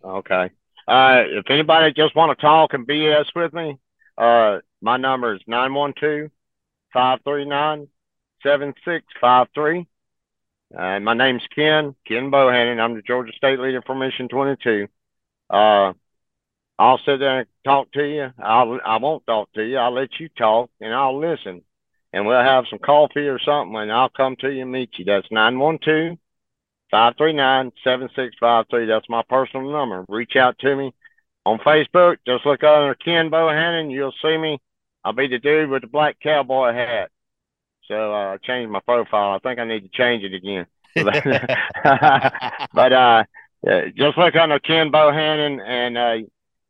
Okay. 0.04 0.50
Uh, 0.86 1.22
if 1.26 1.50
anybody 1.50 1.92
just 1.92 2.14
want 2.14 2.36
to 2.36 2.40
talk 2.40 2.74
and 2.74 2.86
BS 2.86 3.26
with 3.34 3.52
me, 3.52 3.76
uh, 4.16 4.58
my 4.80 4.96
number 4.96 5.34
is 5.34 5.40
912-539-7653. 6.94 9.86
Uh, 10.76 11.00
my 11.00 11.14
name's 11.14 11.46
Ken, 11.54 11.94
Ken 12.06 12.30
Bohannon. 12.30 12.80
I'm 12.80 12.94
the 12.94 13.02
Georgia 13.02 13.32
State 13.36 13.58
Leader 13.58 13.82
for 13.84 13.94
Mission 13.94 14.28
22. 14.28 14.86
Uh, 15.50 15.92
I'll 16.78 16.98
sit 16.98 17.18
there 17.18 17.40
and 17.40 17.48
talk 17.64 17.90
to 17.92 18.04
you. 18.04 18.32
I'll, 18.38 18.78
I 18.84 18.98
won't 18.98 19.26
talk 19.26 19.52
to 19.54 19.64
you. 19.64 19.78
I'll 19.78 19.94
let 19.94 20.20
you 20.20 20.28
talk 20.28 20.70
and 20.80 20.92
I'll 20.92 21.18
listen. 21.18 21.62
And 22.16 22.26
we'll 22.26 22.40
have 22.40 22.64
some 22.70 22.78
coffee 22.78 23.28
or 23.28 23.38
something 23.38 23.76
and 23.76 23.92
I'll 23.92 24.08
come 24.08 24.36
to 24.36 24.48
you 24.50 24.62
and 24.62 24.72
meet 24.72 24.98
you. 24.98 25.04
That's 25.04 25.30
912 25.30 26.16
539 26.90 27.72
7653. 27.84 28.86
That's 28.86 29.08
my 29.10 29.22
personal 29.28 29.70
number. 29.70 30.02
Reach 30.08 30.34
out 30.34 30.58
to 30.60 30.74
me 30.74 30.94
on 31.44 31.58
Facebook. 31.58 32.16
Just 32.26 32.46
look 32.46 32.64
under 32.64 32.94
Ken 32.94 33.28
Bohannon. 33.28 33.92
You'll 33.92 34.14
see 34.22 34.38
me. 34.38 34.58
I'll 35.04 35.12
be 35.12 35.26
the 35.26 35.38
dude 35.38 35.68
with 35.68 35.82
the 35.82 35.88
black 35.88 36.18
cowboy 36.18 36.72
hat. 36.72 37.10
So 37.86 38.14
uh, 38.14 38.32
I 38.32 38.36
changed 38.38 38.70
my 38.70 38.80
profile. 38.80 39.32
I 39.32 39.38
think 39.40 39.60
I 39.60 39.64
need 39.64 39.82
to 39.82 39.88
change 39.90 40.24
it 40.24 40.32
again. 40.32 40.66
but 42.72 42.92
uh, 42.94 43.24
just 43.94 44.16
look 44.16 44.36
under 44.36 44.58
Ken 44.58 44.90
Bohannon 44.90 45.60
and 45.60 45.98
uh, 45.98 46.26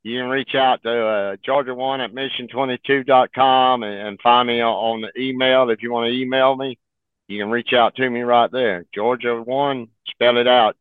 you 0.07 0.20
can 0.20 0.28
reach 0.28 0.54
out 0.54 0.84
to 0.84 1.07
uh, 1.07 1.36
Georgia 1.44 1.74
One 1.74 2.00
at 2.00 2.12
mission22.com 2.12 3.82
and, 3.82 4.09
and 4.09 4.20
find 4.20 4.46
me 4.46 4.61
on, 4.61 4.72
on 4.72 5.00
the 5.00 5.20
email. 5.20 5.68
If 5.68 5.82
you 5.82 5.90
want 5.90 6.09
to 6.09 6.16
email 6.16 6.54
me, 6.54 6.78
you 7.26 7.42
can 7.42 7.50
reach 7.50 7.72
out 7.72 7.96
to 7.96 8.09
me 8.09 8.20
right 8.20 8.48
there. 8.52 8.84
Georgia 8.94 9.42
One, 9.42 9.88
spell 10.11 10.36
it 10.36 10.46
out, 10.46 10.76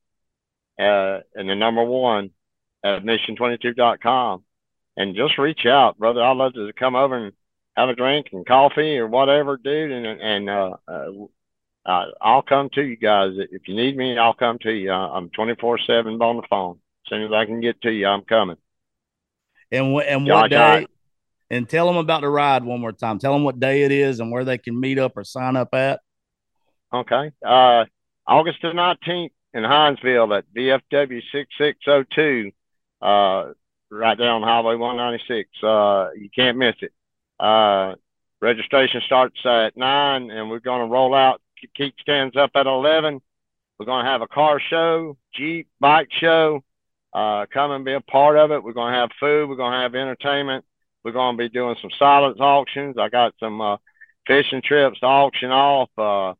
uh, 0.80 1.22
and 1.34 1.50
the 1.50 1.56
number 1.56 1.84
one 1.84 2.30
at 2.84 3.04
mission22.com. 3.04 4.44
And 4.98 5.16
just 5.16 5.40
reach 5.40 5.66
out, 5.66 5.98
brother. 5.98 6.22
I'd 6.22 6.38
love 6.38 6.54
to 6.54 6.72
come 6.74 6.96
over 6.96 7.18
and 7.18 7.34
have 7.76 7.90
a 7.90 7.96
drink 7.96 8.28
and 8.32 8.46
coffee 8.46 9.00
or 9.00 9.08
whatever, 9.08 9.58
dude. 9.58 9.92
And 9.92 10.06
and 10.06 10.50
uh, 10.52 10.76
uh, 10.88 12.06
I'll 12.22 12.44
come 12.44 12.70
to 12.76 12.84
you 12.84 12.96
guys 12.96 13.32
if 13.36 13.68
you 13.68 13.76
need 13.76 13.98
me. 13.98 14.20
I'll 14.20 14.36
come 14.36 14.60
to 14.60 14.72
you. 14.72 14.92
I'm 14.92 15.32
24 15.32 15.80
seven 15.80 16.22
on 16.22 16.38
the 16.38 16.48
phone. 16.48 16.78
As 17.06 17.10
soon 17.10 17.24
as 17.24 17.32
I 17.34 17.46
can 17.46 17.60
get 17.60 17.82
to 17.82 17.92
you, 17.92 18.06
I'm 18.06 18.22
coming. 18.22 18.58
And 19.76 19.94
what 19.94 20.08
and 20.08 20.28
what 20.28 20.50
day? 20.50 20.88
And 21.50 21.70
tell 21.70 21.86
them 21.86 21.98
about 21.98 22.22
the 22.22 22.30
ride 22.30 22.64
one 22.64 22.82
more 22.82 22.92
time. 22.92 23.20
Tell 23.20 23.34
them 23.34 23.44
what 23.44 23.60
day 23.60 23.84
it 23.84 23.92
is 23.92 24.20
and 24.20 24.32
where 24.32 24.44
they 24.44 24.58
can 24.58 24.80
meet 24.80 24.98
up 24.98 25.16
or 25.16 25.24
sign 25.24 25.56
up 25.56 25.74
at. 25.74 26.00
Okay. 26.92 27.32
Uh, 27.46 27.86
August 28.26 28.60
the 28.62 28.70
19th 28.70 29.32
in 29.54 29.64
Hinesville 29.64 30.38
at 30.38 30.46
VFW 30.56 31.22
6602, 31.32 32.52
uh, 33.02 33.54
right 33.92 34.18
there 34.18 34.32
on 34.32 34.42
Highway 34.42 34.76
196. 34.76 35.50
Uh, 35.64 36.10
you 36.16 36.30
can't 36.36 36.58
miss 36.58 36.76
it. 36.82 36.92
Uh, 37.40 37.96
registration 38.42 39.02
starts 39.06 39.40
at 39.46 39.78
9 39.78 40.32
and 40.32 40.50
we're 40.50 40.60
going 40.60 40.82
to 40.82 40.92
roll 40.92 41.14
out, 41.14 41.42
keep- 41.60 41.74
keep 41.74 42.00
stands 42.00 42.36
up 42.36 42.52
at 42.56 42.66
11. 42.66 43.22
We're 43.78 43.86
going 43.86 44.06
to 44.06 44.12
have 44.12 44.22
a 44.22 44.28
car 44.28 44.60
show, 44.60 45.18
Jeep, 45.34 45.68
bike 45.80 46.10
show. 46.12 46.64
Uh, 47.16 47.46
come 47.52 47.72
and 47.72 47.86
be 47.86 47.94
a 47.94 48.02
part 48.02 48.38
of 48.38 48.52
it. 48.52 48.64
We're 48.64 48.74
going 48.74 48.94
to 48.94 49.00
have 49.00 49.10
food. 49.20 49.48
We're 49.48 49.56
going 49.56 49.72
to 49.72 49.80
have 49.80 49.96
entertainment. 49.96 50.66
We're 51.04 51.14
going 51.14 51.38
to 51.38 51.44
be 51.44 51.50
doing 51.50 51.76
some 51.82 51.92
silence 51.98 52.38
auctions. 52.40 52.98
I 53.00 53.10
got 53.10 53.34
some, 53.40 53.62
uh, 53.62 53.78
fishing 54.28 54.62
trips 54.62 55.00
to 55.00 55.06
auction 55.06 55.52
off. 55.52 55.90
Uh, 55.98 56.34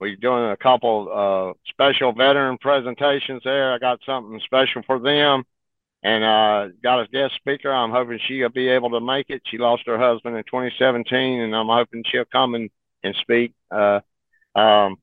we're 0.00 0.16
doing 0.16 0.50
a 0.50 0.56
couple 0.56 1.10
uh 1.12 1.52
special 1.68 2.12
veteran 2.12 2.58
presentations 2.58 3.42
there. 3.44 3.72
I 3.72 3.78
got 3.78 4.00
something 4.06 4.40
special 4.44 4.82
for 4.86 4.98
them, 4.98 5.44
and 6.02 6.24
uh 6.24 6.68
got 6.82 7.00
a 7.00 7.08
guest 7.08 7.34
speaker. 7.36 7.72
I'm 7.72 7.90
hoping 7.90 8.20
she'll 8.26 8.48
be 8.48 8.68
able 8.68 8.90
to 8.90 9.00
make 9.00 9.26
it. 9.30 9.42
She 9.46 9.58
lost 9.58 9.82
her 9.86 9.98
husband 9.98 10.36
in 10.36 10.44
2017, 10.44 11.40
and 11.40 11.54
I'm 11.54 11.66
hoping 11.66 12.04
she'll 12.06 12.24
come 12.26 12.54
and 12.54 12.70
and 13.02 13.14
speak. 13.16 13.52
Uh, 13.70 14.00
um, 14.54 14.96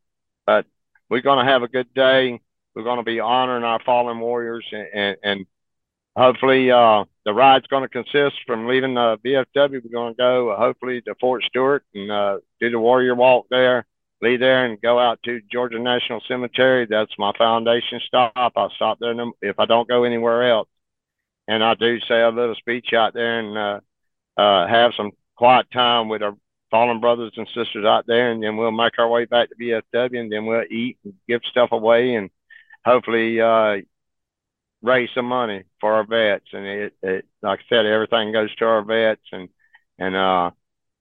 but 0.45 0.65
we're 1.09 1.21
going 1.21 1.45
to 1.45 1.51
have 1.51 1.63
a 1.63 1.67
good 1.67 1.93
day. 1.93 2.39
We're 2.75 2.83
going 2.83 2.97
to 2.97 3.03
be 3.03 3.19
honoring 3.19 3.63
our 3.63 3.79
fallen 3.85 4.19
warriors, 4.19 4.65
and 4.71 4.87
and, 4.93 5.17
and 5.23 5.45
hopefully 6.15 6.71
uh 6.71 7.05
the 7.25 7.33
ride's 7.33 7.67
going 7.67 7.83
to 7.83 7.89
consist 7.89 8.35
from 8.45 8.67
leaving 8.67 8.97
uh, 8.97 9.17
VFW. 9.17 9.81
We're 9.83 9.91
going 9.91 10.13
to 10.13 10.17
go 10.17 10.49
uh, 10.49 10.57
hopefully 10.57 11.01
to 11.01 11.15
Fort 11.19 11.43
Stewart 11.43 11.83
and 11.95 12.11
uh, 12.11 12.37
do 12.59 12.69
the 12.69 12.79
Warrior 12.79 13.15
Walk 13.15 13.47
there 13.49 13.85
leave 14.21 14.39
there 14.39 14.65
and 14.65 14.81
go 14.81 14.99
out 14.99 15.21
to 15.23 15.41
Georgia 15.51 15.79
National 15.79 16.21
Cemetery. 16.27 16.87
That's 16.89 17.11
my 17.17 17.31
foundation 17.37 17.99
stop. 18.05 18.53
I'll 18.55 18.71
stop 18.75 18.99
there 18.99 19.15
if 19.41 19.59
I 19.59 19.65
don't 19.65 19.87
go 19.87 20.03
anywhere 20.03 20.49
else. 20.49 20.67
And 21.47 21.63
I 21.63 21.75
do 21.75 21.99
say 22.01 22.21
a 22.21 22.29
little 22.29 22.55
speech 22.55 22.93
out 22.93 23.13
there 23.13 23.39
and 23.39 23.57
uh, 23.57 24.41
uh, 24.41 24.67
have 24.67 24.93
some 24.97 25.11
quiet 25.35 25.67
time 25.71 26.09
with 26.09 26.23
our 26.23 26.35
fallen 26.71 26.99
brothers 26.99 27.33
and 27.37 27.47
sisters 27.53 27.85
out 27.85 28.07
there. 28.07 28.31
And 28.31 28.41
then 28.41 28.57
we'll 28.57 28.71
make 28.71 28.97
our 28.97 29.07
way 29.07 29.25
back 29.25 29.49
to 29.49 29.55
VFW, 29.55 30.19
and 30.19 30.31
then 30.31 30.45
we'll 30.45 30.63
eat 30.69 30.97
and 31.03 31.13
give 31.27 31.41
stuff 31.49 31.71
away 31.71 32.15
and 32.15 32.29
hopefully 32.85 33.41
uh, 33.41 33.77
raise 34.81 35.09
some 35.15 35.25
money 35.25 35.63
for 35.81 35.93
our 35.93 36.05
vets. 36.05 36.45
And 36.53 36.65
it, 36.65 36.93
it, 37.01 37.25
like 37.41 37.59
I 37.59 37.63
said, 37.67 37.85
everything 37.85 38.31
goes 38.31 38.55
to 38.55 38.65
our 38.65 38.83
vets 38.83 39.27
and, 39.31 39.49
and, 39.97 40.15
uh, 40.15 40.51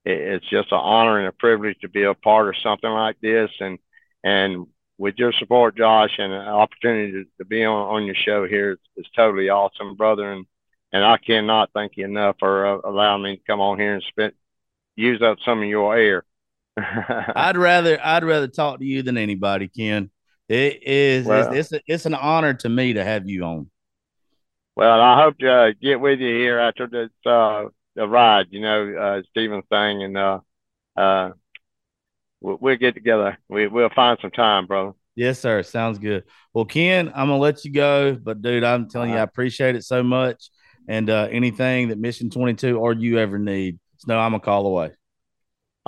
it, 0.03 0.17
it's 0.17 0.49
just 0.49 0.71
an 0.71 0.79
honor 0.79 1.19
and 1.19 1.27
a 1.27 1.31
privilege 1.31 1.77
to 1.81 1.89
be 1.89 2.03
a 2.03 2.13
part 2.13 2.47
of 2.47 2.61
something 2.61 2.89
like 2.89 3.17
this. 3.21 3.51
And 3.59 3.79
and 4.23 4.67
with 4.97 5.15
your 5.17 5.33
support, 5.33 5.77
Josh, 5.77 6.15
and 6.17 6.31
an 6.31 6.47
opportunity 6.47 7.11
to, 7.11 7.25
to 7.37 7.45
be 7.45 7.63
on, 7.65 7.95
on 7.95 8.05
your 8.05 8.15
show 8.15 8.47
here 8.47 8.71
is, 8.71 8.77
is 8.97 9.11
totally 9.15 9.49
awesome, 9.49 9.95
brother. 9.95 10.31
And 10.31 10.45
and 10.91 11.03
I 11.03 11.17
cannot 11.17 11.71
thank 11.73 11.97
you 11.97 12.05
enough 12.05 12.37
for 12.39 12.65
uh, 12.65 12.89
allowing 12.89 13.23
me 13.23 13.37
to 13.37 13.43
come 13.45 13.59
on 13.59 13.79
here 13.79 13.95
and 13.95 14.03
spend 14.03 14.33
use 14.95 15.21
up 15.21 15.39
some 15.43 15.61
of 15.61 15.67
your 15.67 15.97
air. 15.97 16.23
I'd 16.77 17.57
rather 17.57 17.99
I'd 18.03 18.23
rather 18.23 18.47
talk 18.47 18.79
to 18.79 18.85
you 18.85 19.01
than 19.01 19.17
anybody, 19.17 19.67
Ken. 19.67 20.09
It 20.47 20.83
is 20.83 21.25
Well- 21.25 21.53
it's, 21.53 21.71
it's 21.71 21.83
it's 21.87 22.05
an 22.05 22.13
honor 22.13 22.53
to 22.55 22.69
me 22.69 22.93
to 22.93 23.03
have 23.03 23.27
you 23.27 23.43
on. 23.43 23.69
well, 24.75 24.99
I 25.01 25.21
hope 25.23 25.37
to 25.39 25.51
uh, 25.51 25.71
get 25.81 25.99
with 25.99 26.19
you 26.19 26.35
here 26.35 26.59
after 26.59 26.87
this 26.87 27.09
uh, 27.25 27.65
the 27.95 28.07
ride. 28.07 28.47
You 28.51 28.61
know, 28.61 28.93
uh, 28.95 29.21
Stephen's 29.31 29.63
thing, 29.69 30.03
and 30.03 30.17
uh, 30.17 30.39
uh, 30.95 31.31
we'll, 32.41 32.57
we'll 32.59 32.75
get 32.75 32.93
together. 32.93 33.37
We 33.49 33.67
we'll 33.67 33.89
find 33.89 34.17
some 34.21 34.31
time, 34.31 34.67
brother. 34.67 34.93
Yes, 35.15 35.39
sir. 35.39 35.63
Sounds 35.63 35.97
good. 35.97 36.25
Well, 36.53 36.65
Ken, 36.65 37.07
I'm 37.07 37.27
gonna 37.29 37.37
let 37.37 37.63
you 37.63 37.71
go, 37.71 38.15
but 38.15 38.41
dude, 38.41 38.63
I'm 38.65 38.89
telling 38.89 39.11
you, 39.11 39.17
I 39.17 39.21
appreciate 39.21 39.75
it 39.75 39.83
so 39.83 40.03
much. 40.03 40.49
And 40.87 41.09
uh, 41.09 41.27
anything 41.31 41.87
that 41.87 41.97
Mission 41.97 42.29
22 42.29 42.77
or 42.77 42.93
you 42.93 43.17
ever 43.17 43.39
need, 43.39 43.79
just 43.95 44.07
know 44.07 44.19
I'm 44.19 44.35
a 44.35 44.39
call 44.39 44.67
away. 44.67 44.91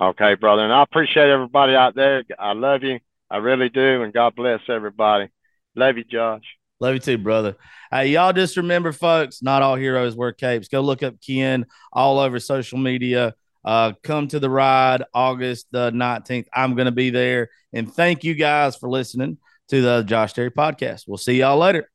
Okay, 0.02 0.36
brother. 0.36 0.64
And 0.64 0.74
I 0.74 0.82
appreciate 0.82 1.30
everybody 1.30 1.76
out 1.76 1.94
there. 1.94 2.24
I 2.40 2.54
love 2.54 2.84
you. 2.84 3.00
I 3.30 3.38
really 3.38 3.70
do. 3.70 4.04
And 4.04 4.14
God 4.14 4.36
bless 4.36 4.62
everybody. 4.70 5.30
Love 5.76 5.98
you, 5.98 6.04
Josh. 6.04 6.44
Love 6.80 6.94
you 6.94 7.00
too, 7.00 7.18
brother. 7.18 7.56
Hey, 7.92 8.10
y'all 8.10 8.34
just 8.34 8.58
remember, 8.58 8.92
folks, 8.92 9.42
not 9.42 9.62
all 9.62 9.76
heroes 9.76 10.16
wear 10.16 10.32
capes. 10.32 10.68
Go 10.68 10.82
look 10.82 11.02
up 11.02 11.16
Ken 11.26 11.66
all 11.92 12.20
over 12.20 12.40
social 12.40 12.78
media. 12.78 13.34
Uh, 13.66 13.94
come 14.04 14.28
to 14.28 14.40
the 14.40 14.50
ride 14.50 15.04
August 15.14 15.68
the 15.72 15.92
19th. 15.92 16.46
I'm 16.54 16.76
going 16.76 16.86
to 16.86 16.92
be 16.92 17.10
there. 17.10 17.50
And 17.74 17.92
thank 17.92 18.24
you 18.24 18.34
guys 18.34 18.76
for 18.78 18.90
listening 18.90 19.40
to 19.70 19.82
the 19.82 20.04
Josh 20.04 20.34
Terry 20.34 20.52
podcast. 20.52 21.04
We'll 21.08 21.18
see 21.18 21.40
y'all 21.40 21.58
later. 21.58 21.90